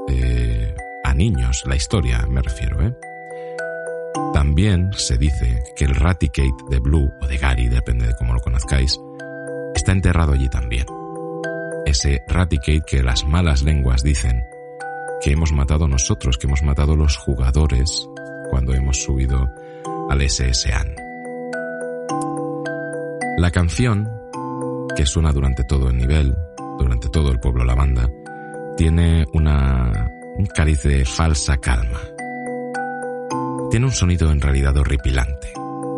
eh, 0.09 0.73
a 1.03 1.13
niños, 1.13 1.63
la 1.67 1.75
historia 1.75 2.25
me 2.27 2.41
refiero. 2.41 2.81
¿eh? 2.83 2.93
También 4.33 4.91
se 4.93 5.17
dice 5.17 5.63
que 5.75 5.85
el 5.85 5.95
Raticate 5.95 6.55
de 6.69 6.79
Blue 6.79 7.11
o 7.21 7.27
de 7.27 7.37
Gary, 7.37 7.67
depende 7.67 8.07
de 8.07 8.15
cómo 8.15 8.33
lo 8.33 8.39
conozcáis, 8.39 8.99
está 9.75 9.91
enterrado 9.91 10.33
allí 10.33 10.49
también. 10.49 10.85
Ese 11.85 12.23
Raticate 12.27 12.81
que 12.87 13.03
las 13.03 13.25
malas 13.25 13.61
lenguas 13.61 14.01
dicen 14.01 14.43
que 15.25 15.31
hemos 15.31 15.51
matado 15.51 15.87
nosotros, 15.87 16.37
que 16.37 16.45
hemos 16.45 16.61
matado 16.61 16.95
los 16.95 17.17
jugadores 17.17 18.07
cuando 18.51 18.75
hemos 18.75 19.01
subido 19.01 19.49
al 20.07 20.21
SSAN. 20.29 20.93
La 23.39 23.49
canción 23.49 24.07
que 24.95 25.07
suena 25.07 25.31
durante 25.31 25.63
todo 25.63 25.89
el 25.89 25.97
nivel, 25.97 26.35
durante 26.77 27.09
todo 27.09 27.31
el 27.31 27.39
pueblo 27.39 27.65
la 27.65 27.73
banda, 27.73 28.07
tiene 28.77 29.25
una, 29.33 30.11
un 30.37 30.45
cariz 30.45 30.83
de 30.83 31.03
falsa 31.05 31.57
calma. 31.57 32.01
Tiene 33.71 33.87
un 33.87 33.93
sonido 33.93 34.29
en 34.29 34.39
realidad 34.39 34.77
horripilante, 34.77 35.53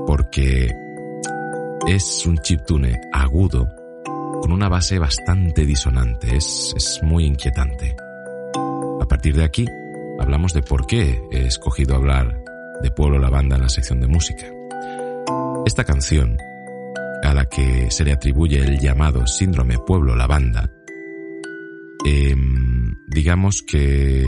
porque 0.07 0.73
es 1.85 2.25
un 2.25 2.37
chiptune 2.37 2.97
agudo 3.11 3.67
con 4.41 4.53
una 4.53 4.69
base 4.69 4.97
bastante 4.99 5.65
disonante, 5.65 6.33
es, 6.37 6.73
es 6.77 7.01
muy 7.03 7.25
inquietante. 7.25 8.06
A 9.17 9.19
partir 9.19 9.35
de 9.35 9.45
aquí, 9.45 9.65
hablamos 10.19 10.53
de 10.53 10.61
por 10.61 10.85
qué 10.85 11.19
he 11.31 11.47
escogido 11.47 11.95
hablar 11.95 12.39
de 12.83 12.91
Pueblo 12.91 13.17
la 13.17 13.31
Banda 13.31 13.55
en 13.55 13.63
la 13.63 13.69
sección 13.69 13.99
de 13.99 14.05
música. 14.05 14.45
Esta 15.65 15.83
canción 15.83 16.37
a 17.23 17.33
la 17.33 17.45
que 17.45 17.89
se 17.89 18.03
le 18.03 18.11
atribuye 18.11 18.59
el 18.59 18.79
llamado 18.79 19.25
síndrome 19.25 19.79
pueblo 19.79 20.15
lavanda, 20.15 20.71
em, 22.05 22.95
digamos 23.07 23.63
que 23.63 24.23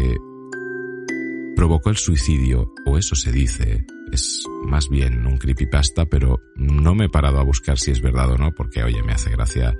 provocó 1.55 1.91
el 1.91 1.97
suicidio, 1.97 2.73
o 2.87 2.97
eso 2.97 3.15
se 3.15 3.31
dice, 3.31 3.85
es 4.11 4.43
más 4.65 4.89
bien 4.89 5.23
un 5.27 5.37
creepypasta, 5.37 6.07
pero 6.07 6.41
no 6.55 6.95
me 6.95 7.05
he 7.05 7.09
parado 7.09 7.37
a 7.37 7.43
buscar 7.43 7.77
si 7.77 7.91
es 7.91 8.01
verdad 8.01 8.31
o 8.31 8.37
no, 8.39 8.55
porque 8.55 8.81
oye, 8.81 9.03
me 9.03 9.13
hace 9.13 9.29
gracia 9.29 9.77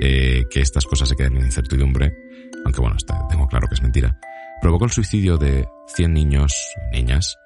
eh, 0.00 0.44
que 0.50 0.62
estas 0.62 0.86
cosas 0.86 1.10
se 1.10 1.14
queden 1.14 1.36
en 1.36 1.44
incertidumbre, 1.44 2.16
aunque 2.64 2.80
bueno, 2.80 2.96
tengo 3.28 3.46
claro 3.48 3.68
que 3.68 3.74
es 3.74 3.82
mentira. 3.82 4.18
Provocó 4.60 4.86
el 4.86 4.90
suicidio 4.90 5.38
de 5.38 5.68
100 5.94 6.12
niños 6.12 6.54
y 6.92 6.96
niñas 6.96 7.38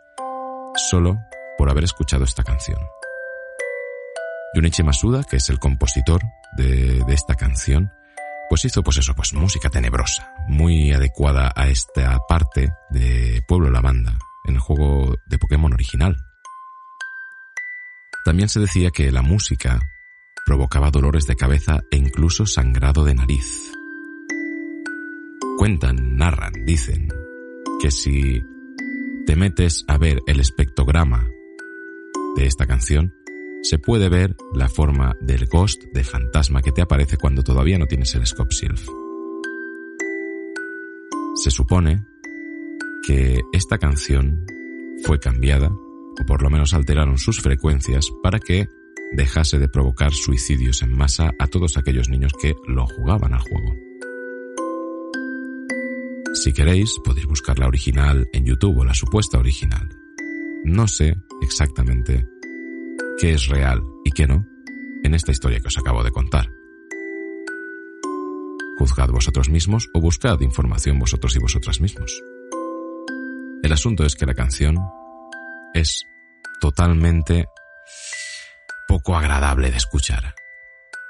solo 0.91 1.19
por 1.59 1.71
haber 1.71 1.85
escuchado 1.85 2.25
esta 2.25 2.43
canción. 2.43 2.79
Junichi 4.55 4.83
Masuda, 4.83 5.23
que 5.25 5.37
es 5.37 5.49
el 5.49 5.59
compositor 5.59 6.23
de, 6.57 7.05
esta 7.09 7.35
canción, 7.35 7.93
pues 8.49 8.65
hizo 8.65 8.83
pues 8.83 8.97
eso, 8.97 9.15
pues 9.15 9.33
música 9.33 9.71
tenebrosa, 9.71 10.33
muy 10.49 10.93
adecuada 10.93 11.53
a 11.55 11.69
esta 11.69 12.19
parte 12.29 12.73
de 12.91 13.43
Pueblo 13.47 13.71
la 13.71 13.81
Banda, 13.81 14.19
en 14.45 14.55
el 14.55 14.61
juego 14.61 15.15
de 15.27 15.39
Pokémon 15.39 15.73
original. 15.73 16.17
También 18.25 18.49
se 18.49 18.61
decía 18.61 18.91
que 18.91 19.13
la 19.13 19.23
música 19.23 19.79
provocaba 20.47 20.91
dolores 20.91 21.27
de 21.27 21.37
cabeza 21.37 21.81
e 21.91 21.97
incluso 21.97 22.45
sangrado 22.47 23.05
de 23.05 23.15
nariz. 23.15 23.80
Cuentan, 25.61 26.17
narran, 26.17 26.65
dicen, 26.65 27.09
que 27.83 27.91
si 27.91 28.43
te 29.27 29.37
metes 29.37 29.85
a 29.89 29.99
ver 29.99 30.21
el 30.27 30.41
espectrograma 30.41 31.29
de 32.35 32.47
esta 32.47 32.67
canción, 32.67 33.13
se 33.61 33.79
puede 33.79 34.09
ver 34.09 34.35
la 34.55 34.71
forma 34.71 35.15
del 35.21 35.45
ghost, 35.45 35.83
de 35.93 36.03
fantasma 36.03 36.63
que 36.63 36.73
te 36.73 36.81
aparece 36.81 37.19
cuando 37.19 37.43
todavía 37.43 37.77
no 37.77 37.85
tienes 37.85 38.15
el 38.15 38.27
Scope 38.27 38.55
Sylph. 38.55 38.89
Se 41.35 41.51
supone 41.51 42.07
que 43.07 43.43
esta 43.53 43.77
canción 43.77 44.47
fue 45.05 45.21
cambiada, 45.21 45.69
o 45.69 46.27
por 46.27 46.43
lo 46.43 46.49
menos 46.49 46.73
alteraron 46.73 47.19
sus 47.19 47.43
frecuencias, 47.43 48.09
para 48.23 48.39
que 48.39 48.67
dejase 49.13 49.59
de 49.59 49.69
provocar 49.69 50.15
suicidios 50.15 50.81
en 50.81 50.97
masa 50.97 51.33
a 51.39 51.49
todos 51.49 51.77
aquellos 51.77 52.09
niños 52.09 52.33
que 52.41 52.55
lo 52.67 52.87
jugaban 52.87 53.35
al 53.35 53.41
juego. 53.41 53.90
Si 56.33 56.53
queréis, 56.53 56.99
podéis 57.05 57.27
buscar 57.27 57.59
la 57.59 57.67
original 57.67 58.29
en 58.33 58.45
YouTube 58.45 58.79
o 58.79 58.85
la 58.85 58.95
supuesta 58.95 59.39
original. 59.39 59.89
No 60.65 60.87
sé 60.87 61.17
exactamente 61.43 62.25
qué 63.19 63.35
es 63.35 63.49
real 63.49 63.83
y 64.05 64.13
qué 64.13 64.29
no 64.29 64.47
en 65.03 65.15
esta 65.15 65.33
historia 65.33 65.59
que 65.59 65.67
os 65.67 65.79
acabo 65.79 66.05
de 66.05 66.13
contar. 66.13 66.49
Juzgad 68.79 69.09
vosotros 69.09 69.51
mismos 69.51 69.89
o 69.93 70.01
buscad 70.01 70.41
información 70.41 71.01
vosotros 71.01 71.35
y 71.35 71.41
vosotras 71.41 71.81
mismos. 71.81 72.23
El 73.63 73.73
asunto 73.73 74.05
es 74.05 74.15
que 74.15 74.27
la 74.27 74.35
canción 74.35 74.79
es 75.75 76.07
totalmente 76.61 77.47
poco 78.87 79.17
agradable 79.17 79.71
de 79.71 79.77
escuchar, 79.77 80.35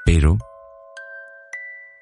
pero 0.03 0.37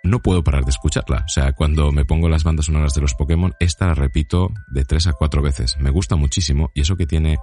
no 0.04 0.22
puedo 0.22 0.44
parar 0.44 0.64
de 0.64 0.72
escucharla. 0.72 1.24
O 1.26 1.30
sea, 1.30 1.54
cuando 1.54 1.92
me 1.92 2.06
pongo 2.06 2.30
las 2.30 2.44
bandas 2.44 2.68
sonoras 2.68 2.94
de 2.94 3.02
los 3.02 3.14
Pokémon, 3.16 3.54
esta 3.60 3.88
la 3.88 3.94
repito 3.94 4.52
de 4.68 4.86
tres 4.86 5.08
a 5.08 5.14
cuatro 5.14 5.42
veces. 5.42 5.78
Me 5.80 5.90
gusta 5.90 6.16
muchísimo 6.16 6.72
y 6.74 6.82
eso 6.82 6.96
que 6.96 7.06
tiene 7.06 7.38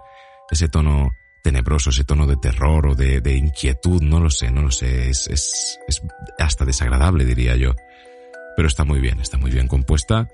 ese 0.51 0.69
tono 0.69 1.11
tenebroso, 1.43 1.91
ese 1.91 2.05
tono 2.05 2.27
de 2.27 2.37
terror 2.37 2.89
o 2.89 2.95
de, 2.95 3.37
inquietud, 3.37 4.03
no 4.03 4.21
lo 4.21 4.31
sé, 4.31 4.51
no 4.51 4.63
lo 4.63 4.71
sé, 4.71 5.11
es, 5.11 5.29
es, 5.29 5.79
es 5.87 6.03
hasta 6.39 6.65
desagradable 6.65 7.25
diría 7.25 7.57
yo. 7.57 7.75
Pero 8.57 8.69
está 8.69 8.85
muy 8.85 9.01
bien, 9.01 9.21
está 9.21 9.39
muy 9.39 9.51
bien 9.51 9.69
compuesta 9.69 10.29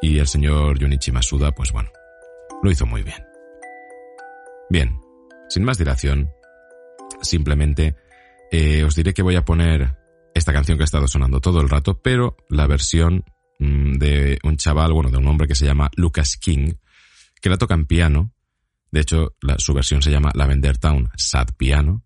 y 0.00 0.18
el 0.18 0.26
señor 0.26 0.80
Junichi 0.80 1.12
Masuda, 1.12 1.52
pues 1.52 1.70
bueno, 1.70 1.90
lo 2.62 2.70
hizo 2.70 2.86
muy 2.86 3.02
bien. 3.02 3.24
Bien, 4.70 5.00
sin 5.48 5.64
más 5.64 5.78
dilación, 5.78 6.32
simplemente 7.22 7.94
eh, 8.50 8.84
os 8.84 8.94
diré 8.94 9.14
que 9.14 9.22
voy 9.22 9.36
a 9.36 9.44
poner 9.44 9.94
esta 10.34 10.52
canción 10.52 10.78
que 10.78 10.84
ha 10.84 10.86
estado 10.86 11.08
sonando 11.08 11.40
todo 11.40 11.60
el 11.60 11.68
rato, 11.68 12.00
pero 12.02 12.36
la 12.48 12.66
versión 12.66 13.24
mm, 13.58 13.94
de 13.94 14.38
un 14.44 14.56
chaval, 14.56 14.92
bueno, 14.92 15.10
de 15.10 15.18
un 15.18 15.26
hombre 15.26 15.48
que 15.48 15.54
se 15.54 15.66
llama 15.66 15.90
Lucas 15.96 16.36
King, 16.36 16.74
que 17.40 17.50
la 17.50 17.56
toca 17.56 17.74
en 17.74 17.86
piano 17.86 18.32
de 18.90 19.00
hecho, 19.00 19.36
su 19.58 19.74
versión 19.74 20.02
se 20.02 20.10
llama 20.10 20.30
Lavender 20.34 20.78
Town 20.78 21.10
Sad 21.16 21.48
Piano, 21.56 22.04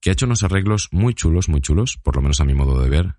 que 0.00 0.10
ha 0.10 0.12
hecho 0.12 0.26
unos 0.26 0.42
arreglos 0.42 0.88
muy 0.92 1.14
chulos, 1.14 1.48
muy 1.48 1.60
chulos, 1.60 1.98
por 2.02 2.16
lo 2.16 2.22
menos 2.22 2.40
a 2.40 2.44
mi 2.44 2.54
modo 2.54 2.80
de 2.80 2.88
ver, 2.88 3.16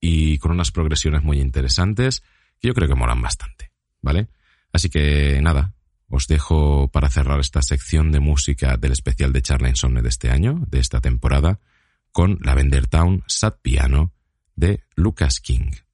y 0.00 0.38
con 0.38 0.52
unas 0.52 0.70
progresiones 0.70 1.22
muy 1.22 1.40
interesantes 1.40 2.22
que 2.60 2.68
yo 2.68 2.74
creo 2.74 2.88
que 2.88 2.94
molan 2.94 3.20
bastante, 3.20 3.72
¿vale? 4.00 4.28
Así 4.72 4.88
que 4.88 5.40
nada, 5.42 5.74
os 6.08 6.26
dejo 6.26 6.90
para 6.90 7.10
cerrar 7.10 7.40
esta 7.40 7.62
sección 7.62 8.12
de 8.12 8.20
música 8.20 8.76
del 8.76 8.92
especial 8.92 9.32
de 9.32 9.42
Charla 9.42 9.68
Insomne 9.68 10.02
de 10.02 10.08
este 10.08 10.30
año, 10.30 10.62
de 10.68 10.80
esta 10.80 11.00
temporada, 11.00 11.60
con 12.12 12.38
Lavender 12.42 12.86
Town 12.86 13.22
Sad 13.26 13.54
Piano 13.62 14.12
de 14.56 14.84
Lucas 14.94 15.40
King. 15.40 15.87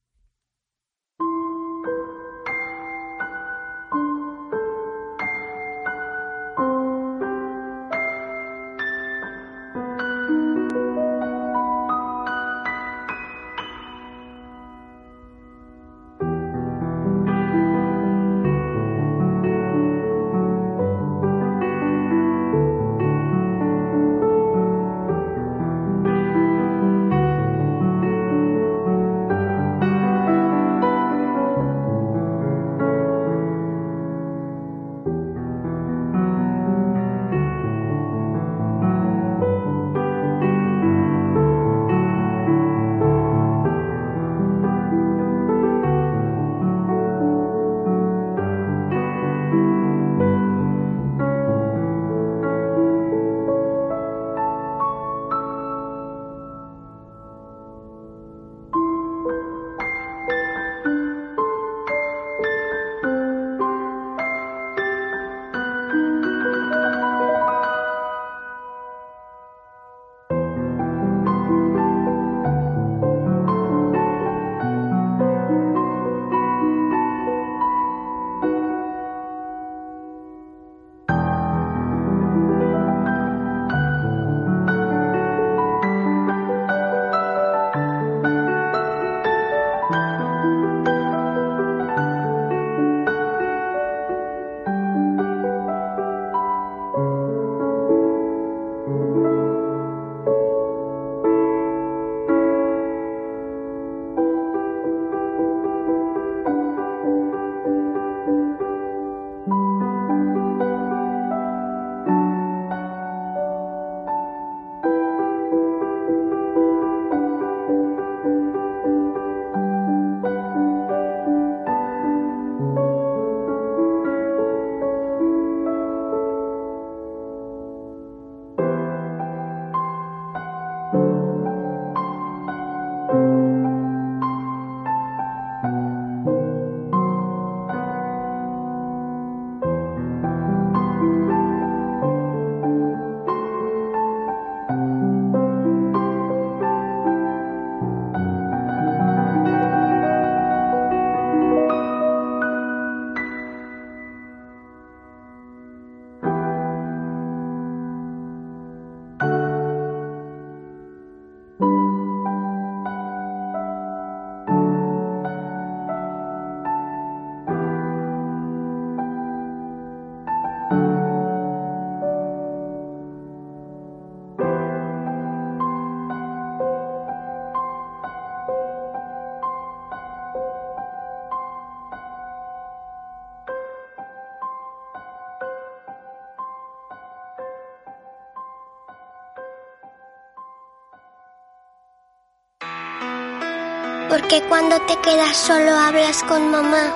¿Por 194.35 194.43
qué 194.43 194.49
cuando 194.49 194.81
te 194.81 194.97
quedas 194.97 195.37
solo 195.37 195.79
hablas 195.79 196.25
con 196.25 196.51
mamá? 196.51 196.93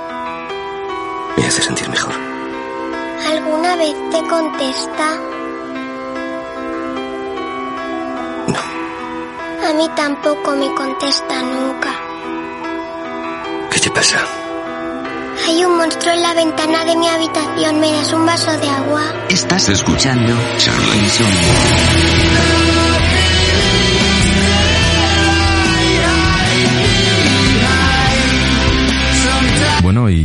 Me 1.36 1.46
hace 1.46 1.62
sentir 1.62 1.88
mejor. 1.88 2.12
¿Alguna 3.28 3.76
vez 3.76 3.94
te 4.10 4.26
contesta? 4.26 5.14
No. 8.48 9.68
A 9.68 9.72
mí 9.72 9.88
tampoco 9.94 10.56
me 10.56 10.74
contesta 10.74 11.40
nunca. 11.42 11.90
¿Qué 13.70 13.78
te 13.78 13.90
pasa? 13.92 14.18
Hay 15.46 15.64
un 15.64 15.76
monstruo 15.76 16.14
en 16.14 16.22
la 16.22 16.34
ventana 16.34 16.84
de 16.86 16.96
mi 16.96 17.06
habitación. 17.06 17.78
¿Me 17.78 17.92
das 17.92 18.12
un 18.14 18.26
vaso 18.26 18.50
de 18.50 18.68
agua? 18.68 19.02
Estás 19.28 19.68
escuchando 19.68 20.34
Charla 20.56 20.96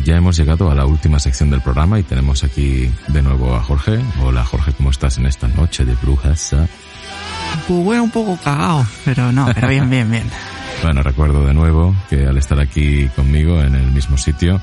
ya 0.03 0.17
hemos 0.17 0.35
llegado 0.37 0.69
a 0.69 0.75
la 0.75 0.85
última 0.85 1.19
sección 1.19 1.49
del 1.49 1.61
programa 1.61 1.99
y 1.99 2.03
tenemos 2.03 2.43
aquí 2.43 2.89
de 3.07 3.21
nuevo 3.21 3.55
a 3.55 3.61
Jorge. 3.61 3.99
Hola 4.21 4.43
Jorge, 4.43 4.73
¿cómo 4.73 4.89
estás 4.89 5.17
en 5.17 5.25
esta 5.25 5.47
noche 5.47 5.85
de 5.85 5.95
brujas? 5.95 6.55
Pues 7.67 7.99
un 7.99 8.11
poco 8.11 8.37
cagado, 8.43 8.85
pero 9.05 9.31
no, 9.31 9.47
pero 9.53 9.67
bien, 9.69 9.89
bien, 9.89 10.09
bien. 10.09 10.29
Bueno, 10.81 11.01
recuerdo 11.01 11.45
de 11.45 11.53
nuevo 11.53 11.95
que 12.09 12.25
al 12.25 12.37
estar 12.37 12.59
aquí 12.59 13.07
conmigo 13.15 13.61
en 13.61 13.73
el 13.73 13.89
mismo 13.91 14.17
sitio, 14.17 14.59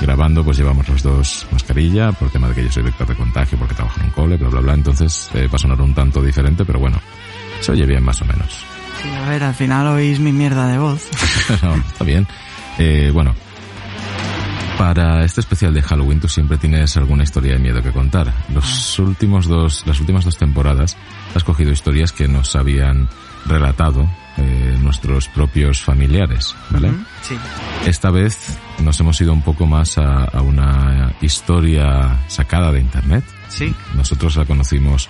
grabando, 0.00 0.42
pues 0.42 0.56
llevamos 0.56 0.88
los 0.88 1.04
dos 1.04 1.46
mascarilla, 1.52 2.10
por 2.10 2.30
tema 2.30 2.48
de 2.48 2.54
que 2.54 2.64
yo 2.64 2.72
soy 2.72 2.82
vector 2.82 3.06
de 3.06 3.14
contagio, 3.14 3.56
porque 3.56 3.74
trabajo 3.74 4.00
en 4.00 4.06
un 4.06 4.10
cole, 4.10 4.36
bla, 4.38 4.48
bla, 4.48 4.60
bla. 4.60 4.74
Entonces 4.74 5.30
eh, 5.34 5.46
va 5.46 5.54
a 5.54 5.58
sonar 5.58 5.80
un 5.80 5.94
tanto 5.94 6.20
diferente, 6.20 6.64
pero 6.64 6.80
bueno, 6.80 7.00
se 7.60 7.70
oye 7.70 7.86
bien 7.86 8.02
más 8.02 8.20
o 8.22 8.24
menos. 8.24 8.64
Sí, 9.00 9.08
a 9.08 9.28
ver, 9.28 9.44
al 9.44 9.54
final 9.54 9.86
oís 9.86 10.18
mi 10.18 10.32
mierda 10.32 10.66
de 10.66 10.78
voz. 10.78 11.08
no, 11.62 11.74
está 11.74 12.02
bien. 12.02 12.26
Eh, 12.78 13.12
bueno, 13.14 13.32
para 14.82 15.24
este 15.24 15.40
especial 15.40 15.72
de 15.72 15.80
Halloween 15.80 16.18
tú 16.18 16.26
siempre 16.26 16.58
tienes 16.58 16.96
alguna 16.96 17.22
historia 17.22 17.52
de 17.52 17.60
miedo 17.60 17.80
que 17.80 17.92
contar. 17.92 18.32
Los 18.52 18.98
últimos 18.98 19.46
dos, 19.46 19.84
las 19.86 20.00
últimas 20.00 20.24
dos 20.24 20.36
temporadas 20.36 20.96
has 21.36 21.44
cogido 21.44 21.70
historias 21.70 22.10
que 22.10 22.26
nos 22.26 22.56
habían 22.56 23.08
relatado 23.46 24.10
eh, 24.38 24.76
nuestros 24.80 25.28
propios 25.28 25.80
familiares, 25.82 26.56
¿vale? 26.70 26.88
Ujú, 26.88 26.98
Sí. 27.22 27.36
Esta 27.86 28.10
vez 28.10 28.58
nos 28.80 28.98
hemos 28.98 29.20
ido 29.20 29.32
un 29.32 29.42
poco 29.42 29.68
más 29.68 29.98
a, 29.98 30.24
a 30.24 30.42
una 30.42 31.14
historia 31.20 32.18
sacada 32.26 32.72
de 32.72 32.80
internet. 32.80 33.22
Sí. 33.50 33.72
Nosotros 33.94 34.34
la 34.34 34.46
conocimos 34.46 35.08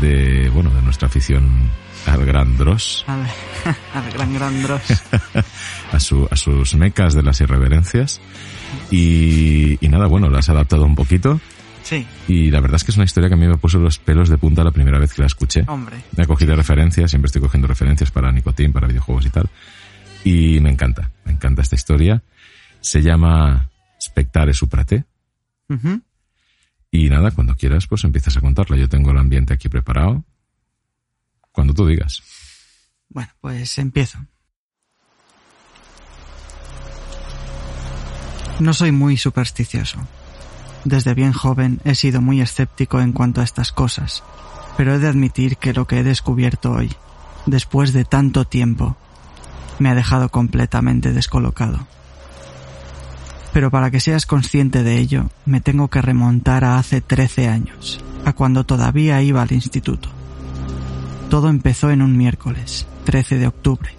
de, 0.00 0.48
bueno, 0.54 0.70
de 0.70 0.80
nuestra 0.80 1.08
afición 1.08 1.68
al 2.06 2.24
gran 2.24 2.56
Dross, 2.56 3.04
A 3.08 3.16
ver, 3.16 3.26
al 3.94 4.10
gran 4.12 4.32
gran 4.32 4.62
Dross. 4.62 5.02
a, 5.92 6.00
su, 6.00 6.26
a 6.30 6.36
sus 6.36 6.74
mecas 6.76 7.14
de 7.14 7.22
las 7.22 7.42
irreverencias. 7.42 8.22
Y, 8.90 9.84
y 9.84 9.88
nada, 9.88 10.06
bueno, 10.06 10.28
la 10.30 10.38
has 10.38 10.48
adaptado 10.48 10.84
un 10.84 10.94
poquito. 10.94 11.40
Sí, 11.82 12.04
Y 12.26 12.50
la 12.50 12.58
verdad 12.60 12.76
es 12.76 12.84
que 12.84 12.90
es 12.90 12.96
una 12.96 13.04
historia 13.04 13.28
que 13.28 13.34
a 13.34 13.38
mí 13.38 13.46
me 13.46 13.58
puso 13.58 13.78
los 13.78 13.98
pelos 13.98 14.28
de 14.28 14.38
punta 14.38 14.64
la 14.64 14.72
primera 14.72 14.98
vez 14.98 15.14
que 15.14 15.22
la 15.22 15.26
escuché. 15.26 15.64
hombre. 15.68 15.96
Me 16.16 16.24
he 16.24 16.26
cogido 16.26 16.56
referencias, 16.56 17.10
siempre 17.10 17.26
estoy 17.28 17.40
cogiendo 17.42 17.68
referencias 17.68 18.10
para 18.10 18.32
Nicotín, 18.32 18.72
para 18.72 18.88
videojuegos 18.88 19.26
y 19.26 19.30
tal. 19.30 19.48
Y 20.24 20.58
me 20.58 20.70
encanta, 20.70 21.12
me 21.24 21.30
encanta 21.32 21.62
esta 21.62 21.76
historia. 21.76 22.22
Se 22.80 23.02
llama 23.02 23.70
Spectare 24.02 24.52
Suprate. 24.52 25.04
Ujú. 25.68 26.00
Y 26.90 27.08
nada, 27.08 27.30
cuando 27.30 27.54
quieras, 27.54 27.86
pues 27.86 28.02
empiezas 28.02 28.36
a 28.36 28.40
contarla. 28.40 28.76
Yo 28.76 28.88
tengo 28.88 29.12
el 29.12 29.18
ambiente 29.18 29.54
aquí 29.54 29.68
preparado. 29.68 30.24
Cuando 31.52 31.72
tú 31.72 31.86
digas. 31.86 32.20
Bueno, 33.08 33.30
pues 33.40 33.78
empiezo. 33.78 34.18
No 38.58 38.72
soy 38.72 38.90
muy 38.90 39.18
supersticioso. 39.18 39.98
Desde 40.84 41.12
bien 41.12 41.32
joven 41.32 41.80
he 41.84 41.94
sido 41.94 42.22
muy 42.22 42.40
escéptico 42.40 43.00
en 43.00 43.12
cuanto 43.12 43.40
a 43.40 43.44
estas 43.44 43.70
cosas, 43.70 44.22
pero 44.76 44.94
he 44.94 44.98
de 44.98 45.08
admitir 45.08 45.58
que 45.58 45.74
lo 45.74 45.86
que 45.86 45.98
he 45.98 46.02
descubierto 46.02 46.72
hoy, 46.72 46.90
después 47.44 47.92
de 47.92 48.04
tanto 48.04 48.46
tiempo, 48.46 48.96
me 49.78 49.90
ha 49.90 49.94
dejado 49.94 50.30
completamente 50.30 51.12
descolocado. 51.12 51.86
Pero 53.52 53.70
para 53.70 53.90
que 53.90 54.00
seas 54.00 54.24
consciente 54.24 54.82
de 54.82 54.98
ello, 54.98 55.28
me 55.44 55.60
tengo 55.60 55.88
que 55.88 56.00
remontar 56.00 56.64
a 56.64 56.78
hace 56.78 57.00
13 57.02 57.48
años, 57.48 58.00
a 58.24 58.32
cuando 58.32 58.64
todavía 58.64 59.20
iba 59.22 59.42
al 59.42 59.52
instituto. 59.52 60.08
Todo 61.28 61.48
empezó 61.48 61.90
en 61.90 62.00
un 62.00 62.16
miércoles, 62.16 62.86
13 63.04 63.38
de 63.38 63.48
octubre. 63.48 63.90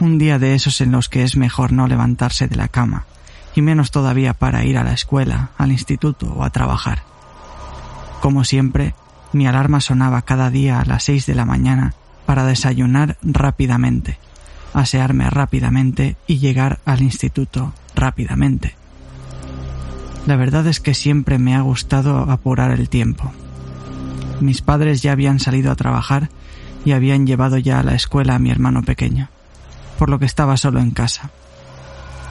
Un 0.00 0.18
día 0.18 0.38
de 0.38 0.54
esos 0.54 0.80
en 0.80 0.92
los 0.92 1.08
que 1.08 1.22
es 1.22 1.36
mejor 1.36 1.72
no 1.72 1.86
levantarse 1.86 2.48
de 2.48 2.56
la 2.56 2.68
cama, 2.68 3.06
y 3.54 3.62
menos 3.62 3.90
todavía 3.90 4.34
para 4.34 4.64
ir 4.64 4.78
a 4.78 4.84
la 4.84 4.92
escuela, 4.92 5.50
al 5.58 5.72
instituto 5.72 6.32
o 6.32 6.44
a 6.44 6.50
trabajar. 6.50 7.02
Como 8.20 8.44
siempre, 8.44 8.94
mi 9.32 9.46
alarma 9.46 9.80
sonaba 9.80 10.22
cada 10.22 10.50
día 10.50 10.80
a 10.80 10.84
las 10.84 11.04
6 11.04 11.26
de 11.26 11.34
la 11.34 11.44
mañana 11.44 11.94
para 12.26 12.44
desayunar 12.44 13.16
rápidamente, 13.22 14.18
asearme 14.74 15.30
rápidamente 15.30 16.16
y 16.26 16.38
llegar 16.38 16.78
al 16.84 17.02
instituto 17.02 17.72
rápidamente. 17.94 18.76
La 20.26 20.36
verdad 20.36 20.66
es 20.66 20.80
que 20.80 20.94
siempre 20.94 21.38
me 21.38 21.56
ha 21.56 21.62
gustado 21.62 22.30
apurar 22.30 22.72
el 22.72 22.88
tiempo. 22.88 23.32
Mis 24.40 24.62
padres 24.62 25.02
ya 25.02 25.12
habían 25.12 25.40
salido 25.40 25.72
a 25.72 25.76
trabajar 25.76 26.28
y 26.84 26.92
habían 26.92 27.26
llevado 27.26 27.58
ya 27.58 27.80
a 27.80 27.82
la 27.82 27.94
escuela 27.94 28.34
a 28.34 28.38
mi 28.38 28.50
hermano 28.50 28.82
pequeño, 28.82 29.28
por 29.98 30.08
lo 30.08 30.18
que 30.18 30.26
estaba 30.26 30.56
solo 30.56 30.80
en 30.80 30.90
casa. 30.90 31.30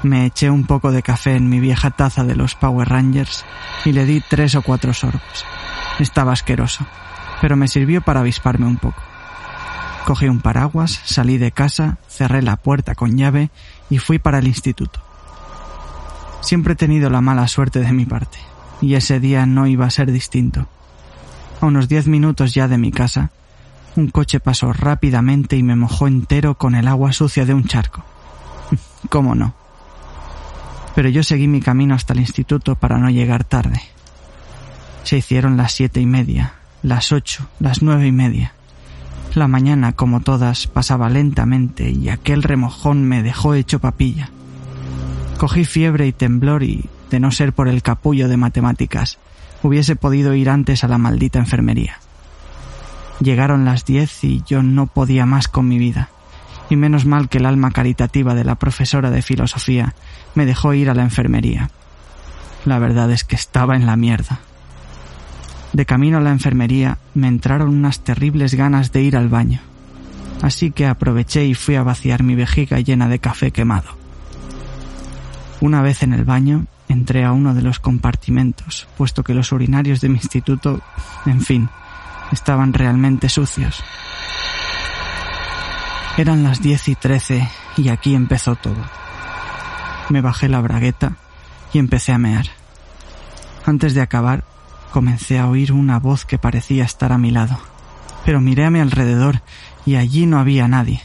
Me 0.01 0.25
eché 0.25 0.49
un 0.49 0.65
poco 0.65 0.91
de 0.91 1.03
café 1.03 1.35
en 1.35 1.49
mi 1.49 1.59
vieja 1.59 1.91
taza 1.91 2.23
de 2.23 2.35
los 2.35 2.55
Power 2.55 2.87
Rangers 2.87 3.45
y 3.83 3.91
le 3.91 4.05
di 4.05 4.21
tres 4.21 4.55
o 4.55 4.61
cuatro 4.61 4.93
sorbos. 4.93 5.45
Estaba 5.99 6.31
asqueroso, 6.31 6.85
pero 7.41 7.57
me 7.57 7.67
sirvió 7.67 8.01
para 8.01 8.21
avisparme 8.21 8.65
un 8.65 8.77
poco. 8.77 9.01
Cogí 10.05 10.29
un 10.29 10.39
paraguas, 10.39 11.01
salí 11.03 11.37
de 11.37 11.51
casa, 11.51 11.97
cerré 12.07 12.41
la 12.41 12.55
puerta 12.55 12.95
con 12.95 13.17
llave 13.17 13.51
y 13.89 13.97
fui 13.97 14.19
para 14.19 14.39
el 14.39 14.47
instituto. 14.47 15.01
Siempre 16.39 16.73
he 16.73 16.77
tenido 16.77 17.09
la 17.09 17.19
mala 17.19 17.47
suerte 17.49 17.81
de 17.81 17.91
mi 17.91 18.05
parte, 18.05 18.39
y 18.81 18.95
ese 18.95 19.19
día 19.19 19.45
no 19.45 19.67
iba 19.67 19.85
a 19.85 19.91
ser 19.91 20.11
distinto. 20.11 20.67
A 21.59 21.65
unos 21.65 21.89
diez 21.89 22.07
minutos 22.07 22.53
ya 22.53 22.69
de 22.69 22.77
mi 22.77 22.91
casa, 22.91 23.31
un 23.97 24.07
coche 24.07 24.39
pasó 24.39 24.71
rápidamente 24.71 25.57
y 25.57 25.63
me 25.63 25.75
mojó 25.75 26.07
entero 26.07 26.57
con 26.57 26.75
el 26.75 26.87
agua 26.87 27.11
sucia 27.11 27.45
de 27.45 27.53
un 27.53 27.65
charco. 27.65 28.03
¿Cómo 29.09 29.35
no? 29.35 29.58
Pero 30.95 31.09
yo 31.09 31.23
seguí 31.23 31.47
mi 31.47 31.61
camino 31.61 31.95
hasta 31.95 32.13
el 32.13 32.19
instituto 32.19 32.75
para 32.75 32.97
no 32.97 33.09
llegar 33.09 33.43
tarde. 33.43 33.81
Se 35.03 35.17
hicieron 35.17 35.57
las 35.57 35.71
siete 35.71 36.01
y 36.01 36.05
media, 36.05 36.53
las 36.83 37.11
ocho, 37.11 37.47
las 37.59 37.81
nueve 37.81 38.07
y 38.07 38.11
media. 38.11 38.53
La 39.35 39.47
mañana, 39.47 39.93
como 39.93 40.21
todas, 40.21 40.67
pasaba 40.67 41.09
lentamente 41.09 41.89
y 41.89 42.09
aquel 42.09 42.43
remojón 42.43 43.03
me 43.03 43.21
dejó 43.21 43.53
hecho 43.53 43.79
papilla. 43.79 44.29
Cogí 45.37 45.65
fiebre 45.65 46.07
y 46.07 46.11
temblor 46.11 46.63
y, 46.63 46.89
de 47.09 47.19
no 47.19 47.31
ser 47.31 47.53
por 47.53 47.67
el 47.67 47.81
capullo 47.81 48.27
de 48.27 48.37
matemáticas, 48.37 49.19
hubiese 49.63 49.95
podido 49.95 50.33
ir 50.33 50.49
antes 50.49 50.83
a 50.83 50.87
la 50.87 50.97
maldita 50.97 51.39
enfermería. 51.39 51.99
Llegaron 53.19 53.65
las 53.65 53.85
diez 53.85 54.23
y 54.23 54.43
yo 54.45 54.63
no 54.63 54.87
podía 54.87 55.25
más 55.25 55.47
con 55.47 55.67
mi 55.67 55.77
vida, 55.77 56.09
y 56.69 56.75
menos 56.75 57.05
mal 57.05 57.29
que 57.29 57.39
el 57.39 57.45
alma 57.45 57.71
caritativa 57.71 58.35
de 58.35 58.43
la 58.43 58.55
profesora 58.55 59.09
de 59.09 59.21
filosofía 59.21 59.95
me 60.35 60.45
dejó 60.45 60.73
ir 60.73 60.89
a 60.89 60.93
la 60.93 61.03
enfermería. 61.03 61.69
La 62.65 62.79
verdad 62.79 63.11
es 63.11 63.23
que 63.23 63.35
estaba 63.35 63.75
en 63.75 63.85
la 63.85 63.95
mierda. 63.95 64.39
De 65.73 65.85
camino 65.85 66.17
a 66.17 66.21
la 66.21 66.31
enfermería 66.31 66.97
me 67.13 67.27
entraron 67.27 67.69
unas 67.69 68.01
terribles 68.01 68.55
ganas 68.55 68.91
de 68.91 69.01
ir 69.01 69.15
al 69.15 69.29
baño, 69.29 69.61
así 70.41 70.71
que 70.71 70.87
aproveché 70.87 71.45
y 71.45 71.53
fui 71.53 71.75
a 71.75 71.83
vaciar 71.83 72.23
mi 72.23 72.35
vejiga 72.35 72.79
llena 72.79 73.07
de 73.07 73.19
café 73.19 73.51
quemado. 73.51 73.97
Una 75.61 75.81
vez 75.81 76.03
en 76.03 76.13
el 76.13 76.23
baño, 76.23 76.65
entré 76.87 77.23
a 77.23 77.31
uno 77.31 77.53
de 77.53 77.61
los 77.61 77.79
compartimentos, 77.79 78.87
puesto 78.97 79.23
que 79.23 79.33
los 79.33 79.51
urinarios 79.51 80.01
de 80.01 80.09
mi 80.09 80.15
instituto, 80.15 80.81
en 81.25 81.41
fin, 81.41 81.69
estaban 82.31 82.73
realmente 82.73 83.29
sucios. 83.29 83.83
Eran 86.19 86.43
las 86.43 86.61
diez 86.61 86.89
y 86.89 86.95
trece 86.95 87.49
y 87.77 87.87
aquí 87.87 88.13
empezó 88.13 88.57
todo. 88.57 88.83
Me 90.09 90.19
bajé 90.19 90.49
la 90.49 90.59
bragueta 90.59 91.15
y 91.71 91.79
empecé 91.79 92.11
a 92.11 92.17
mear. 92.17 92.45
Antes 93.65 93.93
de 93.93 94.01
acabar, 94.01 94.43
comencé 94.91 95.39
a 95.39 95.47
oír 95.47 95.71
una 95.71 95.97
voz 95.97 96.25
que 96.25 96.37
parecía 96.37 96.83
estar 96.83 97.13
a 97.13 97.17
mi 97.17 97.31
lado, 97.31 97.57
pero 98.25 98.41
miré 98.41 98.65
a 98.65 98.69
mi 98.69 98.81
alrededor 98.81 99.43
y 99.85 99.95
allí 99.95 100.25
no 100.25 100.39
había 100.39 100.67
nadie. 100.67 101.01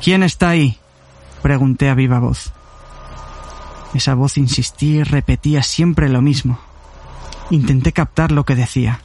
¿Quién 0.00 0.22
está 0.22 0.50
ahí? 0.50 0.78
pregunté 1.42 1.90
a 1.90 1.96
viva 1.96 2.20
voz. 2.20 2.52
Esa 3.94 4.14
voz 4.14 4.38
insistía 4.38 5.00
y 5.00 5.02
repetía 5.02 5.60
siempre 5.64 6.08
lo 6.08 6.22
mismo. 6.22 6.60
Intenté 7.50 7.90
captar 7.90 8.30
lo 8.30 8.44
que 8.44 8.54
decía, 8.54 9.00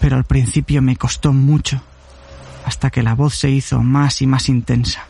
pero 0.00 0.16
al 0.16 0.24
principio 0.24 0.80
me 0.80 0.96
costó 0.96 1.34
mucho, 1.34 1.82
hasta 2.64 2.90
que 2.90 3.02
la 3.02 3.14
voz 3.14 3.34
se 3.34 3.50
hizo 3.50 3.82
más 3.82 4.22
y 4.22 4.26
más 4.26 4.48
intensa. 4.48 5.06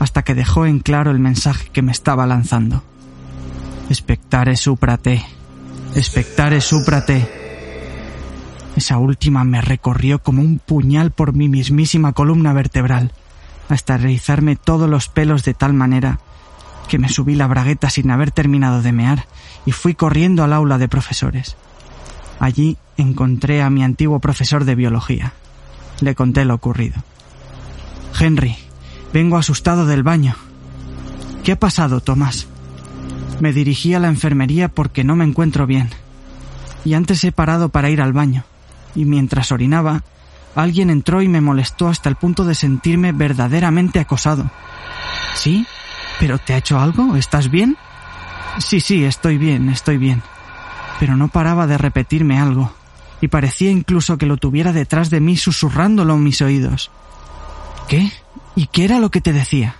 hasta 0.00 0.22
que 0.22 0.34
dejó 0.34 0.66
en 0.66 0.80
claro 0.80 1.12
el 1.12 1.20
mensaje 1.20 1.68
que 1.72 1.80
me 1.80 1.92
estaba 1.92 2.26
lanzando. 2.26 2.82
Espectare 3.88 4.56
suprate. 4.56 5.24
Espectare 5.94 6.60
suprate. 6.60 7.28
Esa 8.76 8.98
última 8.98 9.44
me 9.44 9.60
recorrió 9.60 10.18
como 10.18 10.42
un 10.42 10.58
puñal 10.58 11.12
por 11.12 11.32
mi 11.32 11.48
mismísima 11.48 12.12
columna 12.12 12.52
vertebral, 12.52 13.12
hasta 13.68 13.96
realizarme 13.96 14.56
todos 14.56 14.90
los 14.90 15.08
pelos 15.08 15.44
de 15.44 15.54
tal 15.54 15.74
manera 15.74 16.18
que 16.88 16.98
me 16.98 17.08
subí 17.08 17.34
la 17.34 17.46
bragueta 17.46 17.88
sin 17.88 18.10
haber 18.10 18.30
terminado 18.30 18.82
de 18.82 18.92
mear 18.92 19.26
y 19.64 19.72
fui 19.72 19.94
corriendo 19.94 20.44
al 20.44 20.52
aula 20.52 20.76
de 20.78 20.88
profesores. 20.88 21.56
Allí 22.40 22.76
encontré 22.96 23.62
a 23.62 23.70
mi 23.70 23.84
antiguo 23.84 24.18
profesor 24.18 24.64
de 24.64 24.74
biología. 24.74 25.32
Le 26.00 26.14
conté 26.14 26.44
lo 26.44 26.54
ocurrido. 26.54 27.02
Henry, 28.18 28.56
vengo 29.12 29.36
asustado 29.36 29.86
del 29.86 30.02
baño. 30.02 30.36
¿Qué 31.42 31.52
ha 31.52 31.58
pasado, 31.58 32.00
Tomás? 32.00 32.46
Me 33.40 33.52
dirigí 33.52 33.94
a 33.94 34.00
la 34.00 34.08
enfermería 34.08 34.68
porque 34.68 35.04
no 35.04 35.16
me 35.16 35.24
encuentro 35.24 35.66
bien. 35.66 35.90
Y 36.84 36.94
antes 36.94 37.24
he 37.24 37.32
parado 37.32 37.68
para 37.68 37.90
ir 37.90 38.00
al 38.00 38.12
baño. 38.12 38.44
Y 38.94 39.04
mientras 39.04 39.50
orinaba, 39.52 40.02
alguien 40.54 40.90
entró 40.90 41.22
y 41.22 41.28
me 41.28 41.40
molestó 41.40 41.88
hasta 41.88 42.08
el 42.08 42.16
punto 42.16 42.44
de 42.44 42.54
sentirme 42.54 43.12
verdaderamente 43.12 43.98
acosado. 43.98 44.50
¿Sí? 45.34 45.66
¿Pero 46.20 46.38
te 46.38 46.54
ha 46.54 46.58
hecho 46.58 46.78
algo? 46.78 47.16
¿Estás 47.16 47.50
bien? 47.50 47.76
Sí, 48.58 48.80
sí, 48.80 49.04
estoy 49.04 49.36
bien, 49.36 49.68
estoy 49.68 49.98
bien. 49.98 50.22
Pero 51.00 51.16
no 51.16 51.28
paraba 51.28 51.66
de 51.66 51.76
repetirme 51.76 52.38
algo, 52.38 52.72
y 53.24 53.28
parecía 53.28 53.70
incluso 53.70 54.18
que 54.18 54.26
lo 54.26 54.36
tuviera 54.36 54.74
detrás 54.74 55.08
de 55.08 55.18
mí 55.18 55.38
susurrándolo 55.38 56.12
en 56.12 56.24
mis 56.24 56.42
oídos. 56.42 56.90
¿Qué? 57.88 58.12
¿Y 58.54 58.66
qué 58.66 58.84
era 58.84 58.98
lo 58.98 59.10
que 59.10 59.22
te 59.22 59.32
decía? 59.32 59.76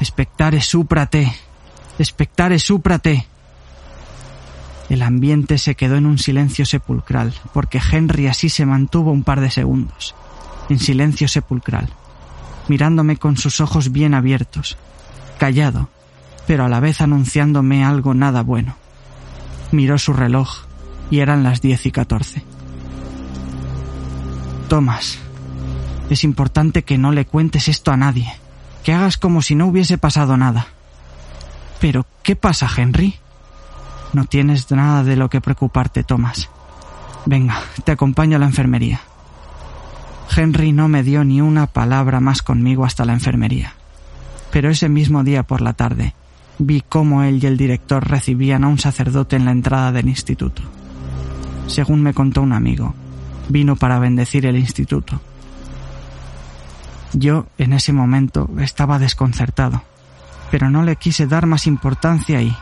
Espectare 0.00 0.62
súprate. 0.62 1.30
Espectare 1.98 2.58
súprate. 2.58 3.26
El 4.88 5.02
ambiente 5.02 5.58
se 5.58 5.74
quedó 5.74 5.96
en 5.96 6.06
un 6.06 6.16
silencio 6.16 6.64
sepulcral, 6.64 7.34
porque 7.52 7.82
Henry 7.92 8.28
así 8.28 8.48
se 8.48 8.64
mantuvo 8.64 9.12
un 9.12 9.24
par 9.24 9.42
de 9.42 9.50
segundos, 9.50 10.14
en 10.70 10.78
silencio 10.78 11.28
sepulcral, 11.28 11.90
mirándome 12.66 13.18
con 13.18 13.36
sus 13.36 13.60
ojos 13.60 13.92
bien 13.92 14.14
abiertos, 14.14 14.78
callado, 15.38 15.90
pero 16.46 16.64
a 16.64 16.70
la 16.70 16.80
vez 16.80 17.02
anunciándome 17.02 17.84
algo 17.84 18.14
nada 18.14 18.40
bueno. 18.40 18.74
Miró 19.70 19.98
su 19.98 20.14
reloj 20.14 20.67
y 21.10 21.20
eran 21.20 21.42
las 21.42 21.60
diez 21.60 21.86
y 21.86 21.90
catorce. 21.90 22.42
Tomás, 24.68 25.18
es 26.10 26.24
importante 26.24 26.82
que 26.84 26.98
no 26.98 27.12
le 27.12 27.24
cuentes 27.24 27.68
esto 27.68 27.90
a 27.90 27.96
nadie, 27.96 28.32
que 28.82 28.92
hagas 28.92 29.16
como 29.16 29.42
si 29.42 29.54
no 29.54 29.66
hubiese 29.66 29.98
pasado 29.98 30.36
nada. 30.36 30.68
Pero, 31.80 32.06
¿qué 32.22 32.36
pasa, 32.36 32.68
Henry? 32.76 33.14
No 34.12 34.24
tienes 34.24 34.70
nada 34.70 35.04
de 35.04 35.16
lo 35.16 35.30
que 35.30 35.40
preocuparte, 35.40 36.02
Tomás. 36.02 36.48
Venga, 37.26 37.60
te 37.84 37.92
acompaño 37.92 38.36
a 38.36 38.40
la 38.40 38.46
enfermería. 38.46 39.00
Henry 40.34 40.72
no 40.72 40.88
me 40.88 41.02
dio 41.02 41.24
ni 41.24 41.40
una 41.40 41.66
palabra 41.66 42.20
más 42.20 42.42
conmigo 42.42 42.84
hasta 42.84 43.04
la 43.04 43.12
enfermería. 43.12 43.74
Pero 44.50 44.70
ese 44.70 44.88
mismo 44.88 45.24
día 45.24 45.42
por 45.42 45.60
la 45.60 45.72
tarde 45.72 46.14
vi 46.58 46.82
cómo 46.86 47.22
él 47.22 47.42
y 47.42 47.46
el 47.46 47.56
director 47.56 48.08
recibían 48.08 48.64
a 48.64 48.68
un 48.68 48.78
sacerdote 48.78 49.36
en 49.36 49.44
la 49.44 49.52
entrada 49.52 49.92
del 49.92 50.08
instituto. 50.08 50.62
Según 51.68 52.02
me 52.02 52.14
contó 52.14 52.40
un 52.42 52.54
amigo, 52.54 52.94
vino 53.48 53.76
para 53.76 53.98
bendecir 53.98 54.46
el 54.46 54.56
instituto. 54.56 55.20
Yo, 57.12 57.46
en 57.58 57.74
ese 57.74 57.92
momento, 57.92 58.48
estaba 58.58 58.98
desconcertado, 58.98 59.82
pero 60.50 60.70
no 60.70 60.82
le 60.82 60.96
quise 60.96 61.26
dar 61.26 61.46
más 61.46 61.66
importancia 61.66 62.40
y, 62.40 62.56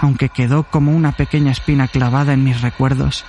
aunque 0.00 0.30
quedó 0.30 0.64
como 0.64 0.92
una 0.96 1.12
pequeña 1.12 1.52
espina 1.52 1.86
clavada 1.86 2.32
en 2.32 2.44
mis 2.44 2.62
recuerdos, 2.62 3.26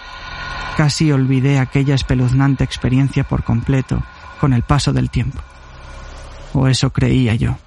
casi 0.78 1.12
olvidé 1.12 1.60
aquella 1.60 1.94
espeluznante 1.94 2.64
experiencia 2.64 3.26
por 3.26 3.44
completo 3.44 4.04
con 4.40 4.54
el 4.54 4.64
paso 4.64 4.94
del 4.94 5.10
tiempo. 5.10 5.42
O 6.54 6.68
eso 6.68 6.92
creía 6.92 7.36
yo. 7.36 7.58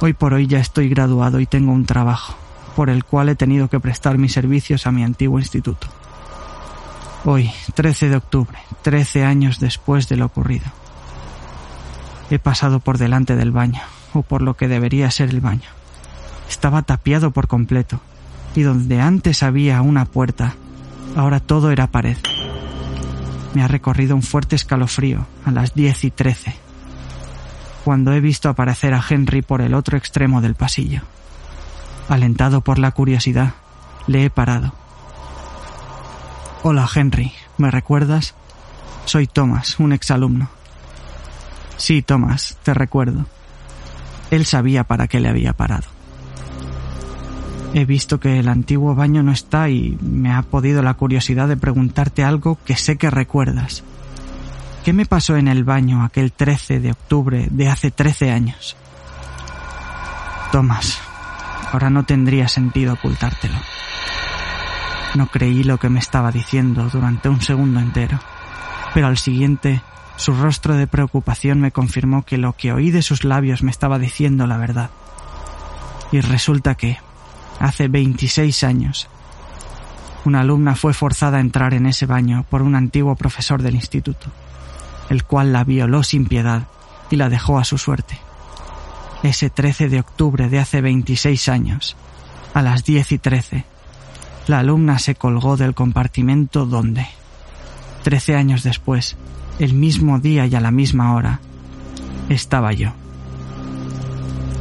Hoy 0.00 0.14
por 0.14 0.34
hoy 0.34 0.48
ya 0.48 0.58
estoy 0.58 0.88
graduado 0.88 1.38
y 1.38 1.46
tengo 1.46 1.72
un 1.72 1.86
trabajo, 1.86 2.34
por 2.74 2.90
el 2.90 3.04
cual 3.04 3.28
he 3.28 3.36
tenido 3.36 3.68
que 3.68 3.80
prestar 3.80 4.18
mis 4.18 4.32
servicios 4.32 4.86
a 4.86 4.92
mi 4.92 5.04
antiguo 5.04 5.38
instituto. 5.38 5.86
Hoy, 7.24 7.50
13 7.74 8.10
de 8.10 8.16
octubre, 8.16 8.58
13 8.82 9.24
años 9.24 9.58
después 9.58 10.08
de 10.08 10.16
lo 10.16 10.26
ocurrido. 10.26 10.66
He 12.30 12.38
pasado 12.38 12.78
por 12.78 12.96
delante 12.96 13.34
del 13.34 13.50
baño, 13.50 13.80
o 14.14 14.22
por 14.22 14.40
lo 14.40 14.54
que 14.54 14.68
debería 14.68 15.10
ser 15.10 15.30
el 15.30 15.40
baño. 15.40 15.68
Estaba 16.48 16.82
tapiado 16.82 17.32
por 17.32 17.48
completo, 17.48 18.00
y 18.54 18.62
donde 18.62 19.00
antes 19.00 19.42
había 19.42 19.82
una 19.82 20.04
puerta, 20.04 20.54
ahora 21.16 21.40
todo 21.40 21.72
era 21.72 21.88
pared. 21.88 22.16
Me 23.54 23.62
ha 23.62 23.68
recorrido 23.68 24.14
un 24.14 24.22
fuerte 24.22 24.54
escalofrío 24.54 25.26
a 25.44 25.50
las 25.50 25.74
diez 25.74 26.04
y 26.04 26.12
trece, 26.12 26.54
cuando 27.84 28.12
he 28.12 28.20
visto 28.20 28.48
aparecer 28.48 28.94
a 28.94 29.02
Henry 29.06 29.42
por 29.42 29.60
el 29.60 29.74
otro 29.74 29.98
extremo 29.98 30.40
del 30.40 30.54
pasillo. 30.54 31.02
Alentado 32.08 32.60
por 32.60 32.78
la 32.78 32.92
curiosidad, 32.92 33.54
le 34.06 34.24
he 34.24 34.30
parado. 34.30 34.72
Hola 36.70 36.86
Henry, 36.94 37.32
¿me 37.56 37.70
recuerdas? 37.70 38.34
Soy 39.06 39.26
Thomas, 39.26 39.80
un 39.80 39.94
exalumno. 39.94 40.50
Sí, 41.78 42.02
Thomas, 42.02 42.58
te 42.62 42.74
recuerdo. 42.74 43.24
Él 44.30 44.44
sabía 44.44 44.84
para 44.84 45.08
qué 45.08 45.18
le 45.18 45.30
había 45.30 45.54
parado. 45.54 45.86
He 47.72 47.86
visto 47.86 48.20
que 48.20 48.38
el 48.38 48.48
antiguo 48.48 48.94
baño 48.94 49.22
no 49.22 49.32
está 49.32 49.70
y 49.70 49.96
me 50.02 50.30
ha 50.30 50.42
podido 50.42 50.82
la 50.82 50.92
curiosidad 50.92 51.48
de 51.48 51.56
preguntarte 51.56 52.22
algo 52.22 52.58
que 52.66 52.76
sé 52.76 52.98
que 52.98 53.08
recuerdas. 53.08 53.82
¿Qué 54.84 54.92
me 54.92 55.06
pasó 55.06 55.38
en 55.38 55.48
el 55.48 55.64
baño 55.64 56.04
aquel 56.04 56.32
13 56.32 56.80
de 56.80 56.90
octubre 56.90 57.48
de 57.50 57.68
hace 57.70 57.90
13 57.90 58.30
años? 58.30 58.76
Tomás, 60.52 61.00
ahora 61.72 61.88
no 61.88 62.04
tendría 62.04 62.46
sentido 62.46 62.92
ocultártelo. 62.92 63.56
No 65.14 65.26
creí 65.28 65.64
lo 65.64 65.78
que 65.78 65.88
me 65.88 65.98
estaba 65.98 66.30
diciendo 66.30 66.88
durante 66.92 67.28
un 67.28 67.40
segundo 67.40 67.80
entero, 67.80 68.18
pero 68.94 69.06
al 69.06 69.18
siguiente 69.18 69.82
su 70.16 70.34
rostro 70.34 70.74
de 70.74 70.88
preocupación 70.88 71.60
me 71.60 71.70
confirmó 71.70 72.24
que 72.24 72.38
lo 72.38 72.54
que 72.54 72.72
oí 72.72 72.90
de 72.90 73.02
sus 73.02 73.22
labios 73.24 73.62
me 73.62 73.70
estaba 73.70 73.98
diciendo 73.98 74.46
la 74.46 74.56
verdad. 74.56 74.90
Y 76.10 76.20
resulta 76.20 76.74
que, 76.74 76.98
hace 77.60 77.86
26 77.86 78.64
años, 78.64 79.08
una 80.24 80.40
alumna 80.40 80.74
fue 80.74 80.92
forzada 80.92 81.38
a 81.38 81.40
entrar 81.40 81.72
en 81.72 81.86
ese 81.86 82.06
baño 82.06 82.44
por 82.50 82.62
un 82.62 82.74
antiguo 82.74 83.14
profesor 83.14 83.62
del 83.62 83.76
instituto, 83.76 84.26
el 85.08 85.24
cual 85.24 85.52
la 85.52 85.64
violó 85.64 86.02
sin 86.02 86.26
piedad 86.26 86.64
y 87.10 87.16
la 87.16 87.28
dejó 87.28 87.58
a 87.58 87.64
su 87.64 87.78
suerte. 87.78 88.18
Ese 89.22 89.50
13 89.50 89.88
de 89.88 90.00
octubre 90.00 90.48
de 90.48 90.58
hace 90.58 90.80
26 90.80 91.48
años, 91.48 91.96
a 92.54 92.62
las 92.62 92.84
10 92.84 93.12
y 93.12 93.18
13, 93.18 93.64
la 94.48 94.60
alumna 94.60 94.98
se 94.98 95.14
colgó 95.14 95.56
del 95.56 95.74
compartimento 95.74 96.66
donde, 96.66 97.06
13 98.04 98.34
años 98.34 98.62
después, 98.62 99.16
el 99.58 99.74
mismo 99.74 100.18
día 100.18 100.46
y 100.46 100.54
a 100.54 100.60
la 100.60 100.70
misma 100.70 101.14
hora, 101.14 101.40
estaba 102.28 102.72
yo. 102.72 102.92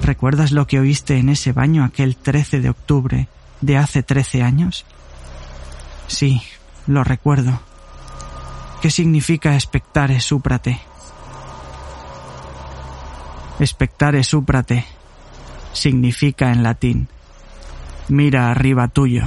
¿Recuerdas 0.04 0.52
lo 0.52 0.68
que 0.68 0.80
oíste 0.80 1.18
en 1.18 1.30
ese 1.30 1.52
baño 1.52 1.84
aquel 1.84 2.16
13 2.16 2.62
de 2.62 2.70
octubre 2.70 3.28
de 3.62 3.78
hace 3.78 4.04
13 4.04 4.44
años? 4.44 4.86
Sí, 6.08 6.42
lo 6.86 7.04
recuerdo. 7.04 7.60
¿Qué 8.82 8.90
significa 8.90 9.56
expectare 9.56 10.20
súprate? 10.20 10.80
Expectare 13.60 14.24
súprate 14.24 14.86
significa 15.74 16.52
en 16.52 16.64
latín 16.64 17.10
mira 18.10 18.52
arriba 18.52 18.88
tuyo. 18.88 19.24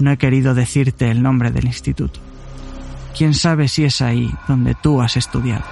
No 0.00 0.10
he 0.10 0.16
querido 0.16 0.54
decirte 0.54 1.10
el 1.10 1.22
nombre 1.22 1.50
del 1.50 1.66
instituto. 1.66 2.20
Quién 3.16 3.34
sabe 3.34 3.68
si 3.68 3.84
es 3.84 4.00
ahí 4.00 4.30
donde 4.46 4.74
tú 4.74 5.00
has 5.02 5.16
estudiado. 5.16 5.64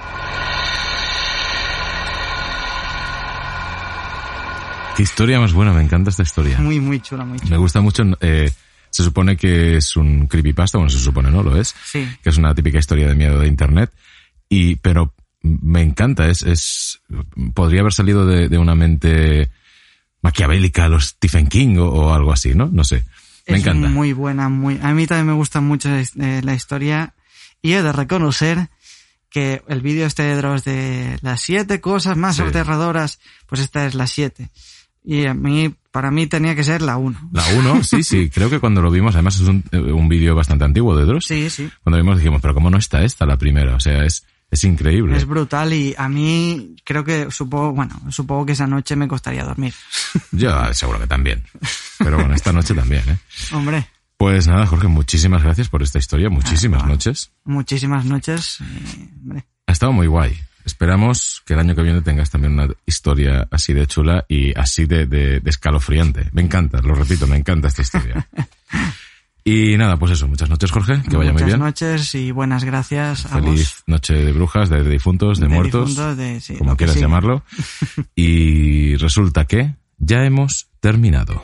Qué 4.97 5.03
historia 5.03 5.39
más 5.39 5.53
buena, 5.53 5.71
me 5.73 5.83
encanta 5.83 6.09
esta 6.09 6.23
historia. 6.23 6.57
Muy, 6.57 6.79
muy 6.79 6.99
chula, 6.99 7.23
muy 7.23 7.39
chula. 7.39 7.51
Me 7.51 7.57
gusta 7.57 7.81
mucho. 7.81 8.03
Eh, 8.19 8.51
se 8.89 9.03
supone 9.03 9.37
que 9.37 9.77
es 9.77 9.95
un 9.95 10.27
creepypasta, 10.27 10.79
bueno, 10.79 10.89
se 10.89 10.99
supone, 10.99 11.29
¿no? 11.29 11.43
Lo 11.43 11.55
es. 11.55 11.75
Sí. 11.85 12.07
Que 12.21 12.29
es 12.29 12.37
una 12.37 12.55
típica 12.55 12.79
historia 12.79 13.07
de 13.07 13.15
miedo 13.15 13.39
de 13.39 13.47
internet. 13.47 13.91
Y, 14.49 14.77
pero 14.77 15.13
me 15.43 15.83
encanta, 15.83 16.27
es, 16.27 16.41
es, 16.41 16.99
podría 17.53 17.81
haber 17.81 17.93
salido 17.93 18.25
de, 18.25 18.49
de 18.49 18.57
una 18.57 18.75
mente 18.75 19.49
maquiavélica 20.21 20.89
los 20.89 21.05
Stephen 21.05 21.47
King 21.47 21.77
o, 21.77 21.89
o 21.89 22.13
algo 22.13 22.33
así, 22.33 22.55
¿no? 22.55 22.67
No 22.71 22.83
sé. 22.83 23.03
Me 23.47 23.57
es 23.57 23.61
encanta. 23.63 23.87
muy 23.89 24.13
buena, 24.13 24.49
muy. 24.49 24.79
A 24.81 24.93
mí 24.93 25.07
también 25.07 25.27
me 25.27 25.33
gusta 25.33 25.61
mucho 25.61 25.89
eh, 25.89 26.41
la 26.43 26.53
historia 26.53 27.13
y 27.61 27.73
he 27.73 27.81
de 27.83 27.91
reconocer 27.91 28.69
que 29.29 29.61
el 29.67 29.81
vídeo 29.81 30.05
este 30.05 30.23
de 30.23 30.35
Dross 30.37 30.63
de 30.63 31.17
las 31.21 31.41
siete 31.41 31.81
cosas 31.81 32.17
más 32.17 32.37
Sí. 32.37 32.41
aterradoras, 32.43 33.19
pues 33.45 33.61
esta 33.61 33.85
es 33.85 33.93
la 33.95 34.07
siete. 34.07 34.49
Y 35.03 35.25
a 35.25 35.33
mí, 35.33 35.73
para 35.91 36.11
mí 36.11 36.27
tenía 36.27 36.55
que 36.55 36.63
ser 36.63 36.81
la 36.81 36.97
uno. 36.97 37.17
La 37.31 37.45
1, 37.57 37.83
sí, 37.83 38.03
sí, 38.03 38.29
creo 38.33 38.49
que 38.49 38.59
cuando 38.59 38.81
lo 38.81 38.91
vimos, 38.91 39.15
además 39.15 39.35
es 39.39 39.47
un, 39.47 39.63
eh, 39.71 39.77
un 39.79 40.09
vídeo 40.09 40.35
bastante 40.35 40.65
antiguo 40.65 40.95
de 40.97 41.05
Dross. 41.05 41.25
Sí, 41.25 41.49
sí. 41.49 41.69
Cuando 41.83 41.97
lo 41.97 42.03
vimos 42.03 42.17
dijimos, 42.19 42.41
pero 42.41 42.53
¿cómo 42.53 42.69
no 42.69 42.77
está 42.77 43.03
esta 43.03 43.25
la 43.25 43.37
primera? 43.37 43.75
O 43.75 43.79
sea, 43.79 44.03
es, 44.03 44.25
es 44.49 44.63
increíble. 44.63 45.17
Es 45.17 45.25
brutal 45.25 45.73
y 45.73 45.93
a 45.97 46.07
mí 46.09 46.75
creo 46.83 47.03
que 47.03 47.29
supongo, 47.31 47.73
bueno, 47.73 47.99
supongo 48.09 48.45
que 48.45 48.53
esa 48.53 48.67
noche 48.67 48.95
me 48.95 49.07
costaría 49.07 49.43
dormir. 49.43 49.73
Yo 50.31 50.73
seguro 50.73 50.99
que 50.99 51.07
también. 51.07 51.43
Pero 51.99 52.17
bueno, 52.17 52.33
esta 52.35 52.51
noche 52.53 52.73
también, 52.73 53.03
¿eh? 53.09 53.17
Hombre, 53.51 53.87
Pues 54.17 54.47
nada, 54.47 54.65
Jorge, 54.65 54.87
muchísimas 54.87 55.43
gracias 55.43 55.69
por 55.69 55.83
esta 55.83 55.99
historia, 55.99 56.29
muchísimas 56.29 56.83
Ah, 56.83 56.87
noches. 56.87 57.31
muchísimas 57.43 58.05
noches. 58.05 58.59
y, 58.61 59.09
hombre, 59.23 59.45
Ha 59.67 59.71
estado 59.71 59.91
muy 59.91 60.07
guay. 60.07 60.39
Esperamos 60.65 61.41
que 61.45 61.53
el 61.53 61.59
año 61.59 61.75
que 61.75 61.81
viene 61.81 62.01
tengas 62.01 62.29
también 62.29 62.53
una 62.53 62.67
historia 62.85 63.47
así 63.51 63.71
de 63.73 63.87
chula 63.87 64.25
y 64.27 64.57
así 64.59 64.85
de, 64.85 65.05
de- 65.05 65.39
de 65.39 65.49
escalofriante. 65.49 66.29
Me 66.33 66.41
encanta, 66.41 66.81
lo 66.81 66.93
repito, 66.93 67.25
me 67.25 67.37
encanta 67.37 67.67
esta 67.69 67.81
historia. 67.83 68.27
Y 69.49 69.77
nada, 69.77 69.95
pues 69.95 70.11
eso, 70.11 70.27
muchas 70.27 70.49
noches, 70.49 70.71
Jorge, 70.71 71.01
que 71.09 71.15
vaya 71.15 71.31
muy 71.31 71.41
muchas 71.41 71.47
bien. 71.47 71.59
noches 71.59 72.15
y 72.15 72.31
buenas 72.31 72.65
gracias 72.65 73.25
a 73.27 73.39
Feliz 73.39 73.75
vos. 73.75 73.83
noche 73.87 74.13
de 74.13 74.33
brujas, 74.33 74.69
de 74.69 74.83
difuntos, 74.83 75.39
de, 75.39 75.47
De 75.47 75.53
muertos, 75.53 75.87
difuntos, 75.91 76.17
de- 76.17 76.41
sí, 76.41 76.55
como 76.57 76.75
quieras 76.75 76.97
llamarlo. 76.97 77.43
Y 78.15 78.97
resulta 78.97 79.45
que 79.45 79.75
ya 79.99 80.25
hemos 80.25 80.67
terminado. 80.81 81.41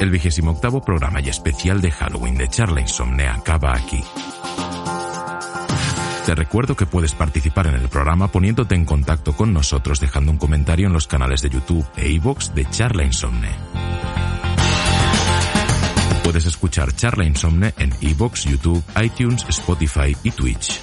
El 0.00 0.08
vigésimo 0.08 0.52
octavo 0.52 0.80
programa 0.82 1.20
y 1.20 1.28
especial 1.28 1.82
de 1.82 1.90
Halloween 1.90 2.38
de 2.38 2.48
Charla 2.48 2.80
Insomne 2.80 3.28
acaba 3.28 3.74
aquí. 3.76 4.02
Te 6.30 6.36
recuerdo 6.36 6.76
que 6.76 6.86
puedes 6.86 7.12
participar 7.12 7.66
en 7.66 7.74
el 7.74 7.88
programa 7.88 8.28
poniéndote 8.30 8.76
en 8.76 8.84
contacto 8.84 9.32
con 9.32 9.52
nosotros 9.52 9.98
dejando 9.98 10.30
un 10.30 10.38
comentario 10.38 10.86
en 10.86 10.92
los 10.92 11.08
canales 11.08 11.42
de 11.42 11.50
YouTube 11.50 11.84
e 11.96 12.08
iVoox 12.08 12.54
de 12.54 12.70
Charla 12.70 13.02
Insomne. 13.02 13.50
Puedes 16.22 16.46
escuchar 16.46 16.94
Charla 16.94 17.24
Insomne 17.24 17.74
en 17.78 17.92
iVoox, 18.00 18.44
YouTube, 18.44 18.80
iTunes, 19.02 19.44
Spotify 19.48 20.16
y 20.22 20.30
Twitch. 20.30 20.80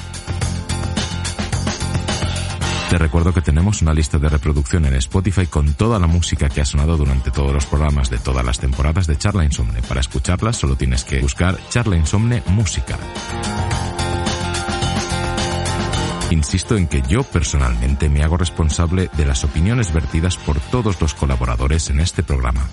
Te 2.90 2.98
recuerdo 2.98 3.34
que 3.34 3.40
tenemos 3.40 3.82
una 3.82 3.94
lista 3.94 4.20
de 4.20 4.28
reproducción 4.28 4.86
en 4.86 4.96
Spotify 4.96 5.46
con 5.46 5.76
toda 5.76 5.98
la 5.98 6.08
música 6.08 6.50
que 6.50 6.60
ha 6.60 6.66
sonado 6.66 6.98
durante 6.98 7.32
todos 7.32 7.54
los 7.54 7.66
programas 7.66 8.10
de 8.10 8.18
todas 8.18 8.44
las 8.44 8.60
temporadas 8.60 9.08
de 9.08 9.18
Charla 9.18 9.46
Insomne. 9.46 9.82
Para 9.84 10.02
escucharlas 10.02 10.58
solo 10.58 10.76
tienes 10.76 11.06
que 11.06 11.22
buscar 11.22 11.58
Charla 11.70 11.96
Insomne 11.96 12.44
Música. 12.48 12.98
Insisto 16.30 16.76
en 16.76 16.88
que 16.88 17.02
yo 17.08 17.24
personalmente 17.24 18.10
me 18.10 18.22
hago 18.22 18.38
responsable 18.38 19.10
de 19.16 19.26
las 19.26 19.44
opiniones 19.46 19.94
vertidas 19.94 20.36
por 20.36 20.60
todos 20.60 21.00
los 21.00 21.14
colaboradores 21.14 21.90
en 21.90 22.02
este 22.02 22.22
programa. 22.22 22.68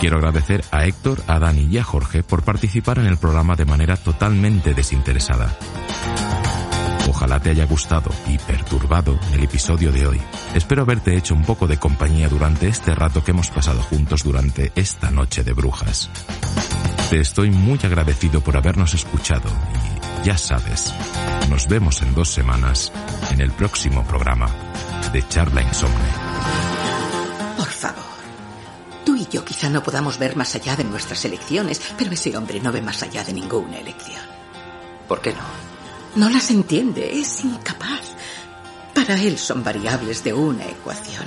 Quiero 0.00 0.16
agradecer 0.16 0.64
a 0.70 0.86
Héctor, 0.86 1.22
a 1.26 1.38
Dani 1.38 1.68
y 1.70 1.78
a 1.78 1.84
Jorge 1.84 2.22
por 2.22 2.44
participar 2.44 2.98
en 2.98 3.06
el 3.06 3.18
programa 3.18 3.56
de 3.56 3.64
manera 3.64 3.96
totalmente 3.96 4.72
desinteresada. 4.72 5.54
Ojalá 7.08 7.40
te 7.40 7.50
haya 7.50 7.66
gustado 7.66 8.10
y 8.26 8.38
perturbado 8.38 9.18
el 9.32 9.42
episodio 9.42 9.90
de 9.90 10.06
hoy. 10.06 10.20
Espero 10.54 10.82
haberte 10.82 11.16
hecho 11.16 11.34
un 11.34 11.42
poco 11.42 11.66
de 11.66 11.78
compañía 11.78 12.28
durante 12.28 12.68
este 12.68 12.94
rato 12.94 13.24
que 13.24 13.32
hemos 13.32 13.50
pasado 13.50 13.82
juntos 13.82 14.22
durante 14.22 14.72
esta 14.76 15.10
noche 15.10 15.42
de 15.42 15.52
brujas. 15.52 16.10
Te 17.10 17.20
estoy 17.20 17.50
muy 17.50 17.78
agradecido 17.82 18.40
por 18.40 18.56
habernos 18.56 18.94
escuchado 18.94 19.48
ya 20.24 20.36
sabes, 20.36 20.92
nos 21.48 21.68
vemos 21.68 22.02
en 22.02 22.14
dos 22.14 22.28
semanas 22.28 22.92
en 23.30 23.40
el 23.40 23.50
próximo 23.52 24.04
programa 24.04 24.48
de 25.12 25.26
Charla 25.28 25.62
Insomne. 25.62 25.96
Por 27.56 27.68
favor. 27.68 28.04
Tú 29.04 29.16
y 29.16 29.26
yo 29.30 29.44
quizá 29.44 29.70
no 29.70 29.82
podamos 29.82 30.18
ver 30.18 30.36
más 30.36 30.54
allá 30.54 30.76
de 30.76 30.84
nuestras 30.84 31.24
elecciones, 31.24 31.80
pero 31.96 32.12
ese 32.12 32.36
hombre 32.36 32.60
no 32.60 32.72
ve 32.72 32.82
más 32.82 33.02
allá 33.02 33.24
de 33.24 33.32
ninguna 33.32 33.78
elección. 33.78 34.22
¿Por 35.06 35.20
qué 35.20 35.32
no? 35.32 35.68
No 36.16 36.28
las 36.30 36.50
entiende, 36.50 37.18
es 37.18 37.44
incapaz. 37.44 38.14
Para 38.94 39.20
él 39.20 39.38
son 39.38 39.62
variables 39.62 40.24
de 40.24 40.32
una 40.32 40.64
ecuación. 40.64 41.26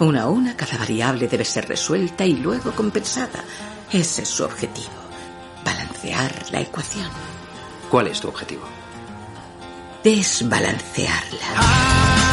Una 0.00 0.22
a 0.22 0.28
una, 0.28 0.56
cada 0.56 0.78
variable 0.78 1.26
debe 1.26 1.44
ser 1.44 1.68
resuelta 1.68 2.24
y 2.24 2.34
luego 2.34 2.72
compensada. 2.72 3.44
Ese 3.92 4.22
es 4.22 4.28
su 4.28 4.44
objetivo. 4.44 4.88
Balancear 5.64 6.32
la 6.52 6.60
ecuación. 6.60 7.37
¿Cuál 7.90 8.08
es 8.08 8.20
tu 8.20 8.28
objetivo? 8.28 8.64
Desbalancearla. 10.04 12.27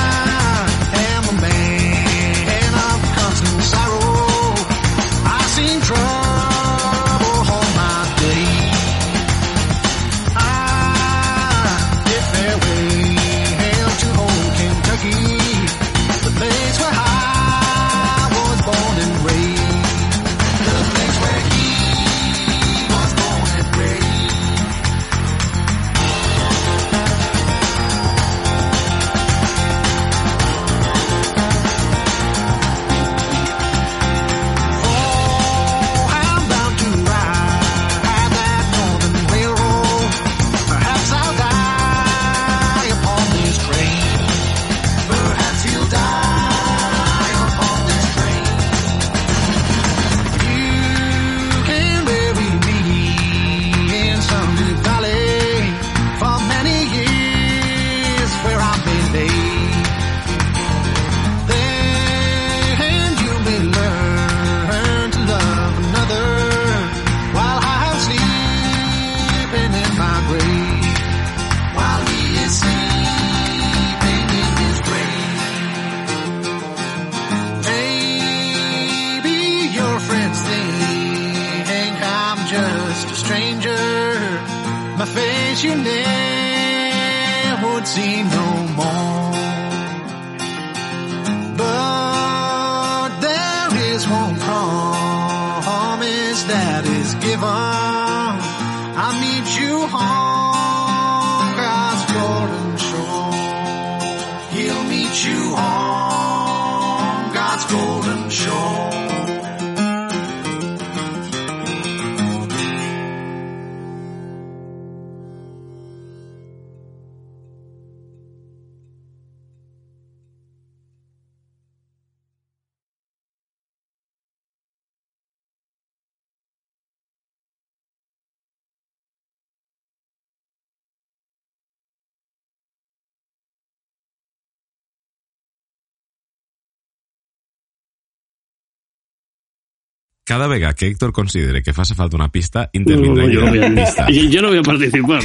Cada 140.26 140.48
vega 140.48 140.74
que 140.74 140.88
Héctor 140.88 141.14
considere 141.14 141.62
que 141.62 141.72
faça 141.72 141.94
falta 141.94 142.18
una 142.18 142.32
pista, 142.34 142.66
No, 142.74 142.82
intervindrà 142.82 143.28
no, 143.28 143.32
yo, 143.32 143.42
no 143.46 143.54
la 143.54 143.68
a, 143.68 143.76
pista. 143.76 144.06
y 144.10 144.28
yo 144.30 144.42
no 144.42 144.50
voy 144.50 144.58
a 144.58 144.64
participar. 144.64 145.22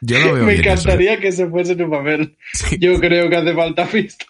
Yo 0.00 0.16
veo 0.34 0.44
Me 0.44 0.52
eso, 0.54 0.62
¿eh? 0.62 0.64
encantaría 0.64 1.18
que 1.18 1.32
se 1.32 1.48
fuese 1.48 1.74
un 1.82 1.90
papel. 1.90 2.36
Yo 2.78 3.00
creo 3.00 3.28
que 3.28 3.36
hace 3.36 3.54
falta 3.54 3.86
pista. 3.86 4.26